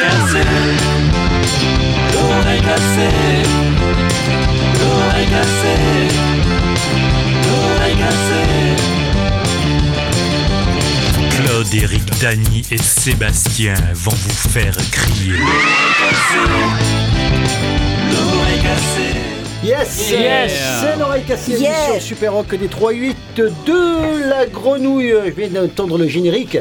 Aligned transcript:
cassée, 0.00 0.48
l'oreille 2.14 2.60
cassée, 2.60 3.42
l'oreille 4.80 5.26
cassée, 5.26 6.08
l'oreille 7.46 7.96
cassée. 7.96 8.76
Claude, 11.44 11.74
Eric, 11.74 12.20
Dany 12.20 12.64
et 12.70 12.78
Sébastien 12.78 13.74
vont 13.94 14.10
vous 14.12 14.48
faire 14.50 14.76
crier. 14.90 15.38
L'oreille 18.10 18.62
cassée. 18.62 19.16
Yes, 19.62 20.10
Yes. 20.10 20.52
C'est 20.80 20.98
l'oreille 20.98 21.24
cassée 21.24 21.52
Yeah. 21.60 22.00
Super 22.00 22.32
Rock 22.32 22.54
des 22.54 22.68
3-8 22.68 23.14
de 23.36 24.28
la 24.28 24.46
grenouille. 24.46 25.14
Je 25.26 25.30
viens 25.32 25.48
d'entendre 25.62 25.98
le 25.98 26.08
générique. 26.08 26.56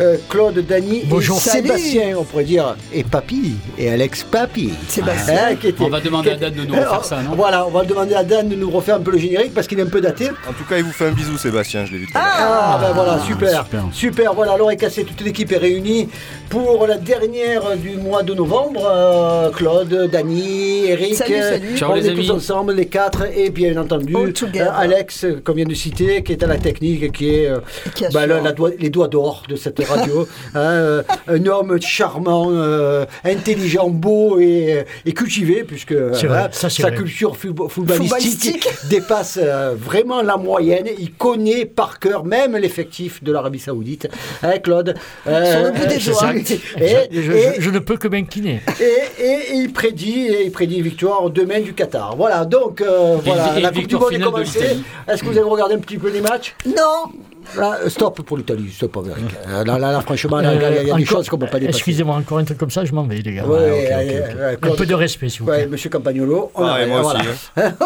Euh, 0.00 0.16
Claude, 0.28 0.64
Dany 0.64 1.02
Bonjour. 1.06 1.36
et 1.38 1.40
Salut. 1.40 1.66
Sébastien, 1.68 2.16
on 2.16 2.22
pourrait 2.22 2.44
dire, 2.44 2.76
et 2.92 3.02
Papy, 3.02 3.56
et 3.76 3.90
Alex 3.90 4.22
Papy. 4.22 4.70
Sébastien. 4.88 5.34
Hein, 5.50 5.54
qui 5.56 5.68
était- 5.68 5.82
On 5.82 5.88
va 5.88 6.00
demander 6.00 6.28
qui 6.30 6.34
à 6.36 6.38
Dan 6.38 6.54
de 6.54 6.64
nous 6.66 6.74
refaire 6.76 7.04
ça, 7.04 7.20
non 7.22 7.34
Voilà, 7.34 7.66
on 7.66 7.70
va 7.70 7.84
demander 7.84 8.14
à 8.14 8.22
Dan 8.22 8.48
de 8.48 8.54
nous 8.54 8.70
refaire 8.70 8.94
un 8.96 9.00
peu 9.00 9.10
le 9.10 9.18
générique 9.18 9.52
parce 9.54 9.66
qu'il 9.66 9.78
est 9.80 9.82
un 9.82 9.86
peu 9.86 10.00
daté. 10.00 10.28
En 10.48 10.52
tout 10.52 10.64
cas, 10.68 10.76
il 10.78 10.84
vous 10.84 10.92
fait 10.92 11.06
un 11.08 11.10
bisou, 11.12 11.36
Sébastien, 11.36 11.84
je 11.84 11.92
l'ai 11.92 11.98
vu 11.98 12.06
tout 12.06 12.16
à 12.16 12.20
l'heure. 12.20 12.30
Ah, 12.38 12.78
ben 12.80 12.92
voilà, 12.92 13.18
super. 13.26 13.64
super. 13.64 13.84
Super, 13.92 14.34
voilà, 14.34 14.56
l'oreille 14.56 14.76
cassée, 14.76 15.02
toute 15.02 15.20
l'équipe 15.20 15.50
est 15.50 15.56
réunie 15.58 16.08
pour 16.50 16.86
la 16.86 16.96
dernière 16.96 17.76
du 17.76 17.96
mois 17.96 18.22
de 18.22 18.32
novembre. 18.34 18.82
Euh, 18.90 19.50
Claude, 19.50 20.08
Dany, 20.10 20.86
Eric, 20.86 21.14
Salut, 21.14 21.34
euh, 21.34 21.50
salut. 21.50 21.76
Ciao, 21.76 21.90
on 21.92 21.94
les 21.94 22.06
est 22.06 22.10
amis. 22.10 22.26
tous 22.26 22.32
ensemble, 22.32 22.72
les 22.74 22.86
quatre, 22.86 23.24
et 23.36 23.50
bien 23.50 23.76
entendu, 23.76 24.14
euh, 24.16 24.66
Alex, 24.74 25.26
qu'on 25.44 25.52
vient 25.52 25.66
de 25.66 25.74
citer, 25.74 26.22
qui 26.22 26.32
est 26.32 26.42
à 26.42 26.46
la 26.46 26.56
technique, 26.56 27.12
qui 27.12 27.34
est 27.34 27.48
euh, 27.50 27.58
Qui 27.94 28.04
bah, 28.12 28.26
le- 28.26 28.40
la 28.40 28.52
doigt- 28.52 28.70
les 28.78 28.88
doigts 28.90 29.08
d'or 29.08 29.42
de 29.48 29.56
cette 29.56 29.84
radio. 29.84 30.26
Hein, 30.54 31.02
un 31.28 31.46
homme 31.46 31.80
charmant, 31.80 32.48
euh, 32.50 33.04
intelligent, 33.24 33.88
beau 33.90 34.38
et, 34.40 34.84
et 35.04 35.12
cultivé, 35.12 35.62
puisque 35.64 35.92
vrai, 35.92 36.38
hein, 36.44 36.48
ça, 36.50 36.70
sa 36.70 36.84
vrai. 36.88 36.94
culture 36.96 37.36
footba- 37.36 37.68
footballistique 37.68 38.68
dépasse 38.90 39.38
euh, 39.40 39.74
vraiment 39.78 40.22
la 40.22 40.36
moyenne. 40.36 40.86
Il 40.98 41.12
connaît 41.12 41.64
par 41.66 41.98
cœur 41.98 42.24
même 42.24 42.56
l'effectif 42.56 43.22
de 43.22 43.32
l'Arabie 43.32 43.58
Saoudite. 43.58 44.08
Hein, 44.42 44.58
Claude 44.62 44.94
Euh, 45.26 45.52
Sur 45.52 45.62
le 45.64 45.70
bout 45.72 45.86
des 45.86 45.98
doigts. 45.98 46.32
Et, 46.80 47.08
Je, 47.12 47.20
je- 47.22 47.32
et- 47.32 47.60
je 47.60 47.70
ne 47.70 47.78
peux 47.78 47.96
que 47.96 48.08
m'incliner. 48.08 48.60
et- 48.80 49.22
et 49.24 49.52
il 49.54 49.72
prédit, 49.72 50.26
et 50.26 50.44
il 50.44 50.50
prédit 50.52 50.76
une 50.76 50.84
victoire 50.84 51.30
demain 51.30 51.60
du 51.60 51.72
Qatar. 51.74 52.16
Voilà, 52.16 52.44
donc 52.44 52.80
euh, 52.80 53.16
voilà, 53.24 53.58
et 53.58 53.60
la 53.60 53.68
Coupe 53.68 53.76
du 53.76 53.80
victoire 53.82 54.02
Monde 54.02 54.20
est 54.20 54.24
commencée. 54.24 54.76
Est-ce 55.08 55.22
que 55.22 55.26
vous 55.28 55.38
avez 55.38 55.48
regardé 55.48 55.74
un 55.74 55.78
petit 55.78 55.98
peu 55.98 56.10
les 56.10 56.20
matchs? 56.20 56.54
Non, 56.66 57.12
Là, 57.56 57.78
Stop 57.88 58.22
pour 58.22 58.36
l'Italie, 58.36 58.70
stop. 58.72 58.96
Eric. 59.08 59.24
Euh, 59.48 59.64
Là, 59.64 59.78
là, 59.78 59.92
là, 59.92 60.00
franchement, 60.00 60.36
là, 60.38 60.54
il 60.54 60.60
y 60.60 60.64
a- 60.64 60.82
y 60.82 60.90
a 60.90 60.94
des 60.96 61.02
Euh, 61.02 61.06
choses 61.06 61.28
qu'on 61.28 61.36
ne 61.36 61.42
peut 61.44 61.50
pas 61.50 61.58
dépasser. 61.58 61.78
Excusez-moi, 61.78 62.16
encore 62.16 62.38
un 62.38 62.44
truc 62.44 62.58
comme 62.58 62.70
ça, 62.70 62.84
je 62.84 62.92
m'en 62.92 63.04
vais, 63.04 63.16
les 63.16 63.34
gars. 63.34 63.44
Ouais, 63.46 63.58
Ouais, 63.58 63.70
ok, 63.70 63.70
ouais, 63.70 63.84
ok, 63.84 64.10
ouais, 64.10 64.54
ok. 64.54 64.62
ouais, 64.64 64.70
Un 64.72 64.76
peu 64.76 64.86
de 64.86 64.94
respect, 64.94 65.28
s'il 65.28 65.42
vous 65.42 65.48
Ouais, 65.48 65.58
plaît. 65.58 65.66
monsieur 65.68 65.90
Campagnolo. 65.90 66.50
on 66.54 66.64
Ah, 66.64 66.82
et 66.82 66.86
moi 66.86 67.00
voilà. 67.02 67.20
aussi. 67.20 67.28
hein. 67.56 67.72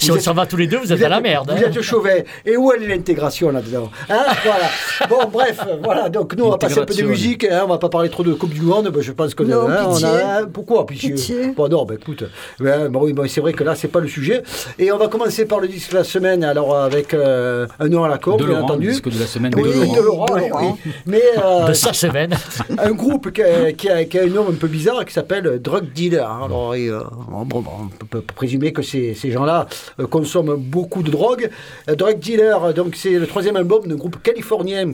Si 0.00 0.10
on 0.10 0.20
s'en 0.20 0.34
va 0.34 0.46
tous 0.46 0.56
les 0.56 0.66
deux, 0.66 0.78
vous 0.78 0.92
êtes 0.92 0.98
Vous 0.98 1.04
à 1.04 1.08
la 1.08 1.20
merde. 1.20 1.50
Vous 1.50 1.56
hein. 1.56 1.66
êtes 1.68 1.80
chauvin. 1.82 2.10
Et 2.44 2.56
où 2.56 2.72
est 2.72 2.78
l'intégration 2.78 3.50
là-dedans 3.50 3.90
hein, 4.08 4.24
voilà. 4.44 4.68
Bon, 5.08 5.28
bref, 5.30 5.60
voilà. 5.82 6.08
Donc, 6.08 6.34
nous, 6.36 6.44
on 6.44 6.50
va 6.50 6.58
passer 6.58 6.78
un 6.80 6.84
peu 6.84 6.94
de 6.94 7.02
musique. 7.02 7.44
Hein, 7.44 7.62
on 7.64 7.68
va 7.68 7.78
pas 7.78 7.88
parler 7.88 8.08
trop 8.08 8.22
de 8.22 8.32
Coupe 8.32 8.52
du 8.54 8.60
Monde. 8.62 8.88
Ben, 8.88 9.02
je 9.02 9.12
pense 9.12 9.34
que 9.34 9.42
Non, 9.42 9.68
hein, 9.68 9.88
a. 10.04 10.46
Pourquoi 10.46 10.86
pitié, 10.86 11.10
Pitié. 11.12 11.48
Bon, 11.56 11.68
non, 11.68 11.84
ben, 11.84 11.94
écoute. 12.00 12.24
ben, 12.60 12.88
bon, 12.88 13.02
oui, 13.04 13.12
bon, 13.12 13.26
c'est 13.28 13.40
vrai 13.40 13.52
que 13.52 13.64
là, 13.64 13.74
c'est 13.74 13.88
pas 13.88 14.00
le 14.00 14.08
sujet. 14.08 14.42
Et 14.78 14.90
on 14.92 14.98
va 14.98 15.08
commencer 15.08 15.44
par 15.46 15.60
le 15.60 15.68
disque 15.68 15.90
de 15.92 15.96
la 15.96 16.04
semaine. 16.04 16.44
Alors, 16.44 16.76
avec 16.76 17.12
euh, 17.14 17.65
un 17.78 17.88
nom 17.88 18.04
à 18.04 18.08
la 18.08 18.18
corde, 18.18 18.40
De 18.40 18.46
bien 18.46 18.62
entendu. 18.62 18.88
disque 18.88 19.08
de 19.08 19.18
la 19.18 19.26
semaine 19.26 19.52
Oui, 19.56 19.62
de 19.62 19.72
Laurent. 19.80 19.94
de 19.96 20.00
Laurent, 20.02 20.26
De 20.26 20.42
oui. 20.86 20.92
Mais 21.06 21.22
euh, 21.42 21.66
De 21.68 21.72
sa 21.72 21.92
semaine. 21.92 22.34
un 22.78 22.92
groupe 22.92 23.32
qui 23.32 23.42
a, 23.42 23.72
qui 23.72 23.88
a- 23.88 24.04
qui 24.04 24.18
a 24.18 24.22
un 24.22 24.26
nom 24.28 24.46
un 24.48 24.54
peu 24.54 24.68
bizarre 24.68 25.04
qui 25.04 25.12
s'appelle 25.12 25.60
Drug 25.60 25.92
Dealer. 25.92 26.28
Alors, 26.30 26.74
et, 26.74 26.88
euh, 26.88 27.00
bon, 27.30 27.44
bon, 27.44 27.64
on 27.84 27.88
peut, 27.88 28.06
peut 28.06 28.34
présumer 28.34 28.72
que 28.72 28.82
ces, 28.82 29.14
ces 29.14 29.30
gens-là 29.30 29.66
euh, 30.00 30.06
consomment 30.06 30.56
beaucoup 30.56 31.02
de 31.02 31.10
drogue. 31.10 31.50
Euh, 31.88 31.94
Drug 31.94 32.18
Dealer, 32.18 32.74
donc 32.74 32.94
c'est 32.96 33.18
le 33.18 33.26
troisième 33.26 33.56
album 33.56 33.86
d'un 33.86 33.96
groupe 33.96 34.22
californien. 34.22 34.92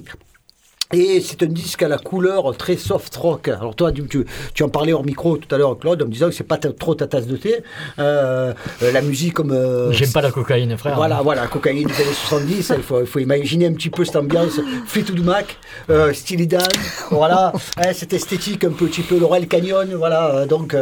Et 0.94 1.22
c'est 1.22 1.42
un 1.42 1.46
disque 1.46 1.82
à 1.82 1.88
la 1.88 1.96
couleur 1.96 2.54
très 2.54 2.76
soft 2.76 3.16
rock. 3.16 3.48
Alors 3.48 3.74
toi, 3.74 3.90
tu, 3.92 4.06
tu, 4.06 4.26
tu 4.52 4.62
en 4.62 4.68
parlais 4.68 4.92
hors 4.92 5.06
micro 5.06 5.38
tout 5.38 5.52
à 5.54 5.56
l'heure, 5.56 5.78
Claude, 5.78 6.02
en 6.02 6.04
me 6.06 6.10
disant 6.12 6.28
que 6.28 6.34
c'est 6.34 6.44
pas 6.44 6.58
trop 6.58 6.94
ta 6.94 7.06
tasse 7.06 7.26
de 7.26 7.38
thé. 7.38 7.62
Euh, 7.98 8.52
euh, 8.82 8.92
la 8.92 9.00
musique 9.00 9.32
comme... 9.32 9.52
euh, 9.52 9.90
J'aime 9.92 10.12
pas 10.12 10.20
la 10.20 10.30
cocaïne, 10.30 10.76
frère. 10.76 10.94
voilà, 10.96 11.22
voilà, 11.22 11.46
cocaïne 11.46 11.88
des 11.88 11.94
années 11.94 12.12
70, 12.12 12.72
il 12.76 13.06
faut, 13.06 13.18
imaginer 13.18 13.68
un 13.68 13.72
petit 13.72 13.88
peu 13.88 14.04
cette 14.04 14.16
ambiance 14.16 14.60
Fleetwood 14.86 15.24
Mac, 15.24 15.56
euh, 15.88 16.12
Steely 16.12 16.46
Dan, 16.46 16.60
voilà, 17.10 17.54
hein, 17.78 17.92
cette 17.94 18.12
esthétique 18.12 18.62
un 18.64 18.70
petit 18.72 19.00
peu 19.00 19.18
Laurel 19.18 19.48
Canyon, 19.48 19.88
voilà, 19.96 20.44
donc... 20.44 20.76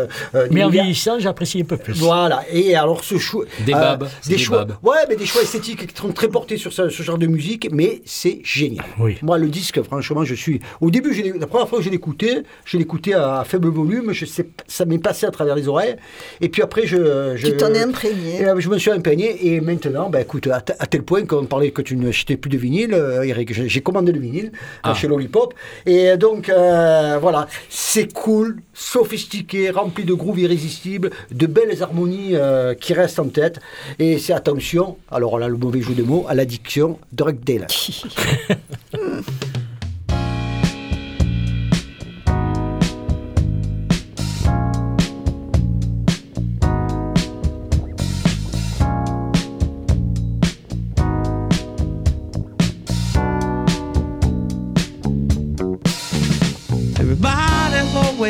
Mais 0.50 0.64
en 0.64 0.70
vieillissant, 0.70 1.20
j'apprécie 1.20 1.60
un 1.60 1.64
peu 1.64 1.76
plus. 1.76 1.92
Voilà, 2.00 2.42
et 2.50 2.74
alors 2.74 3.04
ce 3.04 3.16
choix... 3.16 3.44
Des 3.64 3.72
babes, 3.72 4.08
des 4.26 4.30
des 4.34 4.38
choix, 4.38 4.64
babes. 4.64 4.76
Ouais, 4.82 5.06
mais 5.08 5.14
des 5.14 5.26
choix 5.26 5.42
esthétiques 5.42 5.86
qui 5.86 5.96
sont 5.96 6.10
très 6.12 6.26
portés 6.26 6.56
sur 6.56 6.72
ce, 6.72 6.88
ce 6.88 7.02
genre 7.04 7.18
de 7.18 7.28
musique, 7.28 7.68
mais 7.70 8.02
c'est 8.04 8.40
génial. 8.42 8.84
Oui. 8.98 9.16
Moi, 9.22 9.38
le 9.38 9.46
disque, 9.48 9.80
franchement, 9.82 9.99
je 10.00 10.34
suis... 10.34 10.60
Au 10.80 10.90
début, 10.90 11.14
je 11.14 11.38
la 11.38 11.46
première 11.46 11.68
fois 11.68 11.78
que 11.78 11.84
je 11.84 11.90
l'écoutais, 11.90 12.42
je 12.64 12.76
l'écoutais 12.78 13.14
à 13.14 13.44
faible 13.46 13.68
volume, 13.68 14.12
je 14.12 14.24
sais, 14.24 14.46
ça 14.66 14.84
m'est 14.84 14.98
passé 14.98 15.26
à 15.26 15.30
travers 15.30 15.54
les 15.54 15.68
oreilles, 15.68 15.96
et 16.40 16.48
puis 16.48 16.62
après, 16.62 16.86
je... 16.86 17.34
je 17.36 17.46
tu 17.46 17.56
t'en 17.56 17.72
es 17.74 17.80
imprégné. 17.80 18.44
euh, 18.46 18.58
je 18.58 18.68
me 18.68 18.78
suis 18.78 18.90
imprégné 18.90 19.46
et 19.54 19.60
maintenant, 19.60 20.10
bah, 20.10 20.20
écoute, 20.20 20.46
à, 20.48 20.60
tel 20.60 21.02
point 21.02 21.24
qu'on 21.26 21.46
parlait 21.46 21.70
que 21.70 21.82
tu 21.82 21.96
n'achetais 21.96 22.36
plus 22.36 22.50
de 22.50 22.58
vinyle, 22.58 22.94
euh, 22.94 23.22
Eric, 23.22 23.52
j'ai 23.52 23.80
commandé 23.80 24.12
le 24.12 24.20
vinyle 24.20 24.50
euh, 24.54 24.58
Ah. 24.82 24.94
chez 24.94 25.08
Lollipop. 25.08 25.54
Et 25.86 26.16
donc, 26.16 26.48
euh, 26.48 27.18
voilà, 27.20 27.46
c'est 27.68 28.12
cool, 28.12 28.60
sophistiqué, 28.74 29.70
rempli 29.70 30.04
de 30.04 30.14
grooves 30.14 30.38
irrésistibles, 30.40 31.10
de 31.30 31.46
belles 31.46 31.82
harmonies 31.82 32.30
euh, 32.34 32.74
qui 32.74 32.92
restent 32.94 33.18
en 33.20 33.28
tête. 33.28 33.58
Et 33.98 34.18
c'est 34.18 34.32
attention, 34.32 34.96
alors 35.10 35.38
là, 35.38 35.48
le 35.48 35.56
mauvais 35.56 35.80
jeu 35.80 35.94
de 35.94 36.02
mots, 36.02 36.26
à 36.28 36.34
l'addiction 36.34 36.98
drug 37.12 37.38
dealer. 37.44 37.66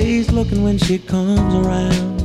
always 0.00 0.32
looking 0.32 0.62
when 0.62 0.78
she 0.78 0.98
comes 0.98 1.54
around. 1.54 2.20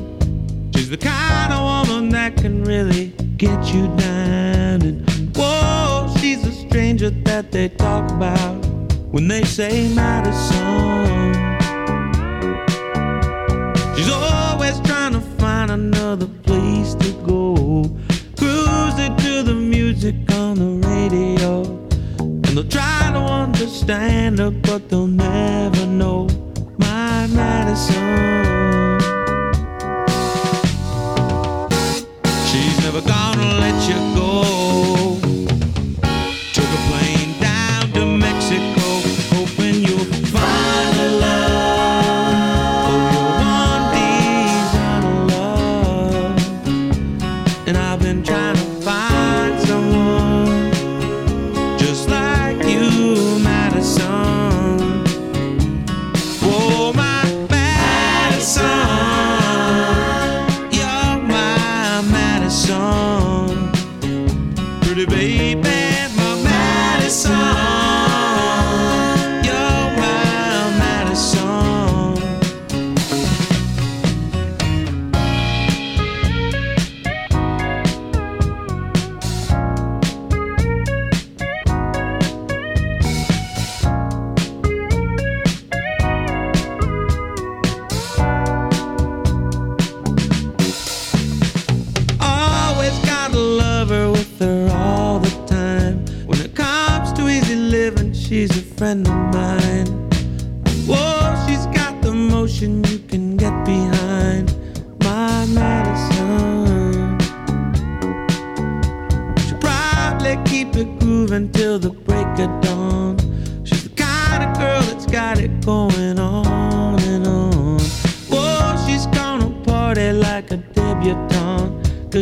She's 0.76 0.90
the 0.90 0.98
kind 0.98 1.52
of 1.52 1.88
woman 1.90 2.10
that 2.10 2.38
can 2.38 2.64
really 2.64 3.08
get 3.38 3.74
you 3.74 3.88
down. 3.98 4.82
And 4.82 5.36
whoa, 5.36 6.14
she's 6.18 6.46
a 6.48 6.54
stranger 6.54 7.10
that 7.10 7.52
they 7.52 7.68
talk 7.68 8.10
about 8.12 8.66
when 9.12 9.28
they 9.28 9.44
say 9.44 9.94
Madison. 9.94 11.34
She's 13.96 14.10
always 14.10 14.80
trying 14.82 15.14
to 15.14 15.22
find 15.38 15.70
another 15.72 16.28
place 16.44 16.94
to 16.96 17.12
go. 17.26 17.84
Cruising 18.38 19.18
to 19.18 19.44
the 19.44 19.54
music 19.54 20.16
on 20.32 20.56
the 20.64 20.88
radio. 20.88 21.64
And 22.20 22.46
they'll 22.46 22.70
try 22.70 23.12
to 23.12 23.20
understand 23.20 24.40
her, 24.40 24.52
but 24.52 24.88
they'll 24.88 25.08
never 25.08 25.86
know 25.86 26.45
Madison. 27.28 29.00
She's 32.48 32.78
never 32.84 33.02
gonna 33.02 33.60
let 33.60 33.90
you 33.90 34.05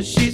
she's 0.04 0.33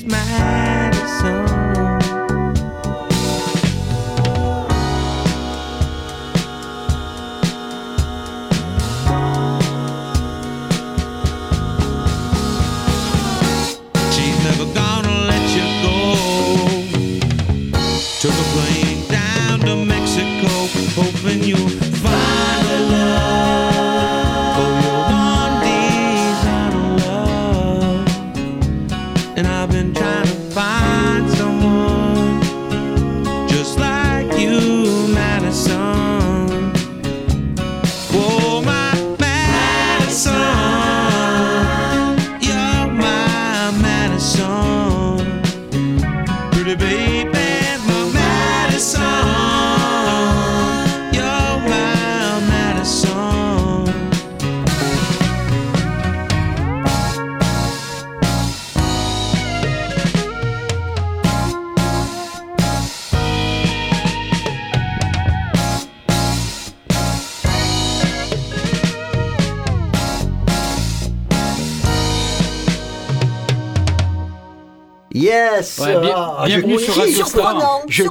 bienvenue 76.61 76.79
je 76.79 76.83
sur 76.85 76.95
Radio 76.95 77.25
Star. 77.25 77.51
Surprenant, 77.51 77.81
Je 77.87 78.03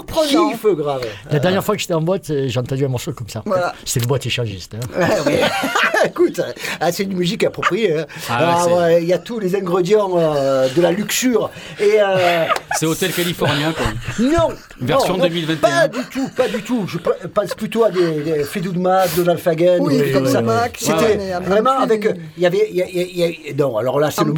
kiffe 0.58 0.74
grave. 0.76 1.02
La 1.30 1.38
dernière 1.38 1.64
fois 1.64 1.74
que 1.74 1.80
j'étais 1.80 1.94
en 1.94 2.00
boîte, 2.00 2.30
euh, 2.30 2.48
j'ai 2.48 2.58
entendu 2.60 2.84
un 2.84 2.88
morceau 2.88 3.12
comme 3.12 3.28
ça. 3.28 3.42
Voilà. 3.46 3.74
C'est 3.84 4.00
le 4.00 4.06
boîte 4.06 4.26
échangiste. 4.26 4.74
hein. 4.74 4.98
Ouais, 4.98 5.32
ouais. 5.32 5.40
Écoute, 6.06 6.40
ah, 6.80 6.92
c'est 6.92 7.02
une 7.04 7.14
musique 7.16 7.44
appropriée. 7.44 7.98
hein. 7.98 8.06
Ah 8.28 8.38
ouais, 8.40 8.46
Ah, 8.48 8.62
c'est- 8.64 8.72
ouais, 8.74 9.02
Il 9.02 9.08
y 9.08 9.12
a 9.12 9.18
tous 9.18 9.38
les 9.40 9.54
ingrédients 9.56 10.10
euh, 10.16 10.68
de 10.74 10.80
la 10.82 10.92
luxure. 10.92 11.50
Et 11.80 12.00
euh, 12.00 12.44
C'est 12.76 12.86
Hôtel 12.86 13.12
Californien, 13.12 13.72
quoi. 13.72 13.86
non, 14.24 14.48
Version 14.80 15.14
non, 15.14 15.18
non, 15.18 15.24
2021. 15.24 15.56
Pas 15.70 15.88
du 15.88 16.04
tout, 16.10 16.28
pas 16.36 16.48
du 16.48 16.62
tout. 16.62 16.86
Je 16.86 16.98
pe- 16.98 17.28
pense 17.32 17.54
plutôt 17.54 17.84
à 17.84 17.90
des, 17.90 18.20
des 18.22 18.44
Fleetwood 18.44 18.78
Mac, 18.78 19.14
Donald 19.16 19.38
Fagen, 19.40 19.78
Oui, 19.80 20.12
comme 20.12 20.24
oui, 20.26 20.32
ça. 20.32 20.42
C'était 20.76 21.18
vraiment 21.42 21.78
avec. 21.80 22.08
Il 22.36 22.42
y 22.42 22.46
avait, 22.46 22.68
il 22.70 22.76
y 22.76 22.82
a- 22.82 22.86
il 22.88 22.98
y 22.98 23.22
a- 23.24 23.26
il 23.28 23.36
y 23.46 23.50
a- 23.50 23.54
non, 23.54 23.76
alors 23.76 23.98
là 24.00 24.10
c'est 24.10 24.24
le 24.24 24.32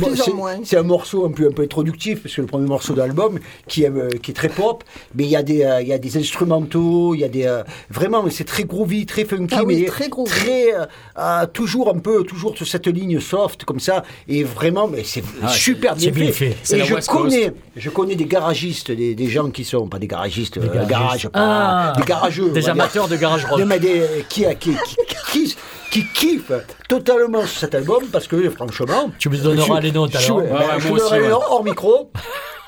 c'est- 0.65 0.77
un 0.77 0.83
morceau 0.83 1.27
un 1.27 1.33
peu 1.33 1.47
un 1.49 1.53
peu 1.53 1.63
introductif 1.63 2.23
parce 2.23 2.35
que 2.35 2.41
le 2.41 2.47
premier 2.47 2.67
morceau 2.69 2.95
de 2.95 2.99
l'album 2.99 3.39
qui 3.69 3.85
est 3.85 3.91
qui 4.23 4.31
est 4.31 4.35
très 4.35 4.49
pop, 4.49 4.83
mais 5.15 5.25
il 5.25 5.31
y 5.31 5.37
a 5.37 5.43
des 5.43 5.67
il 5.83 5.89
y 5.89 5.93
a 5.93 5.99
des 5.99 6.19
instrumentaux, 6.21 7.15
il 7.15 7.21
y 7.21 7.25
a 7.25 7.29
des 7.29 7.45
euh, 7.47 7.63
vraiment 7.91 8.25
c'est 8.31 8.45
très 8.45 8.65
groovy, 8.65 9.07
très 9.07 9.25
funky, 9.25 9.55
Ah 9.59 9.63
oui, 9.65 9.81
mais 9.83 9.87
très 9.87 10.09
groovy. 10.09 10.31
très, 10.31 10.75
euh, 10.75 10.87
euh, 11.19 11.47
toujours 11.47 11.89
un 11.95 11.99
peu 11.99 12.23
toujours 12.25 12.57
sur 12.57 12.67
cette 12.67 12.87
ligne 12.87 13.19
soft 13.21 13.65
comme 13.65 13.81
ça 13.81 14.03
et 14.29 14.45
vraiment 14.45 14.87
mais 14.89 15.03
c'est 15.05 15.23
Ah 15.43 15.49
super 15.49 15.95
c'est 15.99 16.11
bien 16.11 16.27
fait. 16.27 16.33
fait. 16.33 16.57
C'est 16.63 16.79
Et 16.79 16.85
je 16.85 16.95
West 16.95 17.09
Coast. 17.09 17.23
connais 17.25 17.53
je 17.77 17.91
connais 17.91 18.15
des 18.17 18.27
garagistes, 18.27 18.91
des, 18.91 19.15
des 19.15 19.29
gens 19.29 19.51
qui 19.51 19.65
sont 19.65 19.89
pas 19.89 19.99
des 19.99 20.07
garagistes, 20.07 20.59
euh, 20.59 20.63
garagistes. 20.63 20.91
garage, 20.91 21.29
pas- 21.29 21.31
Ah, 21.35 21.93
des 21.97 22.05
garageux, 22.05 22.47
on 22.51 22.53
Des 22.53 22.69
amateurs 22.69 23.09
de 23.09 23.17
garage 23.17 23.45
rock. 23.47 23.61
Mais 23.67 23.79
des, 23.81 24.03
qui, 24.29 24.45
qui, 24.59 24.73
qui, 24.73 24.97
qui, 25.33 25.57
qui 25.91 26.05
kiffent 26.15 26.53
totalement 26.89 27.45
cet 27.47 27.75
album 27.75 28.05
parce 28.13 28.27
que 28.29 28.49
franchement. 28.51 29.11
Tu 29.19 29.29
me 29.29 29.37
donneras 29.37 29.77
je- 29.81 29.83
les 29.87 29.93
notes, 29.93 30.13
je- 30.13 30.25
alors. 30.27 30.39
ouais, 30.39 30.45
Ouais, 30.45 30.51
ouais, 30.53 30.65
je 30.79 30.89
moi 30.89 30.99
donnerai 30.99 31.03
aussi, 31.05 31.15
les 31.15 31.21
ouais. 31.23 31.29
notes 31.29 31.43
hors 31.51 31.65
micro. 31.65 32.11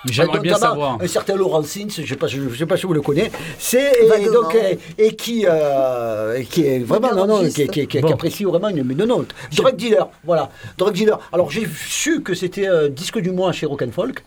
J'aimerais 0.05 0.41
bien 0.41 0.57
savoir. 0.57 0.99
Un 1.01 1.07
certain 1.07 1.37
Laurent 1.37 1.63
Sins, 1.63 1.89
je 1.97 2.03
ne 2.03 2.07
sais, 2.07 2.17
pas- 2.17 2.27
je 2.27 2.41
sais 2.57 2.67
pas 2.67 2.77
si 2.77 2.87
vous 2.87 2.93
le 2.95 3.01
connaissez, 3.03 3.31
c'est 3.59 4.03
et 4.03 4.07
Vaguement. 4.07 4.33
donc 4.33 4.55
et, 4.57 4.79
et 5.07 5.15
qui 5.17 5.47
euh, 5.49 6.37
et 6.39 6.45
qui 6.45 6.67
est 6.67 6.79
vraiment 6.81 7.15
non 7.15 7.27
non 7.27 7.49
qui, 7.49 7.67
qui- 7.87 7.99
apprécie 7.99 8.45
vraiment 8.45 8.69
une 8.69 8.79
une 8.79 9.05
note. 9.05 9.29
Drug 9.57 9.77
dealer, 9.77 10.09
voilà, 10.25 10.51
drug 10.79 10.93
dealer. 10.95 11.19
Alors 11.33 11.51
j'ai 11.51 11.67
su 11.87 12.23
que 12.23 12.35
c'était 12.35 12.69
euh, 12.69 12.89
disque 12.89 13.19
du 13.19 13.31
mois 13.31 13.53
chez 13.53 13.67
Rock 13.67 13.83
and 13.83 13.93
Folk. 13.93 14.25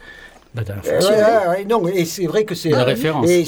La 0.55 0.63
dernière 0.63 0.83
Euh, 0.87 1.01
fois. 1.01 1.09
ouais, 1.09 1.17
ouais, 1.17 1.47
ouais, 1.57 1.65
non, 1.65 1.85
et 1.89 2.05
c'est 2.05 2.27
vrai 2.27 2.45
que 2.45 2.55
c'est. 2.55 2.69
La 2.69 2.79
euh, 2.79 2.83
référence. 2.85 3.27
Et, 3.29 3.41
et 3.41 3.45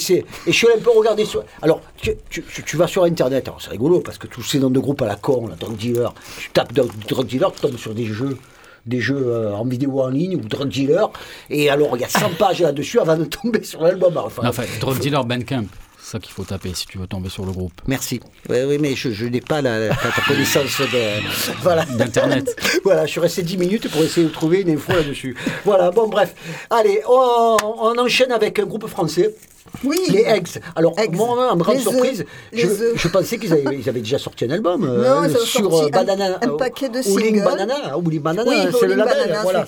je 0.48 0.52
suis 0.52 0.68
allé 0.68 0.76
un 0.78 0.84
peu 0.84 0.92
regarder 0.92 1.24
sur. 1.24 1.42
Alors, 1.62 1.80
tu, 2.02 2.12
tu- 2.30 2.76
vas 2.76 2.88
sur 2.88 3.06
Internet, 3.06 3.48
alors 3.48 3.62
c'est 3.62 3.70
rigolo 3.70 4.02
parce 4.02 4.18
que 4.18 4.28
tous 4.28 4.44
ces 4.44 4.60
noms 4.60 4.70
de 4.70 4.80
groupes 4.80 5.02
à 5.02 5.06
la 5.06 5.16
con, 5.16 5.48
la 5.48 5.56
Drug 5.56 5.78
Dealer, 5.78 6.14
tu 6.38 6.50
tapes 6.50 6.74
Drug 6.74 6.92
Drug 7.08 7.26
Dealer, 7.26 7.50
tu 7.54 7.62
tombes 7.62 7.78
sur 7.78 7.94
des 7.94 8.04
jeux. 8.06 8.38
Des 8.88 9.01
jeux 9.01 9.22
euh, 9.28 9.51
en 9.54 9.66
vidéo 9.66 10.01
en 10.01 10.07
ligne 10.10 10.36
ou 10.38 10.39
drug 10.48 10.69
dealer, 10.69 11.12
et 11.50 11.69
alors 11.69 11.98
il 11.98 12.01
y 12.01 12.06
a 12.06 12.10
100 12.10 12.31
pages 12.39 12.60
là-dessus 12.62 13.00
avant 13.00 13.18
de 13.18 13.25
tomber 13.25 13.63
sur 13.63 13.81
l'album. 13.84 14.18
Enfin, 14.18 14.42
Non, 14.44 14.50
Enfin, 14.50 14.63
Drug 14.80 14.98
Dealer 15.00 15.24
Bandcamp. 15.25 15.66
C'est 16.00 16.12
ça 16.13 16.19
qu'il 16.19 16.31
faut 16.31 16.45
taper 16.45 16.72
si 16.74 16.86
tu 16.88 16.98
veux 16.98 17.06
tomber 17.07 17.28
sur 17.28 17.45
le 17.45 17.51
groupe. 17.51 17.74
Merci. 17.86 18.22
Oui, 18.50 18.60
oui, 18.66 18.78
mais 18.80 18.95
je, 18.95 19.12
je 19.12 19.25
n'ai 19.25 19.42
pas 19.42 19.62
la, 19.62 19.88
la- 19.89 19.95
connaissance. 20.25 20.81
Voilà. 21.62 21.84
D'Internet. 21.86 22.56
voilà, 22.85 23.06
je 23.06 23.12
suis 23.12 23.19
resté 23.19 23.44
10 23.44 23.57
minutes 23.57 23.90
pour 23.92 24.02
essayer 24.04 24.26
de 24.26 24.31
trouver 24.31 24.62
une 24.62 24.69
info 24.69 24.94
là-dessus. 24.94 25.35
Voilà, 25.66 25.92
bon, 25.92 26.07
bref. 26.07 26.33
Allez, 26.69 27.02
on, 27.09 27.57
on 27.62 27.97
enchaîne 27.97 28.31
avec 28.31 28.57
un 28.59 28.66
groupe 28.66 28.88
français. 28.88 29.35
Oui. 29.84 30.00
Les 30.10 30.22
Eggs. 30.22 30.60
Alors, 30.76 30.94
Eggs. 31.00 31.16
moi, 31.16 31.36
ma 31.36 31.56
grande 31.64 31.76
Les 31.78 31.81
surprise, 31.81 32.26
je, 32.54 33.07
pensais 33.07 33.38
qu'ils 33.38 33.54
avaient, 33.54 33.78
ils 33.78 33.88
avaient 33.90 34.00
déjà 34.00 34.18
sorti 34.19 34.46
un 34.46 34.50
album 34.52 34.84
euh, 34.84 35.04
Non, 35.22 35.24
ils 35.30 35.36
ont 35.36 35.40
sur 35.46 35.69
sorti 35.72 35.84
euh, 35.86 35.88
un- 35.88 36.04
Banana. 36.04 36.40
un 36.42 36.50
euh, 36.50 36.57
paquet 36.57 36.90
de 36.90 37.02
singles. 37.02 37.44
Banana, 37.44 37.76
Howling 37.94 38.22
Banana, 38.22 38.50
Oui, 38.50 38.76
c'est 38.80 38.88
le 38.88 38.96
label. 38.96 39.14
Bananas 39.18 39.42
voilà, 39.44 39.66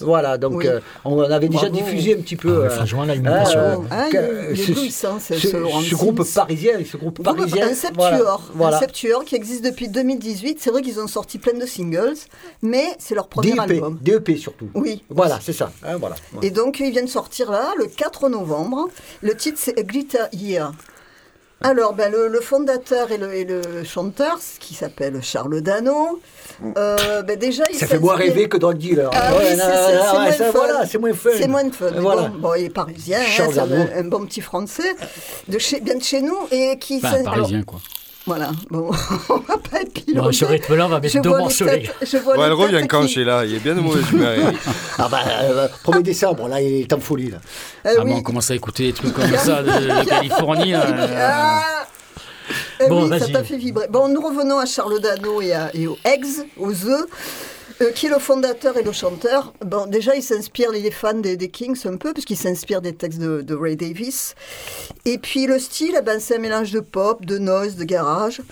voilà, 0.00 0.38
donc 0.38 0.54
Oui. 0.58 0.66
euh, 0.68 0.80
on 1.04 1.20
avait 1.20 1.48
déjà 1.48 1.68
Bravo. 1.68 1.84
diffusé 1.84 2.14
un 2.14 2.20
petit 2.20 2.36
peu. 2.36 2.62
Ah, 2.62 2.66
euh, 2.66 2.70
franchement, 2.70 3.04
là, 3.04 3.14
il 3.14 3.20
euh, 3.20 3.22
m'impressionne. 3.30 3.86
Ah, 3.90 4.06
il 4.10 4.16
est- 4.16 4.54
il 4.54 4.60
est 4.86 4.90
ce- 4.90 5.94
groupe 5.94 6.22
parisien, 6.34 6.72
ce 6.90 6.96
groupe 6.96 7.22
parisien. 7.22 7.68
Un 7.68 7.74
septuor, 7.74 8.42
un 8.60 8.78
septuor 8.78 9.24
qui 9.24 9.34
existe 9.34 9.64
depuis 9.64 9.88
2018. 9.88 10.58
C'est 10.60 10.70
vrai 10.70 10.82
qu'ils 10.82 11.00
ont 11.00 11.06
sorti 11.06 11.38
plein 11.38 11.58
de 11.58 11.66
singles, 11.66 12.14
mais 12.62 12.86
c'est 12.98 13.14
leur 13.14 13.28
premier 13.28 13.52
DEP, 13.52 13.60
album. 13.60 13.98
DEP 14.02 14.36
surtout. 14.38 14.68
Oui. 14.74 15.02
Voilà, 15.10 15.38
c'est 15.42 15.52
ça. 15.52 15.70
hein, 15.84 15.96
voilà. 15.98 16.16
Et 16.42 16.50
donc, 16.50 16.80
ils 16.80 16.90
viennent 16.90 17.08
sortir 17.08 17.50
là, 17.50 17.72
le 17.78 17.86
4 17.86 18.28
novembre. 18.28 18.88
Le 19.22 19.34
titre, 19.36 19.47
c'est 19.56 19.74
Glitter 19.86 20.24
Year. 20.32 20.72
Alors, 21.60 21.92
ben, 21.92 22.12
le, 22.12 22.28
le 22.28 22.40
fondateur 22.40 23.10
et 23.10 23.18
le, 23.18 23.34
et 23.34 23.44
le 23.44 23.82
chanteur, 23.82 24.38
qui 24.60 24.74
s'appelle 24.74 25.20
Charles 25.22 25.60
Dano, 25.60 26.20
euh, 26.76 27.22
ben, 27.22 27.36
déjà, 27.36 27.64
il 27.68 27.76
Ça 27.76 27.88
fait 27.88 27.98
moins 27.98 28.14
rêver 28.14 28.48
que 28.48 28.56
Drug 28.58 28.76
Dealer. 28.78 29.10
Ah 29.12 29.34
Ouais, 29.34 29.38
oui, 29.50 29.56
c'est-. 30.36 30.50
Voilà, 30.52 30.86
c'est 30.86 30.98
moins 30.98 31.12
fun. 31.14 31.30
C'est 31.36 31.48
moins 31.48 31.64
de 31.64 31.74
fun. 31.74 31.90
Voilà. 31.96 32.28
Bon, 32.28 32.38
bon, 32.38 32.54
il 32.54 32.66
est 32.66 32.70
parisien, 32.70 33.18
hein, 33.20 33.86
un, 33.96 34.04
bon 34.04 34.24
petit 34.24 34.40
français, 34.40 34.94
de 35.48 35.58
chez, 35.58 35.80
bien 35.80 35.96
de 35.96 36.02
chez 36.02 36.20
nous, 36.22 36.38
et 36.52 36.78
qui... 36.78 37.00
S'in- 37.00 37.24
parisien, 37.24 37.62
quoi. 37.64 37.80
Voilà, 38.28 38.50
bon, 38.70 38.90
on 39.30 39.36
va 39.38 39.56
pas 39.58 39.80
épiloguer. 39.82 40.20
Bon, 40.20 40.30
ce 40.32 40.44
rythme-là, 40.44 40.86
on 40.86 40.88
va 40.88 41.00
mettre 41.00 41.14
Je 41.14 41.18
deux 41.20 41.30
morceaux, 41.30 41.64
les 41.64 41.82
têtes- 41.82 41.94
je 42.02 42.16
vois 42.18 42.34
Ouais, 42.34 42.38
les 42.40 42.44
elle 42.46 42.52
revient 42.52 42.86
quand 42.88 43.08
chez 43.08 43.24
là 43.24 43.44
Il 43.44 43.54
est 43.54 43.58
bien 43.58 43.74
de 43.74 43.80
mauvaise 43.80 44.08
humeur. 44.12 44.52
Ah 44.98 45.08
bah, 45.10 45.20
euh, 45.42 45.68
1er 45.84 46.02
décembre, 46.02 46.46
là, 46.48 46.60
il 46.60 46.82
est 46.82 46.92
en 46.92 47.00
folie. 47.00 47.30
Là. 47.30 47.38
Eh 47.84 47.88
Ah, 47.98 48.02
oui. 48.04 48.12
on 48.16 48.22
commence 48.22 48.50
à 48.50 48.54
écouter 48.54 48.86
des 48.88 48.92
trucs 48.92 49.14
comme 49.14 49.34
ça 49.36 49.62
de, 49.62 49.70
de 50.04 50.08
Californie. 50.08 50.72
là, 50.72 50.86
euh, 50.86 51.84
Eh 52.80 52.88
Bon, 52.88 53.04
oui, 53.04 53.10
ça 53.10 53.18
vas-y. 53.18 53.32
t'a 53.32 53.44
fait 53.44 53.56
vibrer. 53.56 53.86
Bon, 53.88 54.08
nous 54.08 54.20
revenons 54.20 54.58
à 54.58 54.66
Charles 54.66 55.00
Dano 55.00 55.40
et, 55.42 55.52
à- 55.52 55.70
et 55.74 55.86
aux 55.86 55.98
Eggs, 56.04 56.46
aux 56.58 56.70
œufs. 56.72 57.06
Euh, 57.80 57.92
qui 57.92 58.06
est 58.06 58.10
le 58.10 58.18
fondateur 58.18 58.76
et 58.76 58.82
le 58.82 58.92
chanteur. 58.92 59.52
Bon, 59.64 59.86
déjà, 59.86 60.16
il 60.16 60.22
s'inspire, 60.22 60.74
il 60.74 60.84
est 60.84 60.90
fan 60.90 61.22
des, 61.22 61.36
des 61.36 61.48
Kings 61.48 61.86
un 61.86 61.96
peu, 61.96 62.12
puisqu'il 62.12 62.36
s'inspire 62.36 62.80
des 62.80 62.94
textes 62.94 63.20
de, 63.20 63.42
de 63.42 63.54
Ray 63.54 63.76
Davis. 63.76 64.34
Et 65.04 65.18
puis 65.18 65.46
le 65.46 65.58
style, 65.58 65.94
eh 65.98 66.02
ben, 66.02 66.20
c'est 66.20 66.36
un 66.36 66.40
mélange 66.40 66.72
de 66.72 66.80
pop, 66.80 67.24
de 67.24 67.38
noise, 67.38 67.76
de 67.76 67.84
garage. 67.84 68.42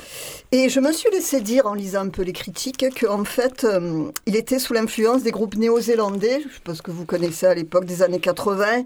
Et 0.52 0.68
je 0.68 0.78
me 0.78 0.92
suis 0.92 1.10
laissé 1.10 1.40
dire 1.40 1.66
en 1.66 1.74
lisant 1.74 2.02
un 2.02 2.08
peu 2.08 2.22
les 2.22 2.32
critiques 2.32 2.84
qu'en 3.00 3.24
fait, 3.24 3.64
euh, 3.64 4.04
il 4.26 4.36
était 4.36 4.60
sous 4.60 4.72
l'influence 4.74 5.24
des 5.24 5.32
groupes 5.32 5.56
néo-zélandais, 5.56 6.40
je 6.42 6.60
pense 6.62 6.80
que 6.82 6.92
vous 6.92 7.04
connaissez 7.04 7.46
à 7.46 7.54
l'époque 7.54 7.84
des 7.84 8.02
années 8.02 8.20
80, 8.20 8.84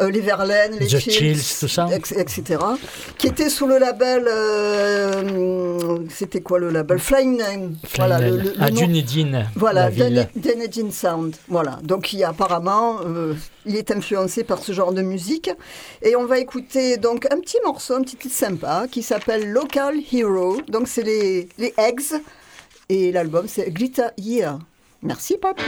euh, 0.00 0.10
les 0.10 0.20
Verlaine, 0.20 0.72
les 0.80 0.86
The 0.88 0.98
Chills, 0.98 1.40
tout 1.60 1.68
ça. 1.68 1.86
etc., 1.94 2.58
qui 3.18 3.28
étaient 3.28 3.48
sous 3.50 3.66
le 3.68 3.78
label, 3.78 4.26
euh, 4.28 5.98
c'était 6.10 6.40
quoi 6.40 6.58
le 6.58 6.70
label? 6.70 6.98
Flying 6.98 7.40
Nine. 7.40 7.76
Voilà, 7.96 8.18
le, 8.18 8.36
le- 8.38 8.54
à 8.60 8.70
Dunedin, 8.70 9.44
voilà, 9.54 9.88
ville. 9.90 10.28
Dun- 10.34 10.54
Dunedin 10.54 10.90
Sound. 10.90 11.36
Voilà. 11.48 11.78
Donc, 11.84 12.12
il 12.12 12.18
y 12.18 12.24
a 12.24 12.30
apparemment, 12.30 12.96
euh, 13.06 13.34
il 13.66 13.76
est 13.76 13.90
influencé 13.90 14.44
par 14.44 14.62
ce 14.62 14.72
genre 14.72 14.92
de 14.92 15.02
musique. 15.02 15.50
Et 16.02 16.16
on 16.16 16.24
va 16.24 16.38
écouter 16.38 16.96
donc 16.96 17.26
un 17.32 17.40
petit 17.40 17.58
morceau, 17.64 17.94
un 17.94 18.02
petit 18.02 18.16
titre 18.16 18.34
sympa, 18.34 18.86
qui 18.90 19.02
s'appelle 19.02 19.50
Local 19.50 19.96
Hero. 20.12 20.60
Donc, 20.68 20.88
c'est 20.88 21.02
les, 21.02 21.48
les 21.58 21.74
Eggs. 21.76 22.20
Et 22.88 23.12
l'album, 23.12 23.46
c'est 23.48 23.70
Glitter 23.70 24.08
Year. 24.18 24.58
Merci, 25.02 25.36
papy. 25.38 25.62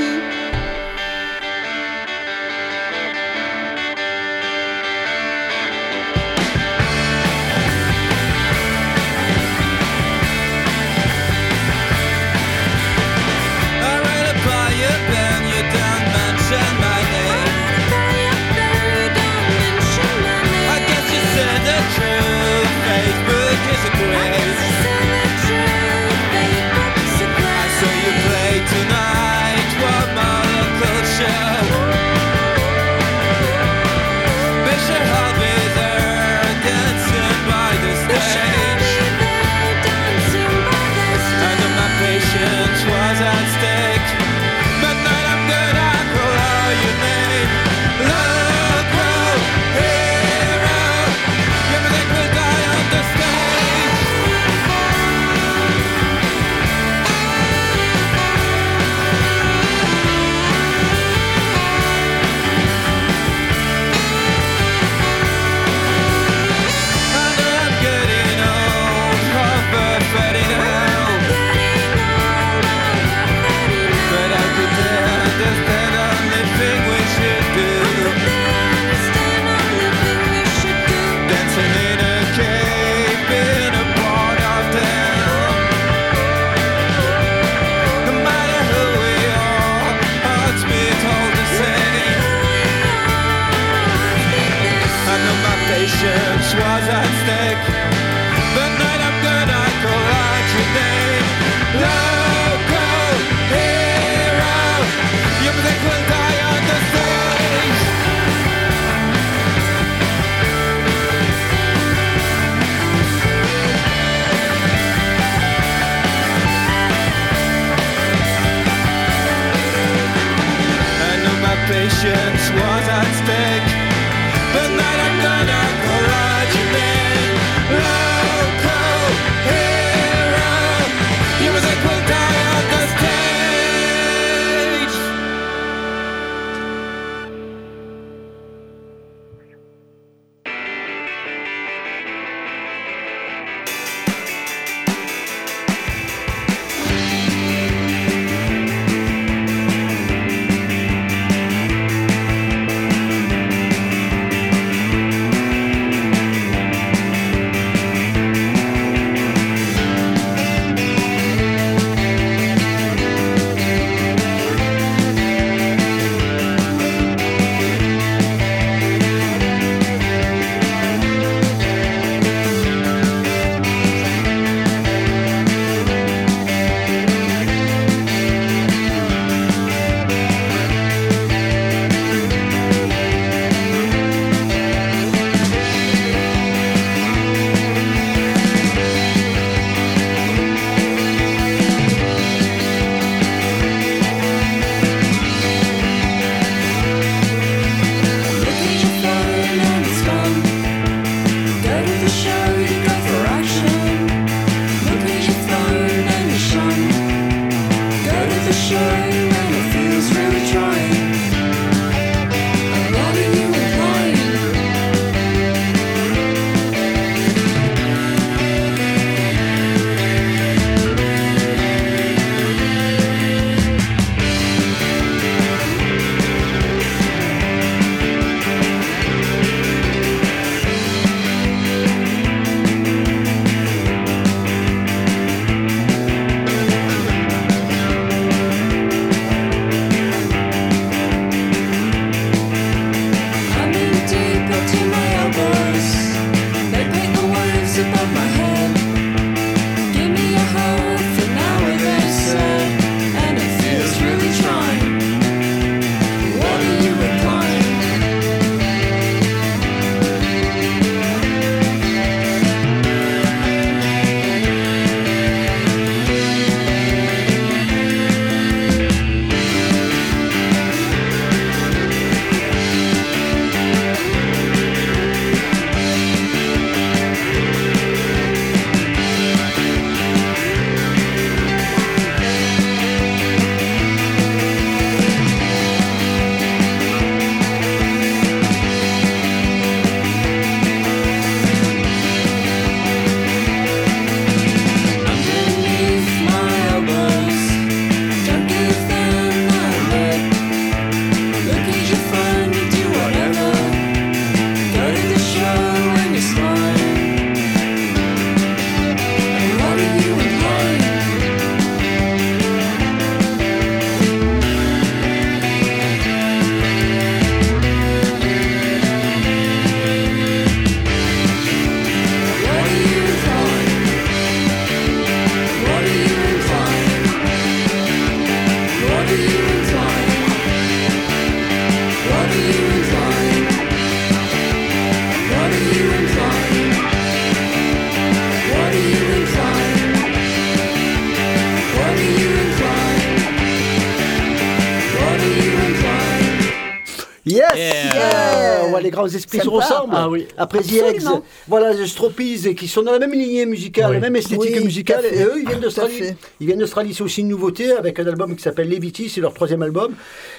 Les 349.09 349.17
esprits 349.17 349.41
se 349.41 349.49
ressemblent. 349.49 349.95
Ah 349.97 350.09
oui. 350.09 350.27
Après 350.37 350.61
The 350.61 351.23
voilà 351.47 351.73
les 351.73 351.87
Stropies 351.87 352.55
qui 352.55 352.69
sont 352.69 352.83
dans 352.83 352.93
la 352.93 352.99
même 352.99 353.12
lignée 353.12 353.47
musicale, 353.47 353.87
Oui. 353.91 353.95
la 353.95 354.00
même 354.00 354.17
esthétique 354.17 354.55
Oui, 354.57 354.65
musicale. 354.65 355.05
Et 355.11 355.23
eux, 355.23 355.35
ils 355.41 355.47
viennent 355.47 355.61
d'Australie. 355.61 356.15
Ils 356.41 356.47
viennent 356.47 356.59
d'Australie, 356.59 356.95
c'est 356.95 357.03
aussi 357.03 357.21
une 357.23 357.29
nouveauté 357.29 357.73
avec 357.73 357.99
un 357.99 358.07
album 358.07 358.37
qui 358.37 358.43
s'appelle 358.43 358.69
Levity, 358.69 359.09
c'est 359.09 359.21
leur 359.21 359.35
troisième 359.35 359.62
album. 359.62 359.95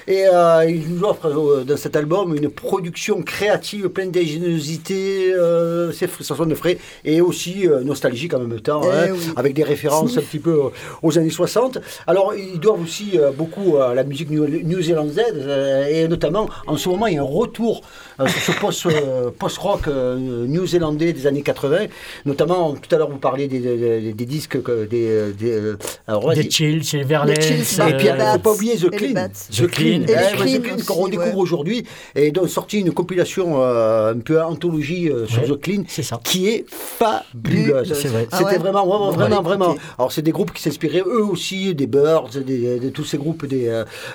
Et 0.10 0.26
euh, 0.26 0.66
ils 0.68 0.90
nous 0.90 1.04
offrent 1.06 1.28
euh, 1.28 1.64
dans 1.64 1.78
cet 1.78 1.96
album 1.96 2.36
une 2.36 2.50
production 2.50 3.22
créative, 3.22 3.90
pleine 3.90 4.10
d'ingéniosité, 4.10 5.32
euh, 5.36 5.92
c'est 5.92 6.10
ça 6.24 6.36
sonne 6.36 6.56
frais 6.56 6.80
et 7.06 7.22
aussi 7.22 7.68
euh, 7.68 7.82
nostalgique 7.82 8.34
en 8.34 8.40
même 8.40 8.60
temps, 8.60 8.82
Eh 8.86 8.88
hein, 8.88 9.08
oui. 9.14 9.20
avec 9.36 9.54
des 9.54 9.64
références 9.64 10.18
un 10.18 10.22
petit 10.22 10.40
peu 10.40 10.60
aux 11.04 11.18
années 11.20 11.30
60. 11.30 11.78
Alors 12.08 12.34
ils 12.36 12.60
doivent 12.60 12.82
aussi 12.82 13.12
euh, 13.20 13.30
beaucoup 13.32 13.78
à 13.78 13.94
la 13.94 14.04
musique 14.04 14.32
new- 14.32 14.48
new-zélandaise 14.64 15.36
euh, 15.38 15.86
et 15.88 16.08
notamment 16.08 16.50
en 16.66 16.76
ce 16.76 16.90
moment 16.90 17.06
il 17.06 17.14
y 17.14 17.18
a 17.18 17.22
un 17.22 17.26
retour 17.26 17.82
euh, 18.20 18.28
sur 18.28 18.42
ce 18.42 18.60
post, 18.60 18.86
euh, 18.88 19.30
post-rock 19.38 19.88
euh, 19.88 20.18
new-zélandais 20.48 21.14
des 21.14 21.28
années 21.28 21.44
80. 21.44 21.86
Notamment 22.26 22.74
tout 22.74 22.94
à 22.96 22.98
l'heure 22.98 23.10
vous 23.12 23.18
parliez 23.20 23.48
des, 23.48 23.60
des- 23.60 24.14
des 24.14 24.26
disques, 24.26 24.62
que- 24.64 24.86
des, 24.86 25.32
des, 25.34 25.52
euh, 25.52 25.78
alors, 26.08 26.26
on 26.26 26.34
chills, 26.50 26.82
Verlaine. 27.04 27.38
Et 27.38 27.40
puis, 27.40 28.08
il 28.08 28.18
Bats. 28.18 28.26
ne 28.34 28.34
faut 28.34 28.40
pas 28.40 28.54
oublier 28.54 28.76
The 28.76 28.90
Clean. 28.90 29.28
The 29.52 29.68
Clean, 29.68 29.99
Et 30.04 30.44
les 30.46 30.56
Eh, 30.56 30.84
qu'on 30.86 30.94
redécouvre 30.96 31.28
ouais. 31.36 31.42
aujourd'hui. 31.42 31.84
Et 32.16 32.32
donc, 32.32 32.50
sorti 32.50 32.80
une 32.80 32.92
compilation 32.92 33.62
euh, 33.64 34.14
un 34.14 34.20
peu 34.20 34.42
anthologie 34.42 35.10
euh, 35.10 35.26
sur 35.28 35.42
Ouais, 35.44 35.50
The 35.50 35.60
Clean 35.62 35.84
ça. 35.88 36.20
qui 36.24 36.48
est 36.50 36.66
fabuleuse. 36.70 37.94
C'est 37.94 38.08
vrai. 38.08 38.28
Ah 38.32 38.38
C'était 38.38 38.52
ouais. 38.52 38.58
vraiment, 38.58 38.86
vraiment, 38.86 39.12
vraiment, 39.12 39.42
vraiment. 39.42 39.76
Alors, 39.98 40.12
c'est 40.12 40.22
des 40.22 40.32
groupes 40.32 40.54
qui 40.54 40.62
s'inspiraient 40.62 41.04
eux 41.06 41.24
aussi 41.26 41.74
des 41.76 41.88
Birds, 41.88 42.30
des, 42.46 42.80
de 42.80 42.90
tous 42.90 43.04
ces 43.06 43.18
groupes 43.18 43.46
des, 43.46 43.68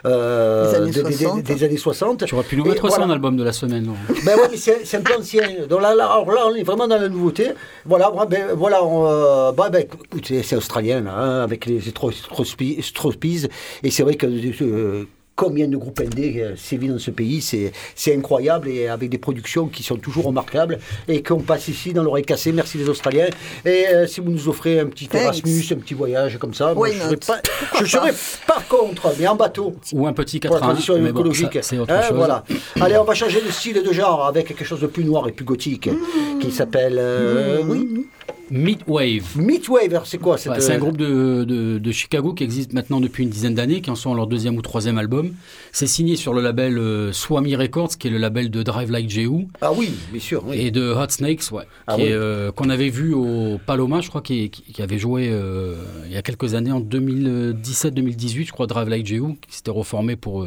euh, 0.06 0.70
Des 0.70 0.76
années 0.76 0.90
des- 0.90 1.02
des- 1.02 1.12
60. 1.12 1.42
des 1.42 1.64
années 1.64 1.76
60. 1.76 2.24
Tu 2.26 2.34
aurais 2.34 2.44
pu 2.44 2.56
nous 2.56 2.64
Et 2.66 2.70
mettre 2.70 2.88
ça 2.88 2.96
voilà. 2.96 3.06
en 3.06 3.10
album 3.10 3.36
de 3.36 3.42
la 3.44 3.52
semaine. 3.52 3.86
Laurent. 3.86 3.98
Ben 4.24 4.36
ouais, 4.36 4.48
mais 4.50 4.56
c'est 4.56 4.96
un 4.96 5.00
peu 5.02 5.14
ancien. 5.18 5.42
Donc 5.68 5.82
là, 5.82 5.94
là, 5.94 6.06
alors 6.06 6.30
là, 6.30 6.42
on 6.50 6.54
est 6.54 6.62
vraiment 6.62 6.86
dans 6.88 6.98
la 6.98 7.08
nouveauté. 7.08 7.48
Voilà, 7.84 8.10
ben, 8.28 8.48
voilà, 8.56 8.84
on, 8.84 9.06
euh, 9.06 9.52
bah, 9.52 9.68
ben, 9.70 9.82
écoute, 9.82 10.32
c'est 10.42 10.56
australien, 10.56 11.00
là, 11.02 11.12
hein, 11.16 11.42
avec 11.42 11.66
les 11.66 11.80
Stro- 11.80 12.12
Strospies. 12.12 12.78
Strospies. 12.82 13.46
Et 13.82 13.90
c'est 13.90 14.02
vrai 14.02 14.14
que 14.14 14.26
euh, 14.26 15.04
combien 15.36 15.66
de 15.68 15.76
groupes 15.76 16.00
indés 16.00 16.40
euh, 16.40 16.54
sévissent 16.56 16.90
dans 16.92 16.98
ce 16.98 17.10
pays, 17.10 17.40
c'est 17.42 18.14
incroyable 18.14 18.68
et 18.68 18.88
avec 18.88 19.10
des 19.10 19.18
productions 19.18 19.66
qui 19.66 19.82
sont 19.82 19.96
toujours 19.96 20.26
remarquables 20.26 20.78
et 21.08 21.22
qu'on 21.22 21.40
passe 21.40 21.68
ici 21.68 21.92
dans 21.92 22.02
l'oreille 22.02 22.24
cassée. 22.24 22.52
Merci 22.52 22.78
les 22.78 22.88
Australiens. 22.88 23.26
Et 23.64 23.86
euh, 23.88 24.06
si 24.06 24.20
vous 24.20 24.30
nous 24.30 24.48
offrez 24.48 24.78
un 24.80 24.86
petit 24.86 25.08
Thanks. 25.08 25.22
Erasmus, 25.22 25.64
un 25.72 25.76
petit 25.76 25.94
voyage 25.94 26.38
comme 26.38 26.54
ça, 26.54 26.72
moi, 26.74 26.88
je 26.88 27.84
serais 27.86 28.12
pas, 28.46 28.62
contre, 28.68 29.12
mais 29.18 29.26
en 29.26 29.34
bateau. 29.36 29.74
Ou 29.92 30.06
un 30.06 30.12
petit 30.12 30.38
Pour 30.40 30.54
la 30.54 30.60
4 30.60 30.68
transition 30.70 30.94
mais 31.00 31.10
bon, 31.12 31.20
écologique. 31.20 31.54
ça, 31.54 31.62
c'est 31.62 31.78
autre 31.78 31.92
Hein, 31.92 32.02
chose. 32.02 32.16
voilà. 32.16 32.44
Allez, 32.80 32.96
on 32.96 33.04
va 33.04 33.14
changer 33.14 33.40
de 33.40 33.50
style 33.50 33.76
et 33.76 33.82
de 33.82 33.92
genre 33.92 34.26
avec 34.26 34.46
quelque 34.46 34.64
chose 34.64 34.80
de 34.80 34.86
plus 34.86 35.04
noir 35.04 35.28
et 35.28 35.32
plus 35.32 35.44
gothique 35.44 35.88
qui 36.40 36.50
s'appelle. 36.52 36.96
euh, 36.98 37.62
Oui, 37.66 38.06
Meatwave. 38.50 39.36
Meatwave. 39.36 39.90
Alors, 39.90 40.06
c'est 40.06 40.18
quoi 40.18 40.36
c'est 40.38 40.48
un 40.50 40.54
euh, 40.74 40.78
groupe 40.78 40.96
de, 40.96 41.44
de, 41.44 41.78
de 41.78 41.92
Chicago 41.92 42.34
qui 42.34 42.44
existe 42.44 42.72
maintenant 42.72 43.00
depuis 43.00 43.22
une 43.24 43.30
dizaine 43.30 43.54
d'années, 43.54 43.80
qui 43.80 43.90
en 43.90 43.94
sont 43.94 44.12
à 44.12 44.16
leur 44.16 44.26
deuxième 44.26 44.56
ou 44.56 44.62
troisième 44.62 44.98
album. 44.98 45.32
C'est 45.72 45.86
signé 45.86 46.16
sur 46.16 46.34
le 46.34 46.40
label 46.42 46.78
euh, 46.78 47.12
Swami 47.12 47.56
Records, 47.56 47.96
qui 47.98 48.08
est 48.08 48.10
le 48.10 48.18
label 48.18 48.50
de 48.50 48.62
Drive 48.62 48.90
Like 48.90 49.08
Jehu, 49.10 49.46
Ah 49.60 49.72
oui, 49.72 49.90
bien 50.12 50.20
sûr. 50.20 50.44
Oui. 50.46 50.56
et 50.58 50.70
de 50.70 50.92
Hot 50.92 51.08
Snakes, 51.08 51.50
ouais, 51.52 51.64
Ah 51.86 51.96
oui. 51.96 52.04
euh, 52.08 52.52
qu'on 52.52 52.68
avait 52.70 52.90
vu 52.90 53.14
au 53.14 53.58
Paloma, 53.66 54.00
je 54.00 54.08
crois, 54.08 54.22
qui, 54.22 54.50
qui, 54.50 54.62
qui 54.72 54.82
avait 54.82 54.98
joué 54.98 55.28
euh, 55.30 55.74
il 56.06 56.12
y 56.12 56.16
a 56.16 56.22
quelques 56.22 56.54
années, 56.54 56.72
en 56.72 56.80
2017-2018, 56.80 58.46
je 58.46 58.52
crois, 58.52 58.66
Drive 58.66 58.88
Like 58.88 59.06
Jehu, 59.06 59.34
qui 59.48 59.56
s'était 59.56 59.70
reformé 59.70 60.16
pour, 60.16 60.46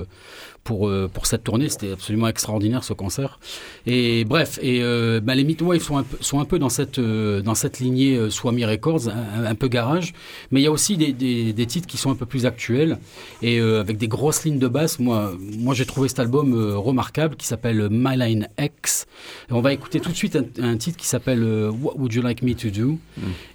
pour, 0.68 0.90
euh, 0.90 1.10
pour 1.12 1.26
cette 1.26 1.44
tournée. 1.44 1.70
C'était 1.70 1.94
absolument 1.94 2.28
extraordinaire 2.28 2.84
ce 2.84 2.94
concert. 2.94 3.40
Et 3.86 4.26
bref, 4.26 4.60
et 4.62 4.80
euh, 4.82 5.22
bah, 5.26 5.34
les 5.34 5.46
Meatwave 5.46 5.82
sont 5.82 5.98
un 5.98 6.04
peu, 6.04 6.18
sont 6.20 6.40
un 6.40 6.46
peu 6.46 6.60
dans 6.60 6.70
cette, 6.70 7.00
euh, 7.00 7.42
dans 7.42 7.56
cette 7.56 7.80
lignée 7.80 8.18
euh, 8.18 8.30
Swami 8.30 8.66
Records, 8.66 9.08
un, 9.08 9.46
un 9.46 9.56
peu 9.56 9.70
garage, 9.70 10.14
mais 10.52 10.60
il 10.60 10.66
y 10.66 10.68
a 10.68 10.72
aussi 10.72 10.98
des, 10.98 11.14
des, 11.14 11.54
des 11.54 11.66
titres 11.66 11.88
qui 11.88 11.98
sont 11.98 12.12
un 12.12 12.16
peu 12.16 12.26
plus 12.26 12.46
actuels 12.46 13.00
et 13.42 13.60
avec 13.60 13.98
des 13.98 14.10
grosses 14.10 14.44
lignes 14.44 14.60
de 14.60 14.68
basse. 14.68 15.00
Moi, 15.00 15.34
moi 15.40 15.74
j'ai 15.74 15.86
trouvé 15.86 16.10
cet 16.10 16.20
album 16.20 16.54
remarquable 16.76 17.36
qui 17.38 17.48
s'appelle 17.48 17.88
My 17.90 18.18
Line 18.18 18.50
X. 18.60 19.08
Et 19.50 19.54
on 19.54 19.62
va 19.62 19.72
écouter 19.72 20.00
tout 20.02 20.12
de 20.12 20.18
suite 20.18 20.36
un, 20.36 20.46
un 20.74 20.78
titre 20.78 20.98
qui 20.98 21.08
s'appelle 21.08 21.44
What 21.82 21.96
Would 21.98 22.14
You 22.14 22.22
Like 22.22 22.42
Me 22.44 22.54
to 22.54 22.70
Do? 22.70 23.00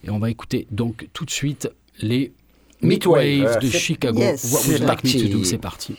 Et 0.05 0.11
on 0.11 0.19
va 0.19 0.31
écouter 0.31 0.67
donc 0.71 1.09
tout 1.13 1.27
de 1.27 1.31
suite 1.31 1.69
les 2.01 2.33
voilà, 2.83 3.61
de 3.61 3.69
Chicago. 3.69 4.19
Yes. 4.19 4.51
What 4.53 4.61
Would 4.67 4.81
You 4.81 4.87
Like 4.87 5.05
Me 5.05 5.13
to. 5.23 5.39
Do? 5.39 5.45
C'est 5.45 5.59
parti. 5.59 5.95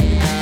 Music. 0.00 0.37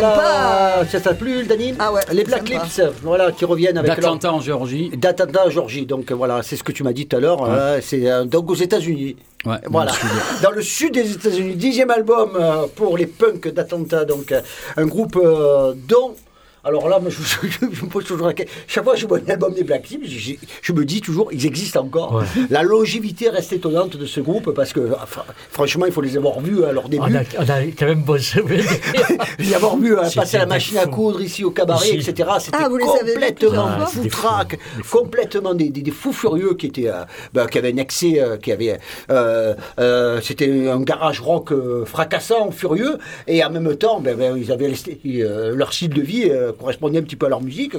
Sympa. 0.00 0.84
Ça 0.90 1.00
t'a 1.00 1.14
plu, 1.14 1.44
Dani 1.44 1.74
Ah 1.78 1.92
ouais, 1.92 2.00
Les 2.12 2.24
Black 2.24 2.48
sympa. 2.48 2.64
Lips, 2.64 2.80
voilà, 3.02 3.32
qui 3.32 3.44
reviennent 3.44 3.78
avec 3.78 3.88
leur... 3.88 3.96
D'Atlanta 3.96 4.32
en 4.32 4.40
Géorgie. 4.40 4.90
D'Atlanta, 4.96 5.48
Georgie. 5.50 5.86
Donc 5.86 6.10
euh, 6.10 6.14
voilà, 6.14 6.42
c'est 6.42 6.56
ce 6.56 6.62
que 6.62 6.72
tu 6.72 6.82
m'as 6.82 6.92
dit 6.92 7.06
tout 7.06 7.16
à 7.16 7.20
l'heure. 7.20 7.44
euh, 7.48 7.78
c'est 7.82 8.10
euh, 8.10 8.24
donc 8.24 8.50
aux 8.50 8.54
États-Unis. 8.54 9.16
Ouais, 9.44 9.56
Voilà, 9.66 9.90
dans 9.92 9.96
le 9.96 10.00
sud. 10.00 10.10
dans 10.42 10.50
le 10.50 10.62
sud 10.62 10.94
des 10.94 11.12
États-Unis, 11.12 11.54
dixième 11.56 11.90
album 11.90 12.30
euh, 12.38 12.66
pour 12.74 12.96
les 12.96 13.06
punks 13.06 13.48
d'Atlanta, 13.48 14.04
donc 14.04 14.30
euh, 14.32 14.40
un 14.76 14.86
groupe 14.86 15.16
euh, 15.16 15.74
dont 15.88 16.14
Alors 16.64 16.88
là, 16.88 17.00
moi, 17.00 17.10
je, 17.10 17.16
je- 17.48 17.66
je 17.72 17.82
me 17.84 17.88
pose 17.90 18.04
toujours 18.04 18.26
la 18.28 18.34
question. 18.34 18.54
Chaque 18.68 18.84
fois 18.84 18.94
que 18.94 19.00
je 19.00 19.06
vois 19.06 19.18
un 19.26 19.30
album 19.30 19.52
des 19.52 19.64
Black 19.64 19.88
Lips, 19.90 20.06
je, 20.08 20.32
je 20.62 20.72
me 20.72 20.84
dis 20.84 21.00
toujours, 21.00 21.32
ils 21.32 21.44
existent 21.46 21.80
encore. 21.82 22.14
Ouais. 22.14 22.24
La 22.50 22.62
longévité 22.62 23.28
reste 23.30 23.52
étonnante 23.52 23.96
de 23.96 24.06
ce 24.06 24.20
groupe 24.20 24.52
parce 24.52 24.72
que, 24.72 24.92
enfin, 25.02 25.22
franchement, 25.50 25.86
il 25.86 25.92
faut 25.92 26.00
les 26.00 26.16
avoir 26.16 26.38
vus 26.40 26.64
à 26.64 26.72
leur 26.72 26.88
début. 26.88 27.02
On 27.02 27.14
a, 27.14 27.20
on 27.38 27.48
a 27.48 27.62
quand 27.76 27.86
même 27.86 28.04
souvenir. 28.18 28.64
Les 29.38 29.54
avoir 29.54 29.76
vus 29.76 29.96
euh, 29.96 30.04
C'était 30.04 30.20
passer 30.20 30.36
à 30.36 30.40
la 30.40 30.46
machine 30.46 30.76
à 30.78 30.86
coudre 30.86 31.20
ici 31.20 31.44
au 31.44 31.50
cabaret, 31.50 31.88
Ici. 31.96 32.10
etc. 32.10 32.28
C'était 32.38 32.58
Ah, 32.60 32.68
complètement 32.68 33.86
foutraque, 33.86 34.58
complètement 34.90 35.54
des, 35.54 35.68
des- 35.70 35.82
des 35.82 35.90
fous 35.90 36.12
furieux 36.12 36.54
qui 36.54 36.66
étaient, 36.66 36.88
euh, 36.88 37.04
ben, 37.32 37.46
qui 37.46 37.58
avaient 37.58 37.72
un 37.72 37.76
excès, 37.78 38.20
euh, 38.20 38.36
qui 38.36 38.52
avaient, 38.52 38.78
euh, 39.10 39.54
euh, 39.80 40.20
c'était 40.22 40.68
un 40.68 40.80
garage 40.80 41.20
rock 41.20 41.50
euh, 41.52 41.84
fracassant, 41.84 42.50
furieux, 42.52 42.98
et 43.26 43.42
en 43.44 43.50
même 43.50 43.74
temps, 43.76 44.00
ben, 44.00 44.16
ben, 44.16 44.36
ils 44.36 44.52
avaient 44.52 44.72
euh, 45.06 45.54
leur 45.56 45.72
style 45.72 45.90
de 45.90 46.02
vie 46.02 46.28
euh, 46.30 46.51
correspondait 46.52 46.98
un 46.98 47.02
petit 47.02 47.16
peu 47.16 47.26
à 47.26 47.28
leur 47.28 47.42
musique. 47.42 47.74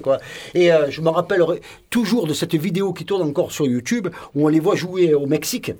Et 0.54 0.72
euh, 0.72 0.90
je 0.90 1.02
me 1.02 1.10
rappellerai 1.10 1.62
toujours 1.90 2.28
de 2.28 2.34
cette 2.34 2.56
vidéo 2.56 2.94
qui 2.94 3.06
tourne 3.06 3.22
encore 3.22 3.52
sur 3.52 3.66
YouTube 3.66 4.08
où 4.36 4.46
on 4.46 4.48
les 4.48 4.60
voit 4.60 4.76
jouer 4.76 5.14
au 5.14 5.26
Mexique. 5.26 5.72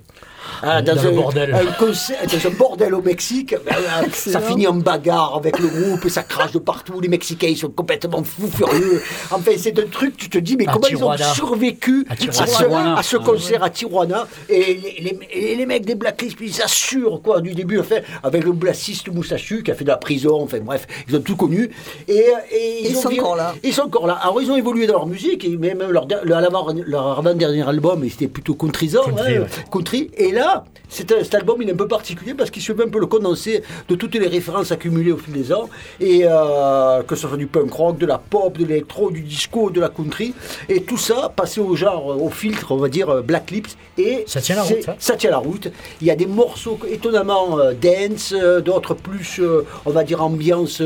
Ah, 0.62 0.82
Dans 0.82 0.94
bordel. 1.12 1.54
un 1.54 1.72
concert- 1.72 2.16
dans 2.26 2.46
un 2.48 2.50
bordel 2.54 2.94
au 2.94 3.02
Mexique. 3.02 3.52
Euh, 3.54 4.06
ça 4.12 4.40
finit 4.40 4.66
en 4.66 4.74
bagarre 4.74 5.34
avec 5.36 5.58
le 5.58 5.68
groupe, 5.68 6.08
ça 6.08 6.22
crache 6.22 6.52
de 6.52 6.58
partout. 6.58 7.00
Les 7.00 7.08
Mexicains, 7.08 7.48
ils 7.48 7.56
sont 7.56 7.68
complètement 7.70 8.22
fous, 8.24 8.48
furieux. 8.48 9.02
Enfin, 9.30 9.52
c'est 9.58 9.78
un 9.78 9.86
truc, 9.86 10.16
tu 10.16 10.28
te 10.30 10.38
dis, 10.38 10.56
mais 10.56 10.66
À 10.68 10.72
comment 10.72 10.86
ils 10.88 11.02
ont 11.04 11.16
survécu 11.34 12.06
À 12.08 12.16
ce, 12.16 12.26
Tijuana. 12.28 12.96
à 12.98 13.02
ce 13.02 13.16
concert 13.16 13.62
à 13.62 13.70
Tijuana? 13.70 14.26
Et 14.48 14.74
les, 14.74 15.00
les- 15.02 15.18
et 15.32 15.56
les 15.56 15.66
mecs 15.66 15.84
des 15.84 15.94
Blacklisp, 15.94 16.38
ils 16.40 16.62
assurent, 16.62 17.20
quoi, 17.22 17.40
du 17.40 17.54
début, 17.54 17.78
enfin, 17.80 17.96
avec 18.22 18.44
le 18.44 18.52
bassiste 18.52 19.08
moustachu 19.12 19.62
qui 19.62 19.70
a 19.70 19.74
fait 19.74 19.84
de 19.84 19.90
la 19.90 19.96
prison, 19.96 20.40
enfin, 20.42 20.58
bref, 20.60 20.86
ils 21.08 21.16
ont 21.16 21.20
tout 21.20 21.36
connu. 21.36 21.70
Et, 22.08 22.24
et 22.52 22.88
Ils 22.90 22.96
ont 22.96 23.02
sont 23.02 23.12
encore 23.12 23.36
là. 23.36 23.54
Ils 23.62 23.72
sont 23.72 23.82
encore 23.82 24.06
là. 24.06 24.14
Alors, 24.22 24.40
ils 24.40 24.50
ont 24.50 24.56
évolué 24.56 24.86
dans 24.86 24.94
leur 24.94 25.06
musique, 25.06 25.44
et 25.44 25.56
même 25.56 25.82
leur, 25.90 26.06
der- 26.06 26.24
leur, 26.24 26.38
avant- 26.38 26.74
leur 26.86 27.18
avant-dernier 27.18 27.66
album, 27.68 28.04
c'était 28.08 28.28
plutôt 28.28 28.54
Country, 28.54 28.90
hein, 28.96 29.10
ouais. 29.12 29.40
country. 29.70 30.10
Et 30.16 30.30
là, 30.34 30.64
c'est 30.88 31.10
un- 31.12 31.22
cet 31.24 31.34
album, 31.34 31.62
il 31.62 31.68
est 31.68 31.72
un 31.72 31.76
peu 31.76 31.88
particulier 31.88 32.34
parce 32.34 32.50
qu'il 32.50 32.62
se 32.62 32.72
fait 32.72 32.82
un 32.84 32.88
peu 32.88 33.00
le 33.00 33.06
condensé 33.06 33.62
de 33.88 33.94
toutes 33.94 34.14
les 34.14 34.26
références 34.28 34.70
accumulées 34.72 35.12
au 35.12 35.16
fil 35.16 35.32
des 35.32 35.52
ans. 35.52 35.68
Et 36.00 36.22
euh, 36.24 37.02
que 37.02 37.14
ce 37.16 37.26
soit 37.26 37.36
du 37.36 37.46
punk 37.46 37.72
rock, 37.72 37.98
de 37.98 38.06
la 38.06 38.18
pop, 38.18 38.56
de 38.58 38.64
l'électro, 38.64 39.10
du 39.10 39.20
disco, 39.22 39.70
de 39.70 39.80
la 39.80 39.88
country. 39.88 40.34
Et 40.68 40.82
tout 40.82 40.98
ça 40.98 41.32
passé 41.34 41.60
au 41.60 41.74
genre, 41.76 42.12
euh, 42.12 42.16
au 42.16 42.28
filtre, 42.30 42.72
on 42.72 42.76
va 42.76 42.88
dire, 42.88 43.08
euh, 43.08 43.22
Black 43.22 43.50
Lips. 43.50 43.76
Et 43.98 44.24
Ça 44.26 44.40
tient 44.40 44.56
la 44.56 44.62
route, 44.62 44.88
hein. 44.88 44.94
Ça 44.98 45.16
tient 45.16 45.30
la 45.30 45.38
route. 45.38 45.68
Il 46.00 46.06
y 46.06 46.10
a 46.10 46.16
des 46.16 46.26
morceaux 46.26 46.78
étonnamment 46.90 47.58
euh, 47.58 47.72
dance, 47.72 48.34
euh, 48.36 48.60
d'autres 48.60 48.94
plus, 48.94 49.40
on 49.86 49.90
va 49.90 50.04
dire, 50.04 50.22
ambiance, 50.22 50.82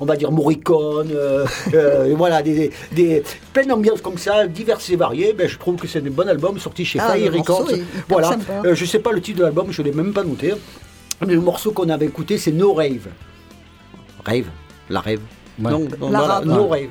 on 0.00 0.04
va 0.04 0.16
dire, 0.16 0.30
Morricone. 0.30 1.12
voilà, 2.16 2.42
des, 2.42 2.70
des, 2.92 3.22
plein 3.52 3.66
d'ambiances 3.66 4.00
comme 4.00 4.18
ça, 4.18 4.46
diverses 4.46 4.90
et 4.90 4.96
variées. 4.96 5.32
Ben, 5.32 5.48
je 5.48 5.58
trouve 5.58 5.76
que 5.76 5.86
c'est 5.86 5.98
un 6.00 6.10
bon 6.10 6.28
album 6.28 6.58
sorti 6.58 6.84
chez 6.84 6.98
Ah, 7.00 7.12
Fire 7.14 7.32
Records. 7.32 7.68
Voilà. 8.08 8.28
sympa. 8.30 8.74
Je 8.82 8.86
sais 8.88 8.98
pas 8.98 9.12
le 9.12 9.20
titre 9.20 9.38
de 9.38 9.44
l'album, 9.44 9.70
je 9.70 9.80
l'ai 9.80 9.92
même 9.92 10.12
pas 10.12 10.24
noté. 10.24 10.54
Mais 11.24 11.34
le 11.34 11.40
morceau 11.40 11.70
qu'on 11.70 11.88
avait 11.88 12.06
écouté, 12.06 12.36
c'est 12.36 12.50
No 12.50 12.74
Rave. 12.74 13.06
Rave 14.24 14.46
La 14.90 15.00
rave 15.00 15.20
Ouais. 15.60 15.70
Non, 15.70 15.86
non, 16.00 16.10
La 16.10 16.18
voilà, 16.18 16.34
rave. 16.34 16.46
No 16.46 16.66
Rave. 16.66 16.88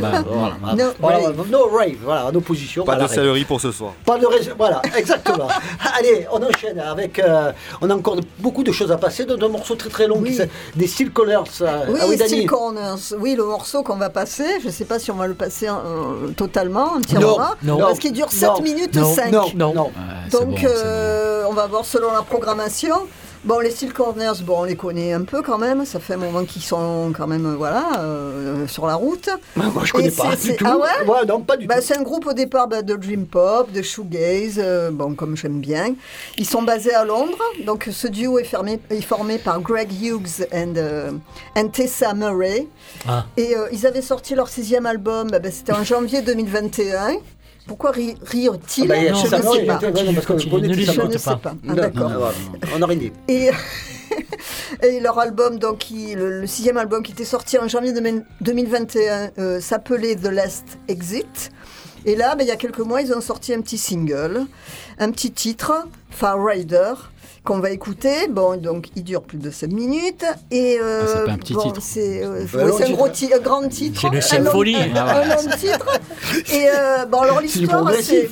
Bah, 0.00 0.22
voilà. 0.26 0.74
No 0.76 0.84
Voilà, 0.98 1.18
rave. 1.18 1.50
no 1.50 1.68
rave, 1.68 1.96
voilà, 2.02 2.26
en 2.26 2.34
opposition 2.34 2.84
Pas 2.84 2.96
de 2.96 3.06
salerie 3.06 3.44
pour 3.44 3.60
ce 3.60 3.72
soir. 3.72 3.92
Pas 4.04 4.18
de 4.18 4.26
voilà, 4.56 4.80
exactement. 4.96 5.48
Allez, 5.98 6.26
on 6.32 6.42
enchaîne 6.42 6.78
avec. 6.80 7.18
euh, 7.18 7.52
on 7.80 7.90
a 7.90 7.94
encore 7.94 8.16
beaucoup 8.38 8.62
de 8.62 8.72
choses 8.72 8.90
à 8.92 8.96
passer 8.96 9.24
dans 9.24 9.34
un 9.44 9.48
morceau 9.48 9.74
très 9.74 9.88
très 9.90 10.06
long, 10.06 10.18
Oui. 10.20 10.36
qui 10.36 10.78
des 10.78 10.86
Steel 10.86 11.10
Colors. 11.10 11.44
euh, 11.62 11.86
Oui, 11.88 11.98
ah 12.02 12.06
oui. 12.08 12.18
Steel 12.18 12.46
Corners. 12.46 12.96
Oui, 13.18 13.34
le 13.36 13.44
morceau 13.44 13.82
qu'on 13.82 13.96
va 13.96 14.10
passer, 14.10 14.60
je 14.60 14.66
ne 14.66 14.72
sais 14.72 14.84
pas 14.84 14.98
si 14.98 15.10
on 15.10 15.16
va 15.16 15.26
le 15.26 15.34
passer 15.34 15.68
euh, 15.68 16.28
totalement, 16.36 16.94
entièrement, 16.96 17.38
Non, 17.62 17.78
non, 17.78 17.78
parce 17.80 17.98
qu'il 17.98 18.12
dure 18.12 18.30
7 18.30 18.48
non, 18.48 18.60
minutes 18.62 18.96
non, 18.96 19.14
5. 19.14 19.32
non, 19.32 19.74
Non. 19.74 19.90
Donc, 20.30 20.48
bon, 20.50 20.56
c'est 20.56 20.62
bon. 20.64 20.68
euh, 20.68 21.44
on 21.48 21.52
va 21.52 21.66
voir 21.66 21.84
selon 21.84 22.12
la 22.12 22.22
programmation. 22.22 22.94
Bon, 23.42 23.58
les 23.58 23.70
Steel 23.70 23.94
Corners, 23.94 24.34
bon, 24.42 24.60
on 24.60 24.64
les 24.64 24.76
connaît 24.76 25.14
un 25.14 25.22
peu 25.22 25.40
quand 25.40 25.56
même. 25.56 25.86
Ça 25.86 25.98
fait 25.98 26.12
un 26.12 26.18
moment 26.18 26.44
qu'ils 26.44 26.60
sont 26.62 27.10
quand 27.16 27.26
même, 27.26 27.46
euh, 27.46 27.54
voilà, 27.56 28.00
euh, 28.00 28.66
sur 28.66 28.86
la 28.86 28.96
route. 28.96 29.30
Moi, 29.56 29.66
je 29.82 29.88
Et 29.88 29.92
connais 29.92 30.10
pas 30.10 30.36
du 30.36 30.56
tout. 30.56 30.64
Ah 30.68 30.76
ouais 30.76 31.24
non, 31.26 31.40
pas 31.40 31.56
du 31.56 31.66
Bah, 31.66 31.76
tout. 31.76 31.82
c'est 31.86 31.96
un 31.96 32.02
groupe 32.02 32.26
au 32.26 32.34
départ 32.34 32.68
bah, 32.68 32.82
de 32.82 32.94
dream 32.96 33.24
pop, 33.26 33.72
de 33.72 33.80
shoegaze, 33.80 34.56
euh, 34.58 34.90
bon 34.90 35.14
comme 35.14 35.38
j'aime 35.38 35.58
bien. 35.60 35.94
Ils 36.36 36.46
sont 36.46 36.62
basés 36.62 36.92
à 36.92 37.06
Londres, 37.06 37.38
donc 37.64 37.88
ce 37.90 38.08
duo 38.08 38.38
est, 38.38 38.44
fermé- 38.44 38.78
est 38.90 39.00
formé 39.00 39.38
par 39.38 39.58
Greg 39.62 39.90
Hughes 39.90 40.46
and, 40.52 40.74
euh, 40.76 41.10
and 41.56 41.68
Tessa 41.68 42.12
Murray. 42.12 42.68
Ah. 43.08 43.24
Et 43.38 43.56
euh, 43.56 43.68
ils 43.72 43.86
avaient 43.86 44.02
sorti 44.02 44.34
leur 44.34 44.48
sixième 44.48 44.84
album, 44.84 45.30
bah, 45.30 45.38
bah, 45.38 45.50
c'était 45.50 45.72
en 45.72 45.82
janvier 45.82 46.20
2021. 46.20 47.16
Pourquoi 47.70 47.92
ri- 47.92 48.16
rire-t-il 48.26 48.90
Ah 48.90 48.96
bah, 48.96 49.00
Je 49.06 49.10
ne 49.10 49.14
sais 49.14 49.30
pas. 49.30 49.78
Je 49.78 51.00
ne 51.02 51.18
sais 51.18 51.36
pas. 51.36 51.54
Ah, 51.68 51.74
D'accord. 51.74 52.32
on 52.74 52.78
n'a 52.80 52.86
rien 52.86 52.96
dit. 52.96 53.12
Et, 53.28 53.50
et 54.82 54.98
leur 54.98 55.20
album, 55.20 55.60
donc, 55.60 55.78
qui- 55.78 56.16
le, 56.16 56.40
le 56.40 56.46
sixième 56.48 56.76
album 56.78 57.04
qui 57.04 57.12
était 57.12 57.24
sorti 57.24 57.58
en 57.58 57.68
janvier 57.68 57.92
2000 57.92 58.24
2021, 58.40 59.30
euh, 59.38 59.60
s'appelait 59.60 60.16
The 60.16 60.26
Last 60.32 60.78
Exit. 60.88 61.52
Et 62.04 62.16
là, 62.16 62.34
ben, 62.34 62.42
il 62.42 62.48
y 62.48 62.50
a 62.50 62.56
quelques 62.56 62.80
mois, 62.80 63.02
ils 63.02 63.12
ont 63.12 63.20
sorti 63.20 63.54
un 63.54 63.60
petit 63.60 63.78
single, 63.78 64.46
un 64.98 65.12
petit 65.12 65.30
titre, 65.30 65.86
Far 66.10 66.44
Rider, 66.44 66.94
qu'on 67.44 67.58
va 67.60 67.70
écouter. 67.70 68.28
Bon, 68.28 68.56
donc, 68.60 68.88
il 68.96 69.04
dure 69.04 69.22
plus 69.22 69.38
de 69.38 69.50
7 69.50 69.72
minutes. 69.72 70.24
Et, 70.50 70.78
euh, 70.80 71.02
Ah, 71.02 71.06
c'est 71.08 71.24
pas 71.24 71.32
un 71.32 71.36
petit 71.38 71.54
bon, 71.54 71.62
titre. 71.62 71.80
C'est 71.82 72.24
euh, 72.24 72.44
Bah, 72.52 72.64
ouais, 72.66 72.84
un, 72.84 72.90
gros 72.92 73.08
ti- 73.08 73.30
grand 73.42 73.68
titre. 73.68 74.00
C'est 74.20 74.38
long- 74.38 74.44
symphonie. 74.44 74.76
Un, 74.76 74.96
un 74.96 75.24
long 75.26 75.56
titre. 75.58 75.98
Et 76.52 76.68
euh, 76.68 77.06
bon, 77.06 77.18
alors 77.20 77.40
l'histoire, 77.42 77.90
c'est... 78.02 78.28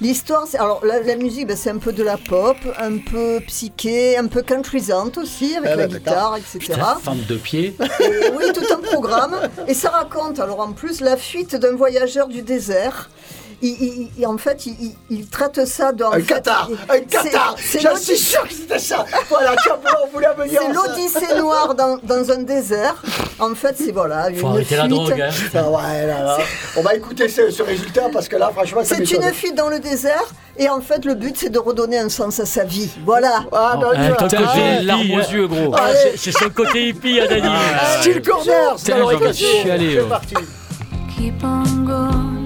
L'histoire, 0.00 0.46
c'est 0.48 0.58
alors 0.58 0.84
la, 0.84 1.00
la 1.00 1.16
musique, 1.16 1.48
ben, 1.48 1.56
c'est 1.56 1.70
un 1.70 1.78
peu 1.78 1.92
de 1.92 2.04
la 2.04 2.16
pop, 2.16 2.56
un 2.78 2.98
peu 2.98 3.40
psyché, 3.48 4.16
un 4.16 4.26
peu 4.28 4.42
countrysante 4.42 5.18
aussi 5.18 5.56
avec 5.56 5.70
Ah 5.72 5.76
la 5.76 5.86
bah, 5.88 5.98
guitare, 5.98 6.36
etc. 6.36 6.80
Fente 7.02 7.26
de 7.26 7.36
pied. 7.36 7.74
Et 8.00 8.30
oui, 8.36 8.44
tout 8.54 8.64
un 8.72 8.76
programme. 8.78 9.34
Et 9.66 9.74
ça 9.74 9.90
raconte 9.90 10.38
alors 10.38 10.60
en 10.60 10.72
plus 10.72 11.00
la 11.00 11.16
fuite 11.16 11.56
d'un 11.56 11.74
voyageur 11.74 12.28
du 12.28 12.42
désert. 12.42 13.10
Il, 13.60 13.70
il- 13.70 14.08
il- 14.18 14.26
en 14.26 14.38
fait, 14.38 14.66
il, 14.66 14.76
il- 14.80 14.96
il 15.10 15.26
traite 15.28 15.64
ça 15.66 15.90
dans 15.90 16.12
Un 16.12 16.20
Qatar, 16.20 16.70
un 16.88 17.00
Qatar. 17.00 17.56
C'est 17.58 17.80
J'en 17.80 17.90
l'Odyssée- 17.90 18.14
suis 18.14 18.24
sûr 18.26 18.42
que 18.46 18.52
c'était 18.54 18.78
ça. 18.78 19.04
Voilà, 19.28 19.52
bon, 19.66 19.90
on 20.04 20.12
voulait 20.14 20.28
venir. 20.38 20.60
c'est 20.64 20.72
l'Odyssée 20.72 21.34
noire 21.36 21.74
dans, 21.74 21.98
dans 22.04 22.30
un 22.30 22.42
désert. 22.42 23.02
En 23.40 23.54
fait, 23.56 23.74
c'est 23.76 23.90
voilà 23.90 24.28
une 24.30 24.36
Faut 24.36 24.46
arrêter 24.48 24.76
la 24.76 24.82
fuite. 24.84 24.94
drogue. 24.94 25.20
Hein. 25.20 25.30
Ah 25.54 25.70
ouais, 25.70 26.06
là, 26.06 26.22
là. 26.22 26.38
On 26.76 26.82
va 26.82 26.94
écouter 26.94 27.28
ce, 27.28 27.50
ce 27.50 27.62
résultat 27.64 28.02
parce 28.12 28.28
que 28.28 28.36
là, 28.36 28.50
franchement, 28.54 28.82
C'est 28.84 29.00
m'étonne. 29.00 29.24
une 29.24 29.34
fuite 29.34 29.56
dans 29.56 29.68
le 29.68 29.80
désert 29.80 30.24
et 30.56 30.68
en 30.68 30.80
fait 30.80 31.04
le 31.04 31.14
but 31.14 31.36
c'est 31.36 31.50
de 31.50 31.58
redonner 31.58 31.98
un 31.98 32.08
sens 32.08 32.38
à 32.38 32.46
sa 32.46 32.62
vie. 32.62 32.90
Voilà. 33.04 33.44
Ah, 33.52 33.76
bah, 33.80 33.90
Ah, 33.92 33.96
on 33.96 34.02
y 34.04 34.08
va. 34.08 34.14
toi, 34.16 34.28
Putain, 34.28 34.42
Ah, 34.46 34.52
j'ai 34.54 34.60
hippie, 34.60 34.78
les 34.78 34.84
larmes 34.86 35.10
aux 35.10 35.32
yeux, 35.32 35.46
gros. 35.48 35.74
Ah, 35.76 35.88
c'est- 35.94 36.16
c'est 36.16 36.32
son 36.38 36.50
côté 36.50 36.88
hippie, 36.90 37.18
à 37.20 37.26
Dani. 37.26 37.48
Steel 38.00 38.22
Corners, 38.22 38.52
Putain, 38.76 38.98
dans 38.98 38.98
j'ai 38.98 39.02
envie 39.02 39.14
de 39.16 39.20
l'occasion. 39.20 39.48
chialer, 39.62 39.94
C'est 39.96 40.00
ouais. 40.02 40.08
parti. 40.08 40.34
Keep 41.16 41.34
on 41.42 41.84
going 41.84 42.37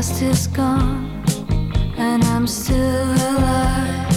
past 0.00 0.22
is 0.22 0.46
gone 0.46 1.22
and 1.98 2.24
I'm 2.24 2.46
still 2.46 3.12
alive. 3.12 4.09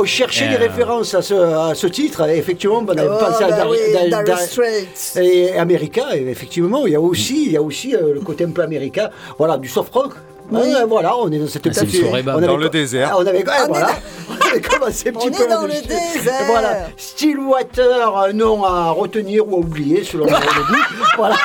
On 0.00 0.04
cherchait 0.04 0.46
Euh. 0.46 0.50
des 0.50 0.56
références 0.56 1.14
à 1.14 1.22
ce, 1.22 1.34
à 1.34 1.74
ce 1.74 1.86
titre. 1.88 2.28
Et 2.28 2.38
effectivement, 2.38 2.84
on 2.86 2.88
avait 2.88 3.02
Oh, 3.10 3.18
pensé 3.18 3.44
à 3.44 3.50
Dar- 3.50 3.68
oui, 3.68 3.78
Dar- 3.92 4.04
Dire 4.06 4.24
Dar- 4.24 4.40
Straits. 4.40 5.16
et 5.20 5.56
America. 5.58 6.04
Et 6.16 6.28
effectivement, 6.28 6.86
il 6.86 6.92
y 6.92 6.96
a 6.96 7.00
aussi, 7.00 7.46
il 7.46 7.52
y 7.52 7.56
a 7.56 7.62
aussi 7.62 7.94
euh, 7.96 8.14
le 8.14 8.20
côté 8.20 8.44
un 8.44 8.50
peu 8.50 8.62
américain. 8.62 9.10
Voilà, 9.38 9.58
du 9.58 9.68
soft 9.68 9.92
rock. 9.92 10.12
Oui. 10.50 10.60
Ouais, 10.60 10.84
voilà, 10.88 11.14
on 11.18 11.30
est 11.30 11.38
dans 11.38 11.46
cette 11.46 11.66
Ah, 11.66 11.72
soirée 11.74 12.22
bab. 12.22 12.36
on 12.36 12.38
avait 12.38 12.46
Dans 12.46 12.56
le 12.56 12.68
désert. 12.70 13.14
On 13.18 13.26
avait, 13.26 13.38
ouais, 13.38 13.44
On 13.46 13.64
est 13.64 13.68
voilà. 13.68 13.88
on 14.30 14.46
avait 14.50 14.60
commencé 14.62 15.08
un 15.08 15.12
petit 15.12 15.28
On 15.28 15.30
peu 15.30 15.42
est 15.44 15.46
dans 15.46 15.60
à- 15.60 15.66
le 15.66 15.72
désert. 15.74 16.44
Voilà, 16.46 16.86
Stillwater, 16.96 18.16
un 18.16 18.32
nom 18.32 18.64
à 18.64 18.90
retenir 18.92 19.46
ou 19.46 19.56
à 19.56 19.58
oublier 19.58 20.04
selon 20.04 20.24
le 20.26 20.30
goût. 20.30 20.82
Voilà. 21.18 21.36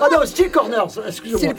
Ah 0.00 0.08
non, 0.10 0.24
Still 0.24 0.50
Corners, 0.50 0.98
excusez-moi. 1.06 1.54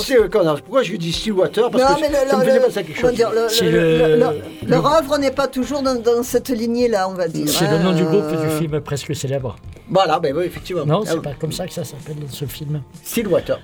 Still 0.00 0.28
Corners. 0.30 0.62
Pourquoi 0.62 0.82
je 0.82 0.96
dis 0.96 1.12
Stillwater 1.12 1.68
Parce 1.70 1.84
Non, 1.84 1.96
que 1.96 2.00
mais 2.00 2.08
le, 2.08 2.30
ça 2.30 2.36
me 2.38 2.44
faisait 2.44 2.54
le- 2.58 2.64
penser 2.64 2.78
à 2.78 2.82
quelque 2.84 2.98
chose. 3.00 3.12
dire, 3.14 3.30
le- 3.30 3.48
C'est 3.50 3.64
le- 3.70 3.70
le- 3.98 3.98
le- 3.98 4.16
le- 4.16 4.68
leur 4.68 4.86
œuvre 4.86 5.18
n'est 5.18 5.30
pas 5.32 5.46
toujours 5.48 5.82
dans, 5.82 5.96
dans 6.00 6.22
cette 6.22 6.48
lignée-là, 6.48 7.08
on 7.08 7.14
va 7.14 7.28
dire. 7.28 7.46
C'est 7.48 7.66
hein. 7.66 7.76
le 7.78 7.84
nom 7.84 7.92
du 7.92 8.04
groupe 8.04 8.28
du 8.28 8.36
Euh, 8.46 8.58
film 8.58 8.80
presque 8.80 9.14
célèbre. 9.14 9.56
Voilà, 9.90 10.18
ben 10.20 10.34
oui, 10.34 10.44
effectivement. 10.46 10.86
Non, 10.86 11.02
Ah, 11.04 11.10
c'est 11.10 11.22
pas 11.22 11.34
comme 11.38 11.52
ça 11.52 11.66
que 11.66 11.72
ça 11.74 11.84
s'appelle 11.84 12.16
ce 12.30 12.44
film. 12.46 12.80
Stillwater. 13.04 13.58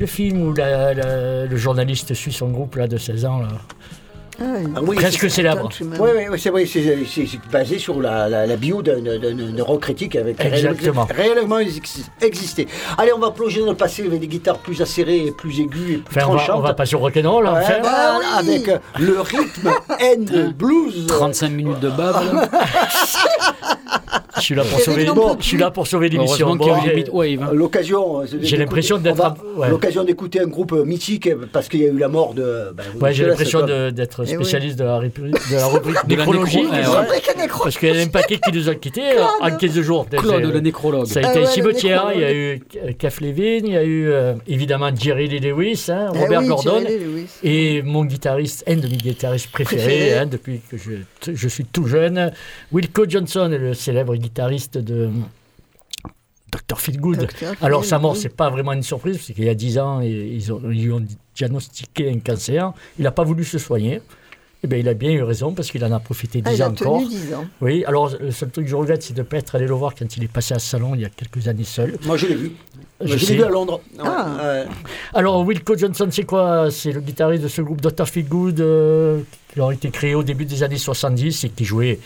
Le 0.00 0.06
film 0.06 0.42
où 0.48 0.52
la- 0.54 0.94
la- 0.94 1.44
le 1.46 1.56
journaliste 1.56 2.14
suit 2.14 2.32
son 2.32 2.48
groupe 2.48 2.74
là, 2.76 2.88
de 2.88 2.96
16 2.96 3.24
ans. 3.24 3.40
Là. 3.40 3.48
Ah 4.42 4.58
oui. 4.58 4.72
Ah 4.76 4.80
oui, 4.82 4.96
Presque 4.96 5.30
célèbre. 5.30 5.68
Oui, 5.80 5.88
oui, 6.00 6.22
oui, 6.30 6.40
c'est 6.40 6.50
vrai, 6.50 6.66
c'est 6.66 7.40
basé 7.50 7.78
sur 7.78 8.00
la, 8.00 8.28
la, 8.28 8.46
la 8.46 8.56
bio 8.56 8.82
d'un 8.82 9.00
neurocritique 9.00 10.16
avec 10.16 10.40
Exactement. 10.44 11.04
réellement, 11.04 11.56
réellement 11.56 11.58
ex- 11.60 12.00
existé. 12.20 12.66
Allez, 12.98 13.12
on 13.12 13.18
va 13.18 13.30
plonger 13.30 13.60
dans 13.60 13.70
le 13.70 13.76
passé 13.76 14.04
avec 14.06 14.20
des 14.20 14.26
guitares 14.26 14.58
plus 14.58 14.80
acérées, 14.82 15.26
et 15.26 15.30
plus 15.32 15.60
aiguës 15.60 15.90
et 15.90 15.96
plus 15.98 16.16
Enfin, 16.16 16.26
on 16.28 16.32
va, 16.32 16.36
tranchantes. 16.38 16.56
on 16.58 16.60
va 16.62 16.74
passer 16.74 16.96
au 16.96 16.98
rock'n'roll. 16.98 17.44
Ouais, 17.44 17.50
enfin. 17.50 17.74
voilà, 17.80 18.20
Ah 18.34 18.40
oui. 18.42 18.48
avec 18.54 18.68
euh, 18.68 18.78
le 18.98 19.20
rythme 19.20 19.68
and 20.00 20.50
blues. 20.56 21.06
35 21.06 21.48
minutes 21.50 21.80
de 21.80 21.90
bab. 21.90 22.16
Je 24.42 24.46
suis 24.46 24.54
là 24.56 24.64
pour 24.64 25.04
non 25.06 25.14
bon, 25.14 25.36
je 25.38 25.44
suis 25.46 25.56
là 25.56 25.70
pour 25.70 25.86
sauver 25.86 26.08
l'émission. 26.08 26.46
Heureusement 26.48 26.64
qu'il 26.64 26.72
y 26.72 26.74
a 26.74 26.78
Bon, 26.78 26.82
eu 26.82 26.88
j'ai- 26.88 26.94
du 26.94 27.10
midwave. 27.36 27.42
hein. 27.48 27.50
L'occasion, 27.54 28.20
euh, 28.20 28.24
J'ai 28.40 28.56
l'impression 28.56 28.98
d'écouter- 28.98 29.22
d'être 29.22 29.56
ouais. 29.56 29.70
L'occasion 29.70 30.04
d'écouter 30.04 30.40
un 30.40 30.46
groupe 30.46 30.72
euh, 30.72 30.84
mythique 30.84 31.26
euh, 31.28 31.46
parce 31.52 31.68
qu'il 31.68 31.80
y 31.80 31.86
a 31.86 31.88
eu 31.90 31.98
la 31.98 32.08
mort 32.08 32.34
de. 32.34 32.72
ben, 32.74 32.84
Ouais, 33.00 33.12
j'ai 33.12 33.24
l'impression 33.24 33.64
d'être 33.64 34.24
Eh 34.26 34.28
oui. 34.30 34.34
spécialiste 34.34 34.78
de, 34.78 34.84
la 34.84 34.96
rubrique, 34.98 35.34
de 35.50 35.56
la 35.56 35.66
rubrique 35.66 35.96
la 36.08 36.16
nécrologie. 36.16 36.58
nécro- 36.64 36.98
ouais. 37.00 37.48
Parce 37.62 37.78
qu'il 37.78 37.94
y 37.94 37.98
a 37.98 38.02
un 38.02 38.06
paquet 38.08 38.38
qui 38.44 38.52
nous 38.52 38.68
a 38.68 38.74
quittés 38.74 39.02
en 39.40 39.56
15 39.56 39.80
jours. 39.80 40.06
Claude, 40.08 40.42
le 40.42 40.60
nécrologue. 40.60 41.06
Ça 41.06 41.20
a 41.20 41.22
Ah 41.26 41.30
été 41.30 41.42
un 41.44 41.46
cimetière, 41.46 42.10
il 42.14 42.20
y 42.20 42.24
a 42.24 42.32
eu 42.34 42.62
Keith 42.98 43.20
Levin, 43.20 43.60
il 43.66 43.72
y 43.72 43.76
a 43.76 43.84
eu 43.84 44.08
euh, 44.10 44.34
évidemment 44.48 44.90
Jerry 44.94 45.28
Lee 45.28 45.38
Lewis, 45.40 45.86
hein, 45.88 46.08
Eh 46.14 46.18
Robert 46.18 46.42
Gordon, 46.44 46.80
Jerry 46.80 46.98
Lee 46.98 47.04
Lewis. 47.04 47.28
et 47.44 47.82
mon 47.82 48.04
guitariste, 48.04 48.64
un 48.66 48.76
de 48.76 48.88
mes 48.88 48.96
guitaristes 48.96 49.50
préférés, 49.52 49.82
Préféré. 49.84 50.18
hein, 50.18 50.26
depuis 50.26 50.60
que 50.70 50.76
je, 50.76 51.32
je 51.32 51.48
suis 51.48 51.64
tout 51.64 51.86
jeune, 51.86 52.32
Wilco 52.72 53.04
Johnson, 53.08 53.48
le 53.52 53.74
célèbre 53.74 54.14
guitariste 54.16 54.31
de 54.34 55.10
Dr. 56.50 56.78
Feelgood. 56.80 57.28
Alors 57.62 57.84
sa 57.84 57.98
mort, 57.98 58.16
c'est 58.16 58.28
pas 58.34 58.50
vraiment 58.50 58.72
une 58.72 58.82
surprise, 58.82 59.16
parce 59.16 59.32
qu'il 59.32 59.44
y 59.44 59.48
a 59.48 59.54
10 59.54 59.78
ans, 59.78 60.00
ils, 60.00 60.52
ont, 60.52 60.60
ils 60.70 60.84
lui 60.84 60.92
ont 60.92 61.04
diagnostiqué 61.34 62.10
un 62.10 62.18
cancer. 62.18 62.72
Il 62.98 63.04
n'a 63.04 63.10
pas 63.10 63.24
voulu 63.24 63.44
se 63.44 63.58
soigner. 63.58 64.02
Eh 64.64 64.68
bien, 64.68 64.78
il 64.78 64.88
a 64.88 64.94
bien 64.94 65.10
eu 65.10 65.22
raison, 65.24 65.52
parce 65.54 65.72
qu'il 65.72 65.84
en 65.84 65.90
a 65.90 65.98
profité 65.98 66.40
10 66.40 66.48
Ah, 66.48 66.54
il 66.54 66.62
ans 66.62 66.66
a 66.66 66.68
encore. 66.70 66.98
tenu 66.98 67.08
10 67.08 67.34
ans. 67.34 67.44
Oui, 67.62 67.84
alors 67.84 68.12
le 68.20 68.30
seul 68.30 68.50
truc 68.50 68.66
que 68.66 68.70
je 68.70 68.76
regrette, 68.76 69.02
c'est 69.02 69.12
de 69.14 69.18
ne 69.18 69.24
pas 69.24 69.38
être 69.38 69.56
allé 69.56 69.66
le 69.66 69.74
voir 69.74 69.92
quand 69.98 70.16
il 70.16 70.22
est 70.22 70.28
passé 70.28 70.54
à 70.54 70.60
Salon 70.60 70.94
il 70.94 71.00
y 71.00 71.04
a 71.04 71.08
quelques 71.08 71.48
années 71.48 71.64
seul. 71.64 71.96
Moi, 72.04 72.16
je 72.16 72.26
l'ai 72.26 72.36
vu. 72.36 72.52
Je 73.00 73.14
l'ai 73.16 73.34
vu 73.36 73.42
à 73.42 73.48
Londres. 73.48 73.80
Ouais, 73.98 74.04
Ah. 74.06 74.36
ouais. 74.40 74.64
Alors, 75.14 75.40
Wilco 75.44 75.76
Johnson, 75.76 76.06
c'est 76.12 76.22
quoi? 76.24 76.70
C'est 76.70 76.92
le 76.92 77.00
guitariste 77.00 77.42
de 77.42 77.48
ce 77.48 77.60
groupe 77.62 77.80
Dr. 77.80 78.06
Feelgood 78.06 78.60
euh, 78.60 79.22
qui 79.52 79.60
a 79.60 79.72
été 79.72 79.90
créé 79.90 80.14
au 80.14 80.22
début 80.22 80.44
des 80.44 80.62
années 80.62 80.78
70 80.78 81.42
et 81.44 81.48
qui 81.48 81.64
jouait 81.64 81.98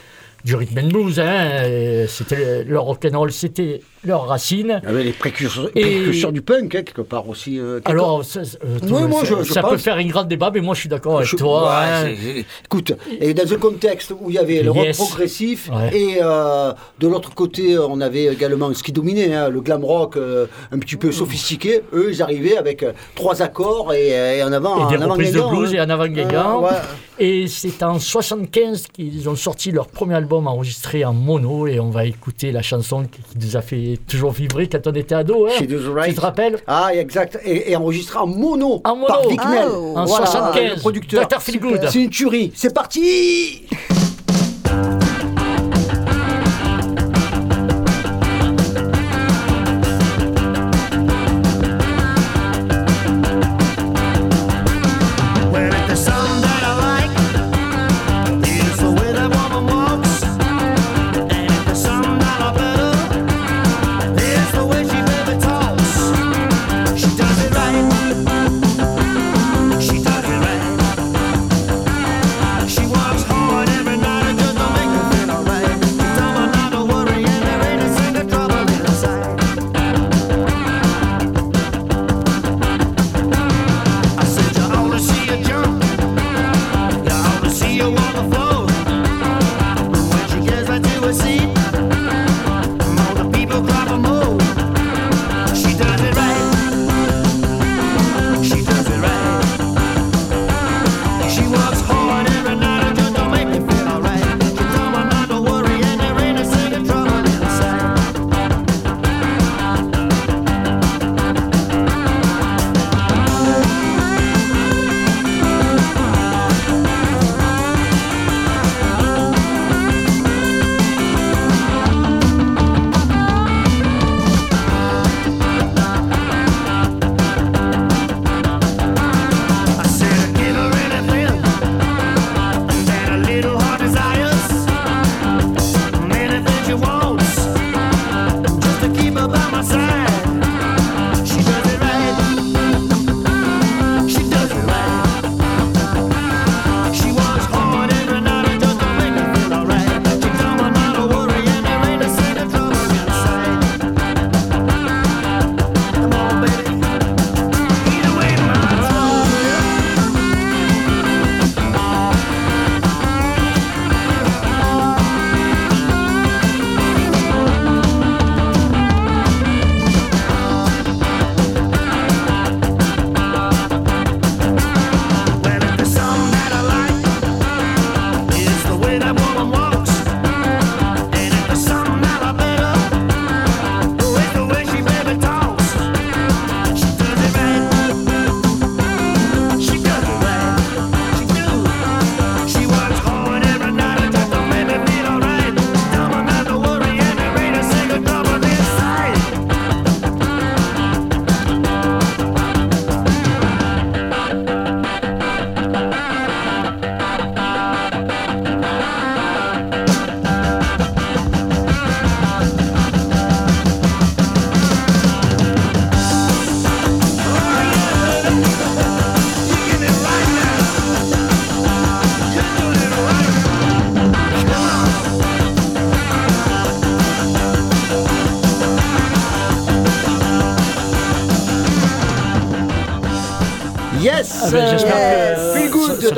du 0.47 0.55
rhythm 0.55 0.78
and 0.78 0.88
blues. 0.88 1.18
Hein, 1.20 1.64
et 1.66 2.07
c'était 2.09 2.64
leur 2.64 2.84
rock'n'roll, 2.84 3.32
c'était 3.32 3.80
leur 4.05 4.26
racine. 4.28 4.80
Il 4.84 4.88
y 4.88 4.92
avait 4.92 5.05
les 5.05 5.12
précurseurs, 5.12 5.68
Et- 5.74 5.80
précurseurs 5.82 6.32
du 6.32 6.40
punk, 6.40 6.74
hein, 6.76 6.82
quelque 6.84 7.01
part 7.03 7.28
aussi. 7.28 7.59
euh, 7.59 7.80
quelque- 7.80 7.90
Alors, 7.90 8.24
ça, 8.24 8.40
euh, 8.40 8.78
Oui, 8.84 9.03
moi, 9.09 9.20
ça, 9.24 9.26
je- 9.40 9.42
je 9.49 9.53
ça 9.53 9.62
peut 9.64 9.76
faire 9.76 9.97
un 9.97 10.07
grand 10.07 10.22
débat, 10.22 10.51
mais 10.55 10.61
moi 10.61 10.74
je 10.74 10.80
suis 10.80 10.88
d'accord 10.88 11.16
avec 11.16 11.28
Je- 11.28 11.36
toi. 11.36 11.64
ouais, 11.68 12.12
hein. 12.12 12.42
Écoute, 12.64 12.92
et 13.20 13.34
dans 13.34 13.53
un 13.53 13.57
contexte 13.57 14.12
où 14.18 14.30
il 14.30 14.36
y 14.36 14.38
avait 14.38 14.62
le 14.62 14.70
rock 14.70 14.84
Yes. 14.84 14.97
progressif 14.99 15.68
Ouais. 15.70 15.99
et 15.99 16.18
euh, 16.22 16.72
de 17.01 17.09
l'autre 17.09 17.34
côté, 17.34 17.76
on 17.78 18.01
avait 18.01 18.26
également 18.26 18.72
ce 18.72 18.82
qui 18.84 18.92
dominait, 18.92 19.34
hein, 19.34 19.49
le 19.49 19.61
glam 19.61 19.84
rock 19.84 20.16
euh, 20.16 20.47
un 20.70 20.78
petit 20.78 20.97
peu 20.97 21.11
sophistiqué. 21.11 21.82
Eux, 21.92 22.11
ils 22.12 22.22
arrivaient 22.22 22.57
avec 22.57 22.84
euh, 22.84 22.92
trois 23.16 23.42
accords 23.42 23.92
et, 23.92 24.12
euh, 24.16 24.36
et 24.36 24.42
en 24.44 24.53
avant. 24.53 24.86
Et 24.88 24.92
des 24.92 24.99
en 24.99 25.03
avant 25.03 25.14
reprises 25.14 25.32
de 25.32 25.40
blues 25.40 25.74
et 25.74 25.80
en 25.80 25.90
avant. 25.90 26.05
Euh, 26.05 26.61
ouais. 26.61 26.70
Et 27.18 27.47
c'est 27.49 27.82
en 27.82 27.99
75 27.99 28.86
qu'ils 28.92 29.28
ont 29.28 29.36
sorti 29.36 29.72
leur 29.72 29.88
premier 29.88 30.14
album 30.14 30.36
enregistré 30.45 31.05
en 31.05 31.14
mono 31.14 31.66
et 31.66 31.80
on 31.80 31.89
va 31.91 32.05
écouter 32.05 32.53
la 32.53 32.61
chanson 32.62 33.05
qui 33.05 33.20
qui 33.22 33.39
nous 33.47 33.57
a 33.57 33.62
fait 33.62 33.99
toujours 34.07 34.32
vibrer 34.32 34.68
quand 34.68 34.87
on 34.87 34.93
était 34.93 35.14
ado. 35.14 35.47
Hein. 35.47 35.53
She 35.59 35.66
Does 35.66 35.89
Right. 35.89 36.11
Tu 36.11 36.16
te 36.16 36.20
rappelles? 36.20 36.59
Ah, 36.66 36.91
exact. 36.95 37.39
Et, 37.45 37.70
et 37.70 37.76
enregistré 37.76 38.18
en 38.18 38.26
mono, 38.26 38.82
En 38.84 38.95
mono. 38.97 39.07
par 39.07 39.28
Vic 39.28 39.41
Ah, 39.43 39.49
Mel. 39.51 39.68
oh. 39.72 39.93
En 39.97 40.05
Voilà, 40.05 40.26
75, 40.26 40.74
le 40.74 40.80
producteur. 40.80 41.26
Dr. 41.26 41.41
Feelgood. 41.41 41.89
C'est 41.89 42.03
une 42.03 42.11
tuerie. 42.11 42.53
C'est 42.55 42.74
parti 42.74 43.62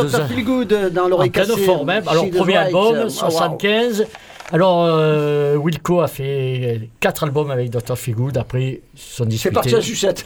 Dr. 0.05 0.20
a- 0.20 0.26
Feel 0.26 0.44
Good 0.44 0.72
euh, 0.72 0.90
dans 0.90 1.05
En 1.05 1.09
l'oreille 1.09 1.30
cassée. 1.30 1.57
forme. 1.59 1.90
hein. 1.90 2.01
Alors, 2.07 2.28
premier 2.30 2.57
album, 2.57 2.94
Right, 2.94 3.05
euh, 3.07 3.09
75. 3.09 4.07
Alors, 4.51 4.86
euh, 4.86 5.57
Wilco 5.57 6.01
a 6.01 6.07
fait 6.09 6.88
quatre 7.01 7.24
albums 7.24 7.51
avec 7.51 7.68
Dr. 7.68 7.99
Feelgood. 7.99 8.38
Après, 8.38 8.80
ils 8.94 8.99
se 8.99 9.16
sont 9.16 9.26
C'est 9.30 9.51
parti 9.51 9.76
en 9.76 9.82
sucette. 9.82 10.24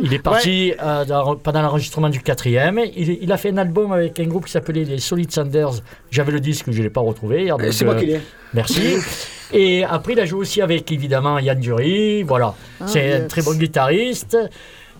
Il 0.00 0.14
est 0.14 0.20
parti 0.20 0.72
euh, 0.82 1.04
dans- 1.04 1.34
pendant 1.34 1.60
l'enregistrement 1.60 2.08
du 2.08 2.20
quatrième. 2.20 2.80
Il, 2.96 3.18
il 3.20 3.32
a 3.32 3.36
fait 3.36 3.50
un 3.50 3.56
album 3.56 3.90
avec 3.90 4.20
un 4.20 4.26
groupe 4.26 4.44
qui 4.46 4.52
s'appelait 4.52 4.84
les 4.84 4.98
Solid 4.98 5.28
Sanders. 5.32 5.72
J'avais 6.12 6.30
le 6.30 6.38
disque, 6.38 6.66
je 6.70 6.78
ne 6.78 6.84
l'ai 6.84 6.90
pas 6.90 7.00
retrouvé. 7.00 7.48
donc, 7.48 7.62
C'est 7.72 7.84
moi 7.84 7.94
euh, 7.94 7.98
qui 7.98 8.06
l'ai. 8.06 8.20
Merci. 8.52 8.94
Et 9.52 9.84
après, 9.84 10.12
il 10.12 10.20
a 10.20 10.24
joué 10.24 10.38
aussi 10.40 10.62
avec, 10.62 10.90
évidemment, 10.92 11.40
Yann 11.40 11.58
Dury. 11.58 12.22
Voilà. 12.22 12.54
Ah, 12.80 12.84
C'est 12.86 13.12
un 13.14 13.26
très 13.26 13.42
bon 13.42 13.54
guitariste. 13.54 14.36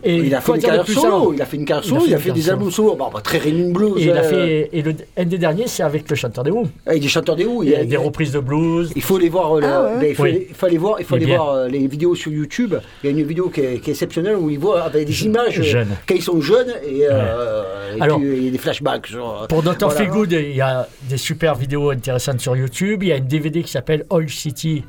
Et 0.05 0.17
Il 0.17 0.35
a 0.35 0.41
fait 0.41 0.53
une 0.55 0.59
carrière 0.61 0.87
solo, 0.87 1.33
il 1.33 1.41
a 1.43 1.47
fait 1.47 1.57
une 1.57 1.65
carrière 1.65 1.85
Il 1.85 1.89
a 1.89 1.89
solo, 1.89 2.01
fait 2.03 2.09
il 2.09 2.15
a 2.15 2.17
une 2.17 2.23
fait 2.23 2.31
des 2.33 2.51
albums 2.51 2.71
solo. 2.71 2.95
Bah, 2.97 3.11
très 3.23 3.39
Rhythm 3.39 3.69
and 3.69 3.71
Blues. 3.71 3.95
Et, 3.99 4.05
il 4.05 4.11
a 4.11 4.17
euh, 4.17 4.23
fait, 4.23 4.69
et 4.73 4.83
le, 4.83 4.95
un 5.17 5.25
des 5.25 5.39
derniers, 5.39 5.67
c'est 5.67 5.83
avec 5.83 6.09
le 6.11 6.17
chanteur 6.17 6.45
des 6.45 6.51
Who. 6.51 6.67
Il 6.95 7.05
est 7.05 7.09
chanteur 7.09 7.37
des 7.37 7.45
Who. 7.47 7.63
Il 7.63 7.71
y 7.71 7.75
a 7.75 7.85
des 7.85 7.97
reprises 7.97 8.33
de 8.33 8.41
blues. 8.41 8.93
Il 8.95 9.03
faut 9.03 9.19
les 9.19 9.29
voir, 9.29 9.53
euh, 9.57 9.61
Ah 9.65 9.99
ouais. 9.99 10.11
il, 10.11 10.15
faut 10.15 10.23
Oui. 10.25 10.33
les- 10.33 10.47
il 10.51 10.55
faut 10.55 10.67
aller 10.67 10.79
voir, 10.79 10.97
il 11.01 11.07
faut 11.07 11.15
aller 11.15 11.27
voir 11.27 11.51
euh, 11.51 11.69
les 11.69 11.87
vidéos 11.87 12.15
sur 12.15 12.31
YouTube. 12.33 12.75
Il 13.03 13.11
y 13.11 13.15
a 13.15 13.19
une 13.19 13.27
vidéo 13.27 13.49
qui 13.49 13.61
est, 13.61 13.79
qui 13.81 13.91
est 13.91 13.93
exceptionnelle 13.95 14.37
où 14.37 14.51
il 14.51 14.59
voit 14.59 14.83
avec 14.83 15.07
des 15.07 15.25
images 15.25 15.61
quand 16.07 16.15
ils 16.15 16.23
sont 16.23 16.41
jeunes 16.41 16.73
et, 16.87 17.07
euh, 17.11 17.97
et 17.97 18.01
Alors, 18.01 18.19
puis, 18.19 18.29
il 18.37 18.45
y 18.45 18.49
a 18.49 18.51
des 18.51 18.59
flashbacks. 18.59 19.09
Pour 19.49 19.63
Dr. 19.63 19.75
voilà. 19.81 19.95
Feelgood, 19.95 20.33
il 20.33 20.57
y 20.57 20.61
a 20.61 20.87
des 21.09 21.17
super 21.17 21.55
vidéos 21.55 21.91
intéressantes 21.91 22.41
sur 22.41 22.57
YouTube. 22.57 23.03
Il 23.03 23.09
y 23.09 23.13
a 23.13 23.17
une 23.17 23.27
DVD 23.27 23.63
qui 23.63 23.71
s'appelle 23.71 24.05
Oil 24.11 24.29
City, 24.29 24.85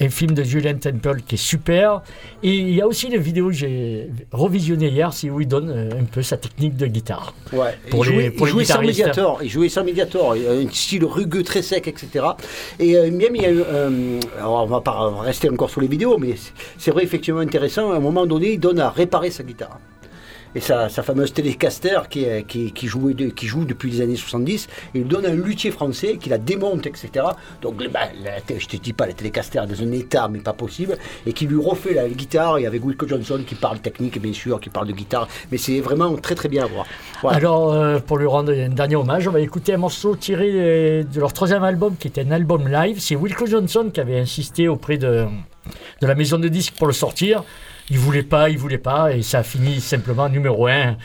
un 0.00 0.08
film 0.10 0.32
de 0.34 0.42
Julian 0.42 0.76
Temple 0.78 1.20
qui 1.26 1.36
est 1.36 1.38
super. 1.38 2.02
Et 2.42 2.54
il 2.54 2.74
y 2.74 2.80
a 2.82 2.86
aussi 2.86 3.06
une 3.08 3.16
vidéo 3.20 3.46
que 3.48 3.54
j'ai 3.54 4.08
revisionnée 4.32 4.88
hier, 4.88 5.12
c'est 5.12 5.30
où 5.30 5.40
il 5.40 5.48
donne 5.48 5.70
euh, 5.70 6.00
un 6.00 6.04
peu 6.04 6.22
sa 6.22 6.36
technique 6.36 6.76
de 6.76 6.86
guitare. 6.86 7.34
Ouais. 7.52 7.78
Pour 7.90 8.04
il 8.06 8.10
les- 8.12 8.14
jouait, 8.22 8.30
pour 8.30 8.46
il 8.46 8.50
les 8.50 8.52
jouait 8.52 8.64
sans 8.64 8.80
médiator. 8.80 9.38
Il 9.42 9.48
jouait 9.50 9.68
sans 9.68 9.84
médiator. 9.84 10.36
Il 10.36 10.46
a 10.46 10.50
Un 10.52 10.68
style 10.70 11.04
rugueux, 11.04 11.42
très 11.42 11.62
sec, 11.62 11.88
etc. 11.88 12.24
Et 12.78 12.96
euh, 12.96 13.10
même 13.10 13.34
il 13.36 13.42
y 13.42 13.46
a 13.46 13.50
eu. 13.50 13.60
euh, 13.66 14.20
alors 14.38 14.62
on 14.62 14.66
va 14.66 14.80
pas 14.80 15.10
rester 15.20 15.48
encore 15.50 15.70
sur 15.70 15.80
les 15.80 15.88
vidéos, 15.88 16.18
mais 16.18 16.34
c'est- 16.36 16.52
c'est 16.78 16.90
vrai 16.90 17.02
effectivement 17.04 17.40
intéressant. 17.40 17.92
À 17.92 17.96
un 17.96 18.00
moment 18.00 18.26
donné, 18.26 18.52
il 18.52 18.60
donne 18.60 18.80
à 18.80 18.90
réparer 18.90 19.30
sa 19.30 19.42
guitare. 19.44 19.78
Et 20.56 20.60
sa, 20.60 20.88
fameuse 20.88 21.34
Telecaster 21.34 22.00
qui, 22.08 22.86
joue 22.88 23.12
depuis 23.66 23.90
les 23.90 24.00
années 24.00 24.16
70, 24.16 24.68
il 24.94 25.02
lui 25.02 25.06
donne 25.06 25.26
un 25.26 25.34
luthier 25.34 25.70
français 25.70 26.16
qui 26.16 26.30
la 26.30 26.38
démonte, 26.38 26.86
etc. 26.86 27.26
Donc 27.60 27.76
bah, 27.92 28.08
la 28.24 28.38
je 28.58 28.66
te 28.66 28.78
dis 28.78 28.94
pas, 28.94 29.06
la 29.06 29.12
Telecaster 29.12 29.58
est 29.58 29.66
dans 29.66 29.82
un 29.82 29.92
état, 29.92 30.28
mais 30.28 30.38
pas 30.38 30.54
possible, 30.54 30.96
et 31.26 31.34
qui 31.34 31.46
lui 31.46 31.62
refait 31.62 31.92
la 31.92 32.08
guitare, 32.08 32.56
et 32.56 32.64
avec 32.64 32.82
Wilco 32.82 33.06
Johnson 33.06 33.38
qui 33.46 33.54
parle 33.54 33.80
technique, 33.80 34.18
bien 34.18 34.32
sûr, 34.32 34.58
qui 34.58 34.70
parle 34.70 34.86
de 34.86 34.94
guitare, 34.94 35.28
mais 35.52 35.58
c'est 35.58 35.80
vraiment 35.80 36.16
très 36.16 36.34
très 36.34 36.48
bien 36.48 36.64
à 36.64 36.68
voir. 36.68 36.86
Alors, 37.24 37.74
euh, 37.74 37.98
pour 37.98 38.16
lui 38.16 38.26
rendre 38.26 38.50
un 38.50 38.70
dernier 38.70 38.96
hommage, 38.96 39.28
on 39.28 39.32
va 39.32 39.40
écouter 39.40 39.74
un 39.74 39.78
morceau 39.78 40.16
tiré 40.16 41.04
de 41.04 41.20
leur 41.20 41.34
troisième 41.34 41.64
album, 41.64 41.96
qui 41.98 42.08
était 42.08 42.22
un 42.22 42.30
album 42.30 42.66
live. 42.66 42.98
C'est 42.98 43.14
Wilco 43.14 43.44
Johnson 43.44 43.90
qui 43.92 44.00
avait 44.00 44.20
insisté 44.20 44.68
auprès 44.68 44.96
de 44.96 45.26
la 46.00 46.14
maison 46.14 46.38
de 46.38 46.48
disques 46.48 46.76
pour 46.78 46.86
le 46.86 46.94
sortir. 46.94 47.44
Il 47.90 47.98
voulait 47.98 48.22
pas, 48.22 48.50
il 48.50 48.58
voulait 48.58 48.78
pas, 48.78 49.12
et 49.12 49.22
ça 49.22 49.38
a 49.38 49.42
fini 49.42 49.80
simplement 49.80 50.28
numéro 50.28 50.66
un 50.66 50.96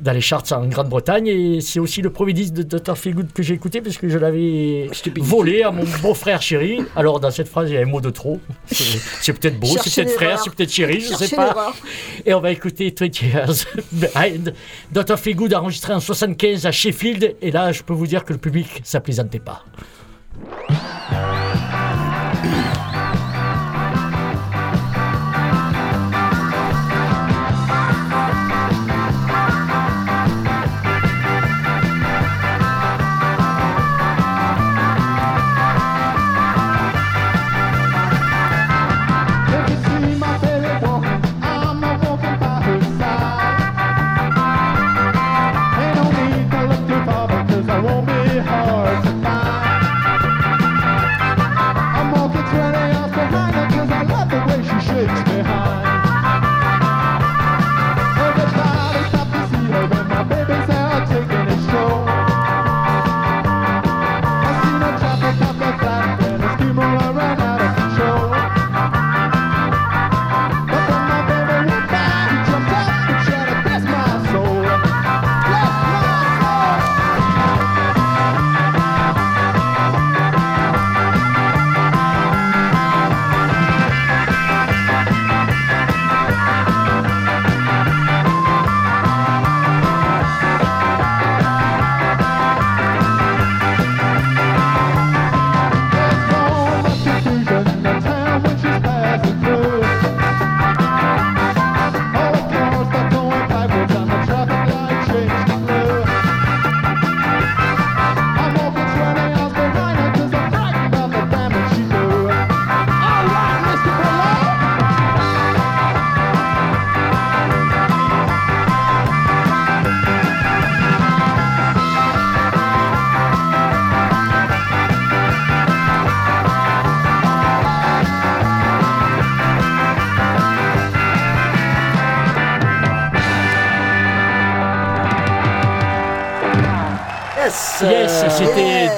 dans 0.00 0.12
les 0.12 0.20
charts 0.20 0.44
en 0.52 0.66
Grande-Bretagne. 0.66 1.26
Et 1.26 1.60
c'est 1.60 1.78
aussi 1.78 2.02
le 2.02 2.10
premier 2.10 2.32
disque 2.32 2.54
de 2.54 2.62
Dr. 2.62 2.96
Feelgood 2.96 3.32
que 3.32 3.42
j'ai 3.42 3.54
écouté, 3.54 3.80
parce 3.80 3.96
que 3.96 4.08
je 4.08 4.18
l'avais 4.18 4.90
volé 5.18 5.62
à 5.62 5.70
mon 5.70 5.84
beau-frère 6.02 6.40
chéri. 6.42 6.84
Alors, 6.96 7.20
dans 7.20 7.30
cette 7.30 7.48
phrase, 7.48 7.70
il 7.70 7.74
y 7.74 7.78
a 7.78 7.80
un 7.80 7.86
mot 7.86 8.00
de 8.00 8.10
trop. 8.10 8.40
C'est 8.66 9.32
peut-être 9.32 9.58
beau, 9.58 9.76
c'est 9.82 9.94
peut-être 10.02 10.14
frère, 10.14 10.40
c'est 10.40 10.54
peut-être 10.54 10.72
chéri, 10.72 11.00
je 11.00 11.08
sais 11.08 11.26
Cherchez 11.26 11.36
pas. 11.36 11.72
Et 12.24 12.34
on 12.34 12.40
va 12.40 12.50
écouter 12.50 12.94
20 12.98 13.22
Years 13.22 13.66
Behind. 13.92 14.54
Dr. 14.92 15.18
Feelgood 15.18 15.54
enregistré 15.54 15.92
en 15.92 16.00
75 16.00 16.66
à 16.66 16.72
Sheffield. 16.72 17.36
Et 17.40 17.50
là, 17.50 17.72
je 17.72 17.82
peux 17.82 17.94
vous 17.94 18.06
dire 18.06 18.24
que 18.24 18.32
le 18.32 18.38
public, 18.38 18.80
ça 18.84 19.00
plaisantait 19.00 19.40
pas. 19.40 19.64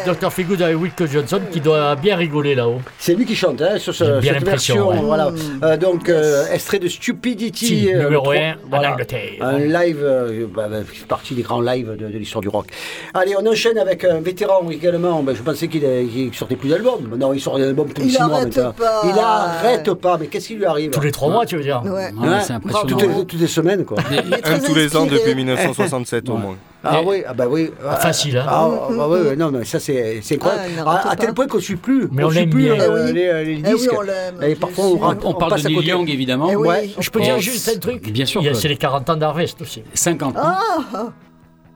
Dr. 0.07 0.32
Feelgood 0.32 0.62
avec 0.62 0.76
Wilco 0.80 1.07
Johnson 1.07 1.40
qui 1.50 1.61
doit 1.61 1.94
bien 1.96 2.16
rigoler 2.16 2.54
là-haut. 2.54 2.80
C'est 2.98 3.14
lui 3.14 3.24
qui 3.24 3.34
chante 3.36 3.61
hein, 3.61 3.78
sur 3.78 3.94
ce- 3.94 4.04
J'ai 4.04 4.20
bien 4.20 4.32
cette 4.34 4.42
l'impression, 4.44 4.74
version. 4.88 5.00
ouais. 5.02 5.07
Voilà. 5.07 5.30
Euh, 5.62 5.76
donc, 5.76 6.09
euh, 6.09 6.44
extrait 6.52 6.78
de 6.78 6.88
Stupidity. 6.88 7.66
Si, 7.66 7.94
euh, 7.94 8.04
numéro 8.04 8.32
le 8.32 8.38
un, 8.38 8.54
trois- 8.70 8.78
en 8.78 8.92
Angleterre. 8.92 9.30
Un 9.40 9.59
live, 9.59 9.98
euh, 10.02 10.46
bah, 10.54 10.68
bah, 10.70 10.78
fait 10.84 11.07
partie 11.07 11.34
des 11.34 11.42
grands 11.42 11.61
lives 11.61 11.90
de, 11.98 12.07
de 12.09 12.18
l'histoire 12.18 12.40
du 12.42 12.48
rock. 12.48 12.66
Allez, 13.14 13.34
on 13.38 13.46
enchaîne 13.46 13.78
avec 13.78 14.04
un 14.04 14.20
vétéran 14.20 14.61
également. 14.70 15.22
Bah, 15.22 15.32
je 15.36 15.42
pensais 15.42 15.68
qu'il 15.68 15.80
qu'il 15.80 16.32
sortait 16.34 16.57
plus 16.57 16.68
d'albums. 16.70 17.16
Non, 17.18 17.32
il 17.32 17.40
sort 17.40 17.57
des 17.59 17.64
albums 17.64 17.92
tous 17.92 18.02
les 18.02 18.09
Il 18.09 18.12
six 18.12 18.22
mois 18.22 18.36
arrête 18.36 18.57
maintenant. 18.57 18.72
pas. 18.72 19.02
Il 19.04 19.18
arrête 19.18 19.94
pas. 19.94 20.16
Mais 20.18 20.26
qu'est-ce 20.28 20.48
qui 20.48 20.54
lui 20.54 20.64
arrive? 20.64 20.90
Tous 20.90 21.00
les 21.00 21.11
trois 21.12 21.28
mois, 21.30 21.44
tu 21.46 21.57
veux 21.57 21.62
dire 21.62 21.82
Ouais. 21.84 21.90
Ouais, 21.90 22.28
Hein 22.28 22.40
c'est 22.40 22.54
toutes, 22.61 22.66
impressionnant. 22.66 23.18
les, 23.18 23.26
toutes 23.26 23.40
les 23.40 23.46
semaines, 23.46 23.84
quoi. 23.84 23.98
Un 24.44 24.59
tous 24.59 24.74
les 24.74 24.96
ans 24.96 25.07
depuis 25.07 25.34
1967 25.34 26.28
au 26.28 26.36
moins. 26.36 26.57
Ah 26.91 27.03
oui, 27.05 27.22
ah 27.26 27.34
bah 27.34 27.45
oui. 27.49 27.70
Ah, 27.87 27.97
facile, 27.97 28.39
hein. 28.39 28.45
Ah, 28.49 28.68
ah, 28.70 28.89
bah 28.97 29.07
oui, 29.11 29.18
oui, 29.30 29.37
non, 29.37 29.51
non, 29.51 29.64
ça 29.64 29.78
c'est 29.80 30.20
c'est 30.22 30.34
incroyable. 30.37 30.62
Ah, 30.87 30.91
à, 31.09 31.11
à 31.12 31.16
tel 31.16 31.32
point 31.34 31.47
qu'on 31.47 31.57
ne 31.59 31.62
suit 31.62 31.76
plus. 31.76 32.09
Mais 32.12 32.24
on 32.24 32.30
suit 32.30 32.41
l'aime 32.41 32.51
plus 32.51 32.62
bien. 32.64 32.80
euh, 32.80 33.07
Eh 33.09 33.12
oui. 33.12 33.12
les, 33.12 33.45
les 33.45 33.53
Eh 33.53 33.72
oui, 33.72 33.78
disques. 33.78 33.91
on 33.97 34.01
l'aime, 34.03 34.34
Et 34.43 34.47
bien 34.47 34.57
parfois 34.57 34.84
on, 34.87 34.99
rate- 34.99 35.18
On 35.24 35.34
parle 35.34 35.61
de 35.61 35.66
à 35.66 35.68
Neil. 35.70 35.84
Young, 35.87 36.09
évidemment. 36.11 36.49
Eh 36.51 36.57
oui. 36.57 36.68
Ouais. 36.68 36.91
Je 36.99 37.11
peux 37.11 37.20
dire 37.20 37.39
juste 37.39 37.68
un 37.74 37.78
truc 37.78 38.11
bien 38.11 38.24
sûr, 38.26 38.41
Il 38.41 38.45
y 38.45 38.49
a- 38.49 38.51
Claude. 38.53 38.62
C'est 38.62 38.68
les 38.68 38.76
40 38.76 39.11
ans 39.11 39.16
d'Harvest 39.16 39.61
aussi. 39.62 39.82
50. 39.95 40.34
Ah, 40.39 40.59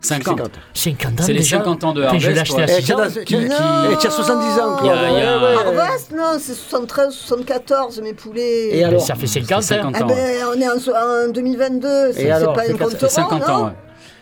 50. 0.03 0.39
50. 0.39 0.51
50 0.73 1.21
ans 1.21 1.23
C'est 1.27 1.33
les 1.35 1.41
déjà 1.41 1.59
50 1.59 1.85
ans 1.85 1.93
de 1.93 2.01
Putain, 2.03 2.19
Je 2.19 2.31
l'ai 2.31 2.39
Harvest, 2.39 2.59
acheté 2.59 2.63
à 2.63 2.65
ouais. 2.65 2.73
Eh, 2.73 2.81
6 2.81 2.85
tiens, 2.87 2.99
ans. 2.99 3.09
tiens, 3.27 3.41
Non. 3.41 3.91
eh, 3.93 3.97
tiens, 3.99 4.11
70 4.11 4.59
ans, 4.61 4.77
quoi. 4.79 4.93
A- 4.93 4.97
y 4.97 5.21
a- 5.21 5.37
Ouais, 5.39 5.43
ouais. 5.75 5.79
Harvest, 5.83 6.13
non, 6.17 6.39
c'est 6.39 6.55
73, 6.55 7.13
74, 7.13 8.01
mes 8.01 8.15
poulets. 8.15 8.69
Et 8.71 8.77
Mais 8.79 8.85
alors 8.85 9.03
Ça 9.03 9.15
fait 9.15 9.27
50 9.27 9.63
50 9.63 9.95
ans. 9.97 9.99
Ah 10.01 10.05
ans. 10.05 10.07
ben, 10.07 10.37
on 10.57 10.61
est 10.61 10.69
en, 10.69 11.27
en 11.29 11.31
2022, 11.31 12.13
c'est 12.15 12.29
pas 12.31 12.41
quatre- 12.41 12.79
compte 12.79 12.97
C'est 12.99 13.09
50 13.11 13.45
rond, 13.45 13.53
ans, 13.53 13.59
non 13.59 13.65
ouais. 13.67 13.73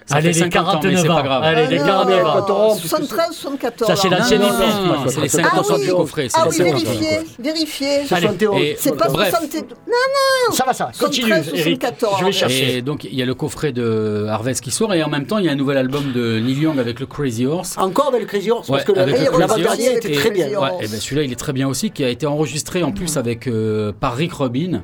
Ça 0.08 0.16
Allez, 0.16 0.28
les 0.28 0.32
50 0.32 0.66
ans, 0.68 0.80
mais 0.82 0.90
49 0.94 1.00
c'est 1.02 1.08
ans. 1.10 1.14
pas 1.16 1.22
grave. 1.22 1.42
Allez, 1.44 1.66
les 1.66 1.78
Ah, 1.80 1.84
49 1.86 2.22
non, 2.22 2.28
ans. 2.28 2.32
Quand 2.46 2.50
on 2.54 2.68
rompt, 2.68 2.78
73, 2.80 3.26
74. 3.36 3.86
Ça, 3.88 3.96
c'est 3.96 4.08
Non, 4.08 4.16
équipe. 4.16 4.38
non, 4.40 4.86
non, 4.86 4.94
c'est 5.06 5.20
les 5.20 5.28
50 5.28 5.52
Ah 5.54 5.58
ans 5.60 5.76
oui, 5.76 5.84
du 5.84 5.90
coffret. 5.92 6.28
c'est 6.30 6.38
ah 6.40 6.44
oui, 6.48 6.54
50 6.56 6.72
ans 6.74 6.78
du 6.78 6.84
vérifiez, 6.86 7.18
vérifiez. 7.38 7.94
Allez. 7.96 8.06
71. 8.06 8.60
Et- 8.62 8.76
C'est 8.78 8.96
pas 8.96 9.08
Bref. 9.08 9.28
72. 9.30 9.64
Non, 9.86 10.54
Ça 10.54 10.64
va, 10.64 10.72
ça. 10.72 10.90
Continue, 10.98 11.28
73, 11.28 11.60
Eric. 11.60 11.82
74, 11.82 12.20
Je 12.20 12.24
vais 12.24 12.32
chercher. 12.32 12.76
Et 12.78 12.82
donc 12.82 13.04
il 13.04 13.14
y 13.14 13.22
a 13.22 13.26
le 13.26 13.34
coffret 13.34 13.72
de 13.72 14.24
Harvest 14.30 14.62
qui 14.62 14.70
sort 14.70 14.94
et 14.94 15.02
en 15.02 15.10
même 15.10 15.26
temps 15.26 15.36
il 15.36 15.44
y 15.44 15.48
a 15.50 15.52
un 15.52 15.56
nouvel 15.56 15.76
album 15.76 16.10
de 16.14 16.38
Neil 16.40 16.58
Young 16.58 16.78
avec 16.78 17.00
le 17.00 17.06
Crazy 17.06 17.44
Horse. 17.44 17.76
Encore 17.76 18.08
avec 18.08 18.22
le 18.22 18.26
Crazy 18.26 18.50
Horse, 18.50 18.68
parce 18.68 18.84
que 18.84 18.92
avec 18.98 19.14
le- 19.14 19.20
le 19.20 19.26
Crazy 19.26 19.40
l'avant-dernier 19.40 19.88
Horse. 19.90 19.96
était 20.06 20.12
très 20.14 20.30
bien. 20.30 20.46
Et 20.48 20.88
ben 20.88 21.00
celui-là 21.00 21.22
il 21.24 21.32
est 21.32 21.36
très 21.36 21.52
bien 21.52 21.68
aussi, 21.68 21.90
qui 21.90 22.02
a 22.02 22.08
été 22.08 22.24
enregistré 22.26 22.82
en 22.82 22.92
plus 22.92 23.18
avec 23.18 23.46
euh, 23.46 23.92
par 23.92 24.16
Rick 24.16 24.32
Rubin 24.32 24.80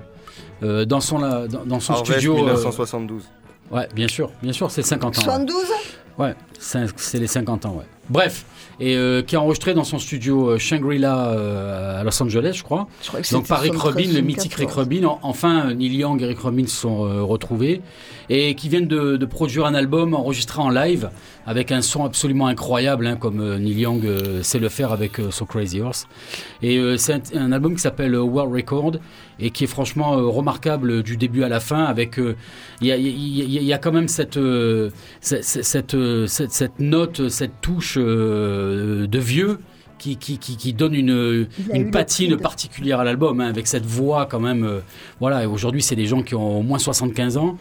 euh, 0.63 0.85
dans 0.85 1.01
son 1.01 1.17
la- 1.17 1.47
dans, 1.47 1.81
son 1.81 1.95
studio. 1.97 2.35
euh, 2.35 2.37
1972. 2.43 3.23
Ouais, 3.71 3.89
bien 3.95 4.09
sûr, 4.09 4.31
bien 4.43 4.53
sûr, 4.53 4.71
c'est 4.71 4.83
50 4.83 5.19
ans. 5.19 5.21
ouais. 5.21 5.25
72 5.25 5.57
Ouais, 6.17 6.35
c'est 6.61 6.87
c'est 6.97 7.19
les 7.19 7.27
50 7.27 7.67
ans, 7.67 7.75
ouais. 7.77 7.85
Bref, 8.09 8.45
et 8.79 8.97
euh, 8.97 9.23
qui 9.23 9.35
a 9.35 9.41
enregistré 9.41 9.75
dans 9.75 9.83
son 9.83 9.99
studio 9.99 10.51
euh, 10.51 10.59
Shangri-La 10.61 11.27
euh, 11.31 12.01
à 12.01 12.05
Los 12.05 12.23
Angeles, 12.23 12.53
je 12.55 12.63
crois. 12.63 12.87
Je 13.03 13.09
crois 13.09 13.21
que 13.21 13.33
Donc 13.33 13.43
c'était 13.43 13.49
par 13.49 13.61
Rick 13.63 13.73
73, 13.75 14.05
Rubin, 14.07 14.15
le 14.15 14.21
mythique 14.25 14.55
Rick 14.55 14.69
74. 14.71 14.79
Rubin. 14.87 15.07
En- 15.09 15.19
Enfin, 15.23 15.75
Neil 15.75 15.97
Young 15.97 16.23
et 16.23 16.27
Rick 16.27 16.39
Rubin 16.39 16.67
se 16.69 16.77
sont 16.77 16.99
retrouvés 17.27 17.81
et 18.29 18.55
qui 18.55 18.69
viennent 18.69 18.87
de, 18.87 19.17
de 19.17 19.27
produire 19.27 19.67
un 19.67 19.75
album 19.75 20.15
enregistré 20.15 20.61
en 20.63 20.71
live 20.71 21.11
avec 21.47 21.73
un 21.73 21.83
son 21.83 22.05
absolument 22.05 22.47
incroyable, 22.47 23.07
hein, 23.07 23.17
comme 23.17 23.41
euh, 23.41 23.59
Neil 23.59 23.81
Young 23.81 24.05
euh, 24.05 24.43
sait 24.43 24.59
le 24.59 24.69
faire 24.69 24.93
avec 24.93 25.19
euh, 25.19 25.31
son 25.31 25.45
Crazy 25.47 25.81
Horse. 25.81 26.07
Et 26.63 26.81
c'est 26.97 27.35
un, 27.35 27.41
un 27.43 27.53
album 27.53 27.75
qui 27.75 27.81
s'appelle 27.83 28.17
World 28.17 28.55
Record 28.55 28.93
et 29.39 29.51
qui 29.51 29.65
est 29.65 29.69
franchement 29.69 30.13
remarquable 30.31 31.03
du 31.03 31.17
début 31.17 31.43
à 31.43 31.49
la 31.49 31.61
fin. 31.61 31.85
Avec 31.85 32.19
il 32.81 32.87
y, 32.87 32.93
a, 32.93 32.97
y 32.97 33.71
y 33.73 33.79
quand 33.81 33.93
même 33.93 34.09
cette 34.09 34.39
cette, 35.21 35.45
cette, 35.45 35.97
cette- 36.27 36.51
cette 36.53 36.79
note, 36.81 37.29
cette 37.29 37.61
touche 37.61 37.97
de 37.99 39.19
vieux. 39.19 39.59
Qui, 39.97 40.17
qui, 40.19 40.37
qui, 40.39 40.73
donne 40.75 40.95
une, 40.95 41.47
une 41.73 41.91
patine 41.91 42.37
particulière 42.37 43.01
à 43.01 43.05
l'album, 43.05 43.41
hein, 43.41 43.49
avec 43.49 43.67
cette 43.67 43.87
voix 43.87 44.27
quand 44.27 44.41
même. 44.41 44.63
euh, 44.65 44.81
voilà, 45.19 45.49
aujourd'hui, 45.49 45.81
c'est 45.81 45.97
des 45.97 46.05
gens 46.05 46.23
qui 46.23 46.35
ont 46.35 46.59
au 46.59 46.63
moins 46.63 46.79
75 46.79 47.39
ans 47.39 47.57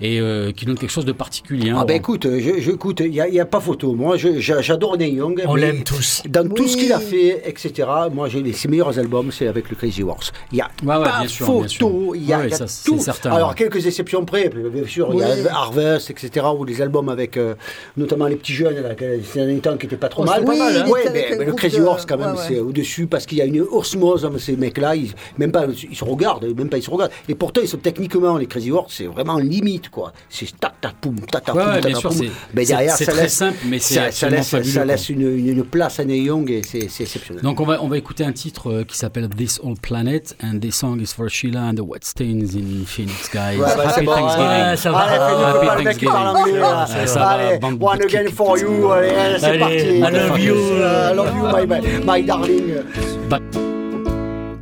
et 0.00 0.20
euh, 0.20 0.52
qui 0.52 0.64
donnent 0.66 0.78
quelque 0.78 0.90
chose 0.90 1.04
de 1.04 1.12
particulier. 1.12 1.70
hein. 1.70 1.78
Ah 1.80 1.84
ben 1.84 1.96
écoute, 1.96 2.24
je, 2.30 2.60
je- 2.60 2.70
écoute, 2.70 3.00
il 3.04 3.10
n'y 3.10 3.20
a, 3.20 3.28
y 3.28 3.44
pas 3.44 3.60
photo. 3.60 3.94
Moi, 3.94 4.16
j'adore 4.18 4.96
Neil 4.96 5.14
Young. 5.14 5.42
On 5.46 5.54
l'aime 5.54 5.82
tous. 5.84 6.22
Dans 6.28 6.48
tout 6.48 6.62
Oui. 6.64 6.68
ce 6.68 6.76
qu'il 6.76 6.92
a 6.92 7.00
fait, 7.00 7.42
etc., 7.48 7.88
moi, 8.12 8.28
j'ai 8.28 8.42
les, 8.42 8.52
ses 8.52 8.68
meilleurs 8.68 8.98
albums, 8.98 9.30
c'est 9.32 9.46
avec 9.48 9.70
le 9.70 9.76
Crazy 9.76 10.02
Horse. 10.02 10.32
Il 10.52 10.56
n'y 10.56 10.60
a 10.60 10.68
Ouais, 10.84 10.96
ouais, 10.96 11.04
pas 11.04 11.20
bien 11.20 11.28
photo, 11.28 12.14
il 12.14 12.24
y 12.24 12.32
a, 12.32 12.38
Ouais, 12.38 12.48
y 12.48 12.52
a 12.52 12.56
ça, 12.56 12.66
c'est 12.66 12.84
tout. 12.90 12.98
certain, 12.98 13.30
Alors, 13.32 13.50
ouais. 13.50 13.54
quelques 13.56 13.86
exceptions 13.86 14.24
près, 14.24 14.48
bien 14.50 14.86
sûr, 14.86 15.08
il 15.12 15.20
y 15.20 15.22
Oui. 15.22 15.46
a 15.48 15.54
Harvest, 15.54 16.10
etc., 16.10 16.46
ou 16.56 16.64
des 16.64 16.80
albums 16.82 17.08
avec 17.08 17.36
euh, 17.36 17.54
notamment 17.96 18.26
les 18.26 18.36
petits 18.36 18.52
jeunes, 18.54 18.80
là, 18.82 18.94
que- 18.94 19.20
ces 19.22 19.38
derniers 19.40 19.58
temps, 19.58 19.76
qui 19.76 19.86
n'étaient 19.86 19.96
pas 19.96 20.08
trop 20.08 20.22
Oh, 20.22 20.26
mal. 20.26 20.44
pas 20.44 20.56
mal, 20.56 20.76
hein. 20.76 20.88
Ouais, 20.88 21.00
Il 21.04 21.08
était 21.10 21.36
mais, 21.36 21.42
un 21.42 21.46
le 21.46 21.52
Crazy 21.54 21.78
de- 21.78 21.82
Horse, 21.82 22.06
quand 22.06 22.16
même, 22.18 22.32
ouais, 22.32 22.38
ouais. 22.38 22.44
c'est 22.48 22.58
au-dessus, 22.60 23.06
parce 23.06 23.26
qu'il 23.26 23.38
y 23.38 23.42
a 23.42 23.44
une 23.46 23.60
osmose 23.62 24.24
entre 24.24 24.38
ces 24.38 24.56
mecs-là, 24.56 24.94
ils, 24.96 25.12
même 25.38 25.52
pas, 25.52 25.66
ils 25.90 25.96
se 25.96 26.04
regardent, 26.04 26.44
même 26.56 26.68
pas 26.68 26.76
ils 26.78 26.82
se 26.82 26.90
regardent. 26.90 27.10
Et 27.28 27.34
pourtant, 27.34 27.60
ils 27.62 27.68
sont 27.68 27.78
techniquement, 27.78 28.36
les 28.36 28.46
Crazy 28.46 28.70
Horse, 28.70 28.94
c'est 28.96 29.06
vraiment 29.06 29.38
limite, 29.38 29.87
quoi. 29.90 30.12
C'est 30.28 30.58
tac, 30.58 30.80
tac, 30.80 30.94
poum, 31.00 31.16
tac, 31.20 31.46
Ouais, 31.48 31.52
poum, 31.62 31.72
ouais, 31.74 31.80
tac, 31.80 31.96
sûr, 31.96 32.10
poum. 32.10 32.26
Mais 32.54 32.64
derrière, 32.64 32.94
c'est 32.96 33.06
très 33.06 33.22
laisse- 33.22 33.32
simple, 33.34 33.58
mais 33.66 33.78
c'est 33.78 33.94
ça, 33.94 34.10
ça 34.12 34.28
laisse, 34.28 34.50
fabuleux, 34.50 34.70
ça 34.72 34.84
laisse 34.84 35.08
une, 35.08 35.22
une- 35.22 35.48
une 35.48 35.64
place 35.64 35.98
à 36.00 36.04
Neil 36.04 36.24
Young 36.24 36.50
et 36.50 36.62
c'est 36.62 36.88
c'est 36.88 37.04
exceptionnel. 37.04 37.42
Donc 37.42 37.60
on 37.60 37.64
va, 37.64 37.82
on 37.82 37.88
va 37.88 37.96
écouter 37.98 38.24
un 38.24 38.32
titre 38.32 38.70
euh, 38.70 38.84
qui 38.84 38.96
s'appelle 38.96 39.28
This 39.28 39.60
Old 39.62 39.80
Planet 39.80 40.36
and 40.42 40.58
this 40.60 40.76
song 40.76 41.00
is 41.00 41.12
for 41.14 41.28
Sheila 41.28 41.60
and 41.70 41.74
the 41.74 41.80
Wet 41.80 42.04
Stains 42.04 42.54
in 42.56 42.84
Phoenix, 42.86 43.30
guys. 43.32 43.56
Ouais, 43.58 43.66
bah, 43.76 43.88
Happy 43.88 44.04
bon, 44.04 44.14
Thanksgiving. 44.14 44.48
ouais, 44.70 44.76
ça 44.76 44.90
va. 44.92 44.98
Allez, 44.98 45.86
Happy. 45.88 46.04
Ça, 46.06 47.06
ça 47.06 47.18
va, 47.20 47.26
Allez, 47.28 47.58
one 47.80 48.02
again 48.02 48.26
for 48.34 48.58
you. 48.58 48.90
Allez, 48.90 49.38
c'est 49.38 49.58
parti. 49.58 49.74
I 49.76 50.00
love 50.10 50.38
you. 50.38 50.54
I 50.54 51.14
love 51.14 51.32
you, 51.36 51.42
my, 51.44 51.66
my, 51.66 52.04
my 52.04 52.22
darling. 52.22 52.74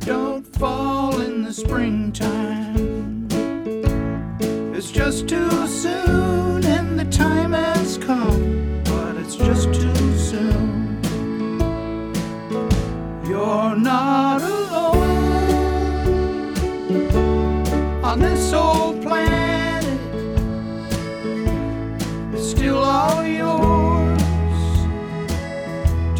Don't 0.05 0.43
fall 0.57 1.19
in 1.21 1.43
the 1.43 1.51
springtime. 1.53 2.46
Just 4.97 5.29
too 5.29 5.67
soon, 5.67 6.65
and 6.65 6.99
the 6.99 7.05
time 7.05 7.53
has 7.53 7.99
come, 7.99 8.81
but 8.83 9.15
it's 9.17 9.35
just 9.35 9.71
too 9.71 10.17
soon. 10.17 10.99
You're 13.23 13.75
not 13.75 14.41
alone 14.41 15.53
on 18.03 18.19
this 18.19 18.51
old 18.53 19.03
planet. 19.03 19.99
It's 22.33 22.49
still 22.49 22.79
all 22.79 23.23
yours 23.23 24.21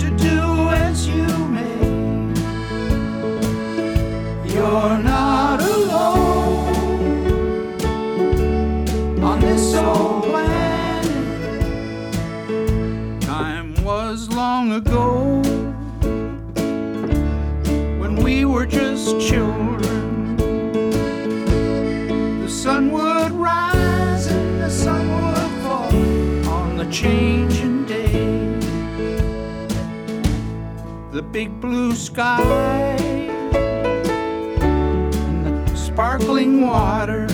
to 0.01 0.07
do 0.17 0.69
as 0.85 1.07
you 1.07 1.27
may. 1.55 1.79
You're 4.53 4.99
not 4.99 5.26
on 9.57 9.63
this 9.63 9.73
old. 9.75 10.23
Time 13.21 13.73
was 13.83 14.29
long 14.29 14.73
ago 14.73 15.41
when 17.99 18.15
we 18.17 18.45
were 18.45 18.65
just 18.65 19.19
children. 19.19 20.37
The 22.41 22.49
sun 22.49 22.91
would 22.91 23.31
rise 23.31 24.27
and 24.27 24.61
the 24.61 24.69
sun 24.69 25.07
would 25.23 25.51
fall 25.63 25.91
on 26.53 26.77
the 26.77 26.85
changing 26.91 27.85
day. 27.85 28.57
The 31.11 31.21
big 31.21 31.59
blue 31.59 31.95
sky 31.95 32.41
and 34.53 35.67
the 35.67 35.75
sparkling 35.75 36.61
water. 36.61 37.26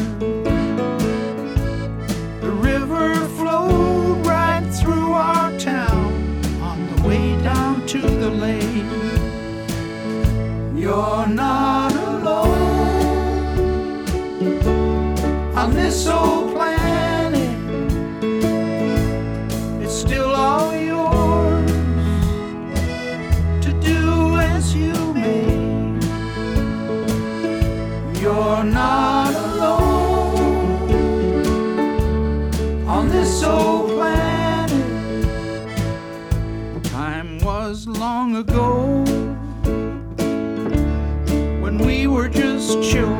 You're 10.83 11.27
not 11.27 11.93
alone 11.95 12.49
on 15.55 15.73
this 15.73 16.07
old 16.07 16.53
planet. 16.53 17.55
It's 19.81 19.93
still 19.93 20.35
all 20.35 20.75
yours 20.75 21.71
to 23.63 23.71
do 23.79 24.35
as 24.35 24.75
you 24.75 24.93
may. 25.13 25.55
You're 28.19 28.65
not 28.65 29.33
alone 29.33 30.35
on 32.85 33.07
this 33.07 33.41
old 33.41 33.91
planet. 33.91 34.83
Time 36.83 37.39
was 37.39 37.87
long 37.87 38.35
ago 38.35 38.92
chew 42.81 43.12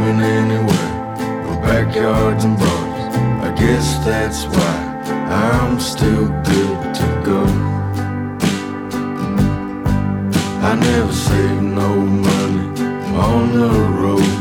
living 0.00 0.20
anywhere 0.20 0.90
but 1.44 1.60
backyards 1.62 2.44
and 2.44 2.56
bars. 2.58 3.16
I 3.46 3.54
guess 3.54 3.98
that's 4.04 4.44
why 4.46 4.76
I'm 5.28 5.78
still 5.78 6.28
good 6.50 6.94
to 7.00 7.08
go. 7.24 7.42
I 10.68 10.74
never 10.74 11.12
saved 11.12 11.62
no 11.62 11.90
money 12.00 12.66
on 13.28 13.52
the 13.58 13.72
road. 14.00 14.32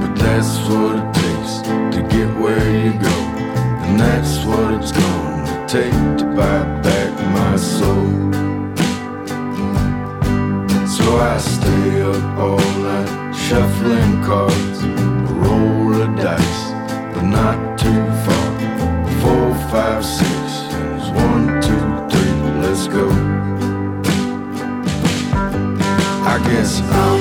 But 0.00 0.14
that's 0.22 0.58
what 0.68 0.96
it 1.00 1.08
takes 1.22 1.52
to 1.94 2.00
get 2.14 2.28
where 2.42 2.68
you 2.84 2.92
go. 2.92 3.16
And 3.84 4.00
that's 4.00 4.44
what 4.44 4.74
it's 4.74 4.92
gonna 4.92 5.66
take 5.68 6.18
to 6.18 6.24
buy 6.36 6.62
back 6.82 7.12
my 7.38 7.56
soul. 7.56 8.08
So 10.86 11.04
I 11.16 11.38
stay 11.38 12.02
up 12.02 12.38
all 12.38 12.70
night 12.88 13.24
shuffling 13.34 14.22
cards, 14.24 14.63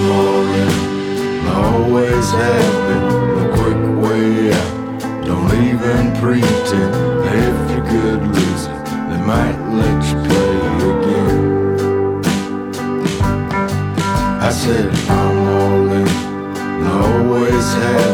I 0.06 1.51
always 1.76 2.28
been. 2.88 3.06
The 3.38 3.45
quick 3.58 3.82
way 4.04 4.28
out, 4.54 4.72
don't 5.26 5.51
even 5.64 6.04
pretend. 6.20 6.93
If 7.26 7.56
you 7.72 7.82
could 7.91 8.22
lose 8.36 8.64
it, 8.68 8.82
they 9.10 9.22
might 9.26 9.58
let 9.80 9.99
you 10.10 10.18
play 10.28 10.56
again. 10.93 11.39
I 14.41 14.49
said 14.51 14.88
I'm 15.10 15.38
all 15.47 15.91
in, 15.91 16.08
always 16.86 17.68
have 17.74 18.12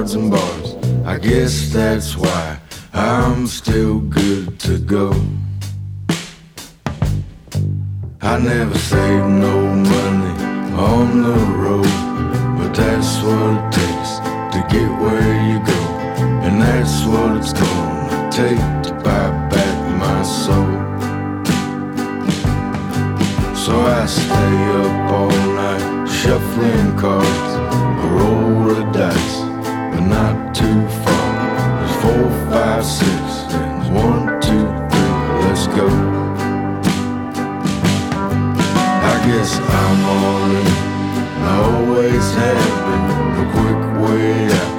backyards 0.00 0.14
and 0.14 0.30
bars. 0.30 0.74
I 1.04 1.18
guess 1.18 1.72
that's 1.72 2.16
why 2.16 2.58
I'm 2.92 3.46
still 3.46 4.00
good 4.00 4.58
to 4.60 4.78
go. 4.78 5.12
I 8.22 8.38
never 8.38 8.78
saved 8.78 9.28
no 9.28 9.74
money 9.74 10.44
on 10.74 11.22
the 11.22 11.38
road, 11.56 12.58
but 12.58 12.74
that's 12.74 13.22
what 13.22 13.50
it 13.56 13.72
takes 13.72 14.18
to 14.52 14.60
get 14.70 14.90
where 15.00 15.34
you 15.48 15.58
go, 15.64 15.82
and 16.44 16.60
that's 16.60 17.04
what 17.04 17.36
it's 17.36 17.52
gonna 17.52 18.30
take 18.30 18.82
to 18.84 18.92
buy 19.04 19.30
back 19.48 19.76
my 19.98 20.22
soul. 20.22 20.78
So 23.54 23.72
I 23.80 24.06
stay 24.06 24.56
up 24.82 25.10
all 25.12 25.30
night 25.30 26.06
shuffling 26.06 26.96
cards, 26.96 27.52
roll 28.14 28.74
the 28.74 28.84
dice, 28.92 29.39
not 30.00 30.54
too 30.54 30.88
far. 31.04 31.30
There's 31.78 31.96
four, 32.02 32.30
five, 32.50 32.84
six, 32.84 33.10
and 33.54 33.94
one, 33.94 34.40
two, 34.40 34.66
three, 34.90 35.14
let's 35.44 35.66
go. 35.68 35.86
I 39.12 39.14
guess 39.26 39.50
I'm 39.58 40.04
all 40.14 40.50
in, 40.60 40.66
I 41.42 41.54
always 41.72 42.26
have 42.34 42.70
been. 42.86 43.06
The 43.36 43.44
quick 43.56 43.82
way 44.02 44.32
out, 44.60 44.74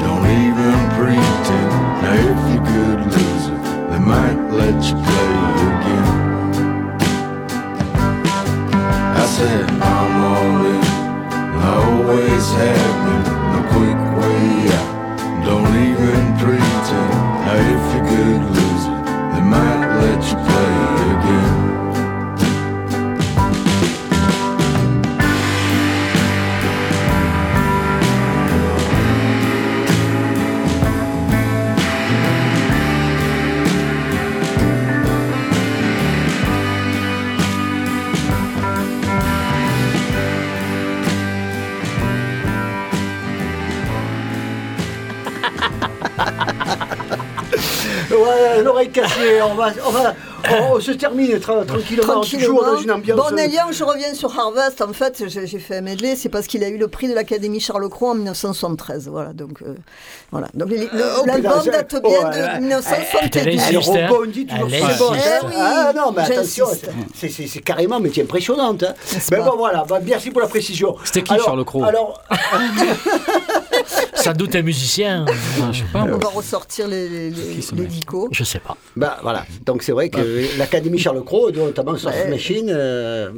don't 0.00 0.26
even 0.26 0.78
pretend. 0.96 1.72
Now 2.02 2.16
if 2.32 2.40
you 2.52 2.60
could 2.70 3.00
lose 3.12 3.46
it, 3.48 3.90
they 3.90 3.98
might 3.98 4.38
let 4.50 4.82
you 4.84 4.96
play 5.02 5.33
on 49.42 49.54
va, 49.54 49.72
on 49.86 49.90
va, 49.90 50.14
on, 50.74 50.80
se 50.80 50.92
termine 50.92 51.30
tra- 51.38 51.64
tranquillement, 51.64 52.20
toujours 52.20 52.64
dans 52.64 52.76
une 52.78 52.90
ambiance. 52.90 53.18
Bon, 53.18 53.36
Elian, 53.36 53.70
je 53.72 53.84
reviens 53.84 54.14
sur 54.14 54.38
Harvest. 54.38 54.82
En 54.82 54.92
fait, 54.92 55.24
j'ai 55.28 55.58
fait 55.58 55.76
un 55.78 55.80
medley. 55.80 56.16
C'est 56.16 56.28
parce 56.28 56.46
qu'il 56.46 56.62
a 56.64 56.68
eu 56.68 56.76
le 56.78 56.88
prix 56.88 57.08
de 57.08 57.14
l'Académie 57.14 57.60
Charles 57.60 57.88
Cros 57.88 58.10
en 58.10 58.14
1973. 58.14 59.08
Voilà, 59.08 59.32
donc, 59.32 59.62
euh, 59.62 59.74
voilà. 60.30 60.48
donc 60.54 60.68
oh, 60.72 61.24
l'album 61.26 61.64
date 61.64 61.94
oh, 62.02 62.08
bien 62.08 62.30
ouais. 62.30 62.54
de 62.56 62.60
1970. 62.60 63.38
Elle 63.38 63.48
insiste, 63.58 63.88
hein. 63.96 64.06
rebondit 64.08 64.46
toujours 64.46 64.64
insiste. 64.66 65.02
hein. 65.02 65.16
Eh 65.42 65.46
oui, 65.46 65.52
ah 65.58 65.92
non, 65.94 66.12
mais 66.14 66.22
attention, 66.22 66.66
c'est- 67.14 67.28
c'est 67.30 67.46
c'est 67.46 67.60
carrément 67.60 68.00
métier 68.00 68.22
impressionnante. 68.22 68.82
Hein. 68.82 68.94
Mais 69.30 69.38
bon, 69.38 69.54
voilà, 69.56 69.84
bah, 69.88 69.98
merci 70.04 70.30
pour 70.30 70.40
la 70.42 70.48
précision. 70.48 70.96
C'était 71.04 71.22
qui, 71.22 71.34
Alors- 71.34 71.46
Charles 71.46 71.64
Cros 71.64 71.84
Alors, 71.84 72.22
Sans 74.24 74.32
doute 74.32 74.54
un 74.56 74.62
musicien. 74.62 75.24
Ah, 75.62 75.70
je 75.72 75.78
sais 75.78 75.84
pas. 75.92 76.04
On 76.10 76.18
va 76.18 76.28
ressortir 76.28 76.88
les, 76.88 77.08
les, 77.08 77.30
les, 77.30 77.36
les. 77.76 77.88
Je 78.32 78.44
sais 78.44 78.58
pas. 78.58 78.76
bah, 78.96 79.18
voilà, 79.22 79.44
donc 79.64 79.82
c'est 79.82 79.92
vrai 79.92 80.08
que 80.08 80.58
l'Académie 80.58 80.98
Charles 80.98 81.22
Cros, 81.24 81.50
notamment 81.50 81.96
Soft 81.96 82.14
Ouais. 82.16 82.30
Machine, 82.30 82.68
euh, 82.70 83.30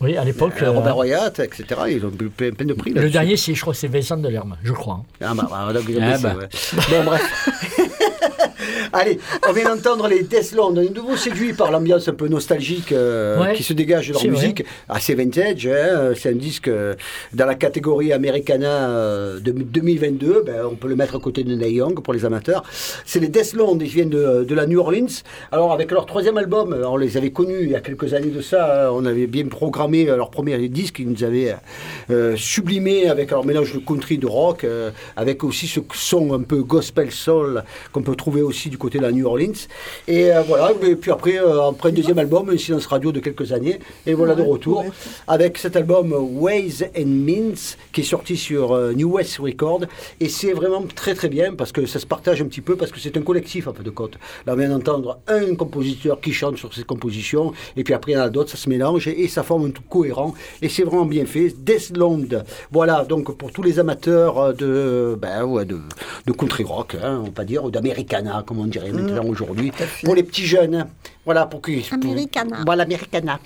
Oui, 0.00 0.16
à 0.16 0.24
l'époque. 0.24 0.54
euh, 0.62 0.66
euh, 0.66 0.70
Robert 0.70 0.94
Royat, 0.94 1.28
etc., 1.38 1.64
ils 1.88 2.04
ont 2.06 2.12
eu 2.20 2.28
plein, 2.30 2.52
plein 2.52 2.66
de 2.66 2.74
prix. 2.74 2.92
le 2.92 3.10
dernier, 3.10 3.36
c'est, 3.36 3.54
je 3.54 3.60
crois, 3.60 3.74
c'est 3.74 3.88
Vincent 3.88 4.16
Delerme, 4.16 4.56
je 4.62 4.72
crois. 4.72 5.00
hein. 5.02 5.04
Ah 5.20 5.34
bah, 5.34 5.48
bah, 5.50 5.72
donc, 5.72 5.84
ils 5.88 5.96
ont 5.98 6.00
Ah 6.02 6.10
baissé, 6.12 6.22
bah. 6.22 6.34
ouais. 6.36 6.48
Bon, 6.90 7.04
bref. 7.04 7.48
Allez, 9.00 9.18
on 9.48 9.52
vient 9.52 9.74
d'entendre 9.74 10.06
les 10.08 10.22
Deathland. 10.22 10.78
On 10.78 10.80
est 10.80 10.88
de 10.88 10.94
nouveau 10.94 11.16
séduit 11.16 11.52
par 11.52 11.70
l'ambiance 11.72 12.06
un 12.08 12.12
peu 12.12 12.28
nostalgique 12.28 12.92
euh, 12.92 13.40
Ouais. 13.42 13.54
qui 13.54 13.62
se 13.64 13.72
dégage 13.72 14.06
de 14.08 14.12
leur 14.12 14.22
vrai. 14.22 14.30
musique. 14.30 14.64
Assez 14.88 15.14
vintage. 15.14 15.66
hein. 15.66 16.12
C'est 16.16 16.28
un 16.30 16.36
disque 16.36 16.68
euh, 16.68 16.94
dans 17.32 17.44
la 17.46 17.56
catégorie 17.56 18.12
Americana 18.12 18.88
euh, 18.90 19.40
de 19.40 19.50
2022. 19.50 20.44
Ben, 20.46 20.62
on 20.70 20.76
peut 20.76 20.86
le 20.88 20.94
mettre 20.96 21.16
à 21.16 21.18
côté 21.18 21.42
de 21.42 21.54
Neil 21.54 21.74
Young 21.74 22.00
pour 22.02 22.14
les 22.14 22.24
amateurs. 22.24 22.62
C'est 23.04 23.18
les 23.20 23.28
Deathland. 23.28 23.78
Ils 23.82 23.88
viennent 23.88 24.10
de, 24.10 24.44
de 24.44 24.54
la 24.54 24.66
New 24.66 24.78
Orleans. 24.78 25.06
Alors, 25.50 25.72
avec 25.72 25.90
leur 25.90 26.06
troisième 26.06 26.38
album, 26.38 26.76
on 26.86 26.96
les 26.96 27.16
avait 27.16 27.30
connus 27.32 27.62
il 27.62 27.70
y 27.70 27.74
a 27.74 27.80
quelques 27.80 28.14
années 28.14 28.30
de 28.30 28.40
ça. 28.40 28.86
hein. 28.86 28.90
On 28.92 29.04
avait 29.06 29.26
bien 29.26 29.46
programmé 29.46 30.04
leur 30.04 30.30
premier 30.30 30.56
disque. 30.68 31.00
Ils 31.00 31.08
nous 31.10 31.24
avaient 31.24 31.56
sublimé 32.36 33.08
avec 33.08 33.30
leur 33.30 33.44
mélange 33.44 33.72
de 33.74 33.78
country, 33.78 34.18
de 34.18 34.26
rock, 34.26 34.64
avec 35.16 35.44
aussi 35.44 35.66
ce 35.66 35.80
son 35.94 36.32
un 36.32 36.40
peu 36.42 36.62
gospel 36.62 37.10
soul 37.10 37.62
qu'on 37.92 38.02
peut 38.02 38.14
trouver 38.14 38.42
aussi 38.42 38.68
du 38.70 38.78
côté 38.84 38.98
de 38.98 39.06
la 39.08 39.12
New 39.12 39.26
Orleans. 39.26 39.60
Et 40.06 40.24
euh, 40.32 40.42
voilà, 40.42 40.72
et 40.82 40.96
puis 40.96 41.10
après, 41.10 41.38
euh, 41.38 41.70
après 41.70 41.88
un 41.90 41.96
deuxième 42.00 42.18
album, 42.18 42.50
un 42.50 42.58
silence 42.58 42.86
radio 42.94 43.12
de 43.16 43.20
quelques 43.26 43.50
années, 43.52 43.78
et 44.08 44.14
voilà 44.14 44.34
de 44.34 44.42
retour 44.42 44.78
ouais. 44.80 44.90
avec 45.26 45.52
cet 45.64 45.74
album 45.82 46.06
Ways 46.44 46.76
and 47.00 47.12
Means 47.28 47.62
qui 47.92 48.00
est 48.02 48.10
sorti 48.16 48.36
sur 48.36 48.72
euh, 48.72 48.92
New 48.92 49.10
West 49.16 49.38
Record. 49.38 49.82
Et 50.20 50.28
c'est 50.28 50.52
vraiment 50.60 50.82
très 51.00 51.14
très 51.14 51.30
bien 51.38 51.54
parce 51.54 51.72
que 51.72 51.86
ça 51.86 51.98
se 51.98 52.08
partage 52.14 52.38
un 52.42 52.48
petit 52.52 52.60
peu, 52.60 52.74
parce 52.76 52.92
que 52.92 53.00
c'est 53.00 53.16
un 53.16 53.22
collectif 53.22 53.66
en 53.68 53.72
fin 53.72 53.82
de 53.82 53.94
compte. 54.00 54.16
Là, 54.46 54.52
on 54.54 54.56
vient 54.56 54.68
d'entendre 54.68 55.18
un 55.28 55.54
compositeur 55.54 56.20
qui 56.20 56.32
chante 56.32 56.56
sur 56.56 56.72
ses 56.74 56.84
compositions, 56.84 57.52
et 57.76 57.84
puis 57.84 57.94
après, 57.94 58.12
il 58.12 58.16
y 58.16 58.18
en 58.18 58.22
a 58.22 58.28
d'autres, 58.28 58.50
ça 58.50 58.60
se 58.64 58.68
mélange 58.68 59.08
et, 59.08 59.16
et 59.24 59.28
ça 59.28 59.42
forme 59.42 59.66
un 59.68 59.70
tout 59.70 59.86
cohérent. 59.88 60.34
Et 60.62 60.68
c'est 60.68 60.84
vraiment 60.84 61.06
bien 61.06 61.26
fait. 61.26 61.54
Deathland, 61.68 62.44
voilà, 62.70 63.04
donc 63.04 63.24
pour 63.36 63.50
tous 63.50 63.62
les 63.62 63.78
amateurs 63.78 64.54
de, 64.54 65.16
ben, 65.20 65.44
ouais, 65.44 65.64
de, 65.64 65.78
de 66.26 66.32
country 66.32 66.64
rock, 66.64 66.96
hein, 67.02 67.22
on 67.26 67.30
va 67.30 67.44
dire, 67.44 67.64
ou 67.64 67.70
d'Americana, 67.70 68.44
comme 68.46 68.58
on 68.58 68.66
dit 68.66 68.73
dirait 68.78 68.92
maintenant 68.92 69.24
aujourd'hui, 69.24 69.72
pour 70.04 70.14
les 70.14 70.22
petits 70.22 70.46
jeunes. 70.46 70.86
Voilà, 71.26 71.46
pour 71.46 71.62
qu'ils. 71.62 71.82
Americana. 71.90 72.58
Voilà, 72.66 72.82
Americana. 72.82 73.38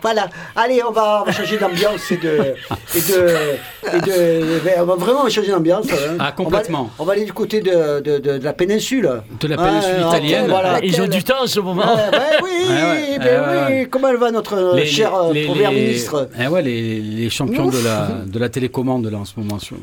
Voilà. 0.00 0.30
Allez, 0.56 0.80
on 0.82 0.92
va, 0.92 1.20
on 1.22 1.24
va 1.26 1.32
changer 1.32 1.58
d'ambiance 1.58 2.10
et 2.10 2.16
de. 2.16 2.54
Et 2.96 3.00
de, 3.02 3.96
et 3.96 4.00
de 4.00 4.80
on 4.80 4.86
va 4.86 4.94
vraiment 4.94 5.28
changer 5.28 5.50
d'ambiance. 5.50 5.86
hein. 5.92 6.16
Ah, 6.18 6.32
complètement. 6.32 6.80
On 6.80 6.84
va, 6.84 6.90
on 7.00 7.04
va 7.04 7.12
aller 7.12 7.26
du 7.26 7.34
côté 7.34 7.60
de, 7.60 8.00
de, 8.00 8.18
de- 8.18 8.38
de 8.38 8.44
la 8.44 8.54
péninsule. 8.54 9.10
De 9.40 9.46
la 9.48 9.56
péninsule 9.58 9.96
Ah, 10.04 10.08
italienne. 10.08 10.46
Voilà. 10.48 10.78
Ils 10.82 10.98
ont 11.02 11.06
du 11.06 11.22
temps 11.22 11.42
en 11.42 11.46
ce 11.46 11.60
moment. 11.60 11.82
Ah, 11.84 12.08
ben 12.10 12.22
oui, 12.42 12.50
ouais, 12.68 13.18
ben 13.18 13.40
ouais, 13.42 13.80
oui. 13.82 13.88
Comment 13.90 14.08
elle 14.08 14.16
va 14.16 14.30
notre 14.30 14.74
Les- 14.74 14.86
cher 14.86 15.14
euh, 15.14 15.32
les- 15.34 15.44
Premier 15.44 15.66
les- 15.68 15.74
ministre 15.82 16.30
eh 16.40 16.46
ouais, 16.46 16.62
les, 16.62 17.00
les 17.00 17.28
champions 17.28 17.66
de 17.66 17.78
la, 17.84 18.08
de 18.26 18.38
la 18.38 18.48
télécommande 18.48 19.06
là 19.06 19.18
en 19.18 19.24
ce 19.26 19.34
moment. 19.36 19.58
sur- 19.58 19.76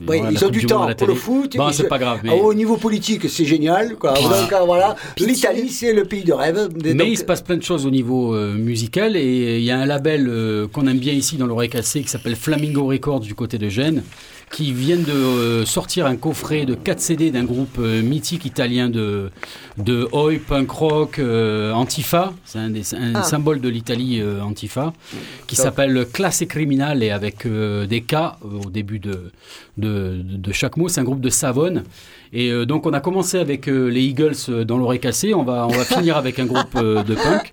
Voilà, 0.00 0.30
ils 0.30 0.44
ont 0.44 0.48
du 0.48 0.66
temps 0.66 0.86
pour 0.94 1.06
le 1.06 1.14
foot. 1.14 1.56
Bon, 1.56 1.68
Ils- 1.68 1.74
c'est 1.74 1.88
pas 1.88 1.98
grave. 1.98 2.20
Mais, 2.22 2.30
Ah, 2.32 2.36
Au 2.36 2.52
niveau 2.54 2.76
politique, 2.76 3.28
c'est 3.28 3.44
génial. 3.44 3.96
Quoi. 3.96 4.14
Voilà. 4.20 4.42
Donc, 4.42 4.66
voilà. 4.66 4.96
L'Italie, 5.18 5.68
c'est 5.68 5.92
le 5.92 6.04
pays 6.04 6.22
de 6.24 6.32
rêve. 6.32 6.68
mais 6.84 6.94
Donc, 6.94 7.06
il 7.08 7.16
se 7.16 7.24
passe 7.24 7.40
plein 7.42 7.56
de 7.56 7.62
choses 7.62 7.86
au 7.86 7.90
niveau 7.90 8.34
euh, 8.34 8.54
musical 8.54 9.16
et 9.16 9.58
il 9.58 9.64
y 9.64 9.70
a 9.70 9.78
un 9.78 9.86
label 9.86 10.26
euh, 10.28 10.66
qu'on 10.68 10.86
aime 10.86 10.98
bien 10.98 11.12
ici 11.12 11.36
dans 11.36 11.46
l'oreille 11.46 11.70
cassée 11.70 12.02
qui 12.02 12.08
s'appelle 12.08 12.36
Flamingo 12.36 12.84
Records 12.86 13.20
du 13.20 13.34
côté 13.34 13.58
de 13.58 13.68
Gênes 13.68 14.02
qui 14.50 14.72
viennent 14.72 15.02
de 15.02 15.12
euh, 15.12 15.66
sortir 15.66 16.06
un 16.06 16.16
coffret 16.16 16.64
de 16.66 16.74
4 16.74 17.00
CD 17.00 17.30
d'un 17.30 17.44
groupe 17.44 17.76
euh, 17.78 18.00
mythique 18.00 18.44
italien 18.44 18.88
de, 18.88 19.30
de 19.76 20.08
oi, 20.12 20.34
punk 20.46 20.70
rock, 20.70 21.18
euh, 21.18 21.72
Antifa, 21.72 22.32
c'est 22.44 22.58
un, 22.60 22.70
des- 22.70 22.94
un 22.94 23.16
Ah. 23.16 23.22
symbole 23.24 23.60
de 23.60 23.68
l'Italie 23.68 24.20
euh, 24.20 24.40
Antifa, 24.40 24.92
qui 25.46 25.56
s'appelle 25.56 26.06
Classe 26.12 26.44
Criminale 26.48 27.02
et 27.02 27.10
avec 27.10 27.44
euh, 27.44 27.86
des 27.86 28.02
K 28.02 28.14
au 28.44 28.70
début 28.70 28.98
de, 29.00 29.32
de, 29.78 30.20
de 30.22 30.52
chaque 30.52 30.76
mot, 30.76 30.88
c'est 30.88 31.00
un 31.00 31.04
groupe 31.04 31.20
de 31.20 31.28
Savone. 31.30 31.82
Et 32.32 32.50
donc 32.66 32.86
on 32.86 32.92
a 32.92 33.00
commencé 33.00 33.38
avec 33.38 33.66
les 33.66 34.02
Eagles 34.02 34.64
dans 34.64 34.78
l'oreille 34.78 35.00
cassée, 35.00 35.32
on 35.34 35.42
va, 35.44 35.66
on 35.66 35.72
va 35.72 35.84
finir 35.84 36.16
avec 36.16 36.38
un 36.38 36.46
groupe 36.46 36.74
de 36.76 37.14
punk. 37.14 37.52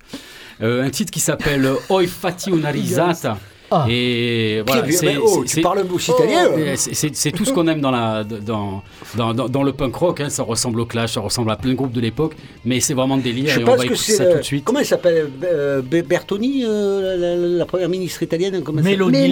Un 0.62 0.90
titre 0.90 1.12
qui 1.12 1.20
s'appelle 1.20 1.68
Oi 1.90 2.08
fatti 2.08 2.50
una 2.52 2.70
risata. 2.70 3.38
Ah. 3.76 3.86
Et 3.90 4.62
voilà, 4.68 4.84
c'est- 4.92 5.18
oh, 5.18 5.44
tu 5.46 5.62
parles 5.62 5.84
aussi 5.94 6.12
italien. 6.12 6.46
c'est- 6.76 7.32
tout 7.32 7.44
ce 7.46 7.52
qu'on 7.54 7.68
aime 7.68 7.82
dans, 7.82 7.90
la, 7.92 8.24
dans, 8.24 8.84
dans, 9.16 9.34
dans, 9.34 9.50
dans 9.50 9.64
le 9.64 9.74
punk 9.74 9.96
rock. 9.96 10.22
hein. 10.22 10.30
Ça 10.30 10.44
ressemble 10.44 10.80
au 10.82 10.86
Clash, 10.86 11.14
ça 11.14 11.22
ressemble 11.22 11.50
à 11.52 11.56
plein 11.56 11.72
de 11.72 11.76
groupes 11.76 11.92
de 11.92 12.02
l'époque, 12.02 12.34
mais 12.66 12.80
c'est 12.80 12.94
vraiment 12.94 13.18
délire. 13.18 13.50
Je 13.50 13.60
et 13.60 13.64
on 13.64 13.66
pense 13.66 13.78
va 13.80 13.88
que 13.88 13.96
c'est. 13.96 14.14
ça 14.14 14.26
tout 14.26 14.38
de 14.38 14.44
suite. 14.44 14.64
Comment 14.64 14.80
elle 14.80 14.86
s'appelle 14.86 15.30
euh, 15.44 15.82
Be- 15.82 16.04
Bertoni, 16.04 16.64
euh, 16.66 17.18
la, 17.18 17.36
la- 17.36 17.58
la 17.60 17.66
première 17.66 17.90
ministre 17.90 18.22
italienne 18.24 18.62
comment 18.64 18.82
Mélanie. 18.82 19.28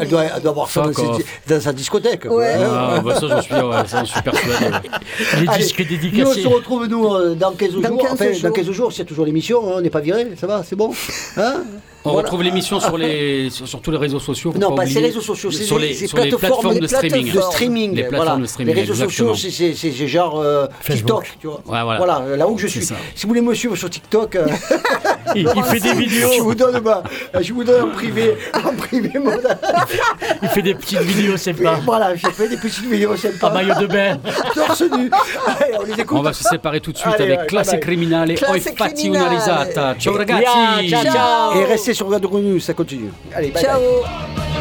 elle 0.00 0.08
doit, 0.08 0.24
elle 0.24 0.46
avoir 0.48 0.68
ça 0.68 0.82
dans, 0.82 1.18
dans 1.54 1.60
sa 1.60 1.72
discothèque. 1.72 2.24
Ouais. 2.30 2.54
Ah, 2.58 3.00
bah 3.04 3.14
ça, 3.14 3.26
j'en 3.28 3.42
suis, 3.42 3.54
ouais, 3.54 3.86
ça, 3.86 3.98
j'en 4.00 4.04
suis 4.04 4.22
persuadé. 4.22 4.76
Les 5.40 5.48
Allez, 5.48 5.62
disques 5.62 5.78
Nous, 5.78 5.84
on 5.86 5.88
dédicacés. 5.88 6.42
se 6.42 6.48
retrouve, 6.48 6.86
nous, 6.86 7.06
euh, 7.14 7.34
dans 7.34 7.52
15 7.52 7.74
Dans 7.74 7.88
jours. 7.88 7.98
15 8.02 8.12
Enfin, 8.12 8.32
jours. 8.32 8.42
dans 8.42 8.50
15 8.52 8.70
jours, 8.70 8.92
s'il 8.92 8.98
y 9.00 9.02
a 9.02 9.04
toujours 9.04 9.24
l'émission, 9.26 9.60
hein, 9.68 9.74
on 9.76 9.80
n'est 9.80 9.90
pas 9.90 10.00
viré, 10.00 10.26
ça 10.38 10.46
va, 10.46 10.62
c'est 10.64 10.76
bon 10.76 10.90
hein 11.36 11.62
On 12.06 12.12
Voilà. 12.12 12.22
retrouve 12.28 12.42
l'émission 12.44 12.78
sur, 12.80 12.96
les, 12.96 13.50
sur, 13.56 13.66
sur 13.66 13.80
tous 13.80 13.90
les 13.90 13.98
réseaux 13.98 14.20
sociaux. 14.20 14.52
Non, 14.58 14.70
pas 14.70 14.76
pas 14.76 14.86
ces 14.86 14.92
oublier. 14.92 15.06
réseaux 15.08 15.20
sociaux, 15.20 15.50
c'est 15.50 15.64
sur 15.64 15.78
les, 15.78 15.88
les, 15.88 16.06
sur 16.06 16.18
les 16.18 16.30
plateformes 16.30 16.78
de 16.78 16.86
streaming. 16.86 17.32
de 17.32 17.40
streaming. 17.40 17.94
Les 17.94 18.02
plateformes 18.04 18.24
voilà. 18.26 18.40
de 18.42 18.46
streaming, 18.46 18.74
Les 18.74 18.80
réseaux 18.82 18.92
exactement. 18.94 19.34
sociaux, 19.34 19.72
c'est- 19.74 20.06
genre 20.06 20.40
euh. 20.40 20.66
TikTok, 20.88 21.32
tu 21.40 21.46
vois. 21.48 21.60
Ouais, 21.66 21.96
voilà. 21.96 22.20
euh, 22.20 22.36
là 22.36 22.46
où 22.48 22.56
je 22.58 22.66
suis. 22.68 22.84
ça. 22.84 22.94
Si 23.14 23.22
vous 23.24 23.28
voulez 23.30 23.40
me 23.40 23.54
suivre 23.54 23.74
sur 23.76 23.90
TikTok, 23.90 24.36
euh, 24.36 24.46
Il, 25.34 25.50
il 25.56 25.62
fait 25.64 25.80
des 25.80 25.88
je 25.88 25.94
vidéos. 25.96 26.44
vous 26.44 26.54
donne 26.54 26.80
ma- 26.80 27.02
je 27.42 27.52
vous 27.52 27.64
donne 27.64 27.82
en 27.82 27.92
privé, 27.92 28.36
en 28.54 28.72
privé 28.74 29.10
mon 29.18 29.32
Il 30.42 30.48
fait 30.48 30.62
des 30.62 30.74
petites 30.74 31.00
vidéos 31.00 31.36
sympas. 31.36 31.80
Voilà, 31.84 32.14
j'ai 32.14 32.30
fait 32.30 32.48
des 32.48 32.56
petites 32.56 32.84
vidéos 32.84 33.12
En 33.12 33.16
sympas. 33.16 33.50
maillot 33.50 33.74
de 33.80 33.86
bain. 33.86 34.18
Torse 34.54 34.82
nu. 34.82 35.10
Allez, 35.46 35.74
on 35.80 35.84
les 35.84 36.00
écoute. 36.00 36.16
On 36.18 36.22
va 36.22 36.32
se 36.32 36.44
séparer 36.44 36.80
tout 36.80 36.92
de 36.92 36.96
suite 36.98 37.12
Allez, 37.14 37.24
avec 37.24 37.40
ouais, 37.40 37.46
Classe. 37.46 37.74
Criminale 37.80 38.30
et 38.30 38.34
Oi 38.34 38.58
Classe 38.60 38.74
fatti 38.76 39.08
una 39.08 39.28
risata. 39.28 39.94
Ciao 39.98 40.14
Et- 40.14 40.18
ragazzi 40.18 40.88
Ciao, 40.88 41.02
ciao, 41.02 41.12
ciao. 41.12 41.60
Et 41.60 41.64
restez 41.64 41.92
sur 41.96 42.10
Radio 42.10 42.28
Grenouille, 42.28 42.60
ça 42.60 42.74
continue. 42.74 43.10
Allez, 43.34 43.50
bye 43.50 43.62
bye. 43.62 43.72
Ciao 43.72 44.55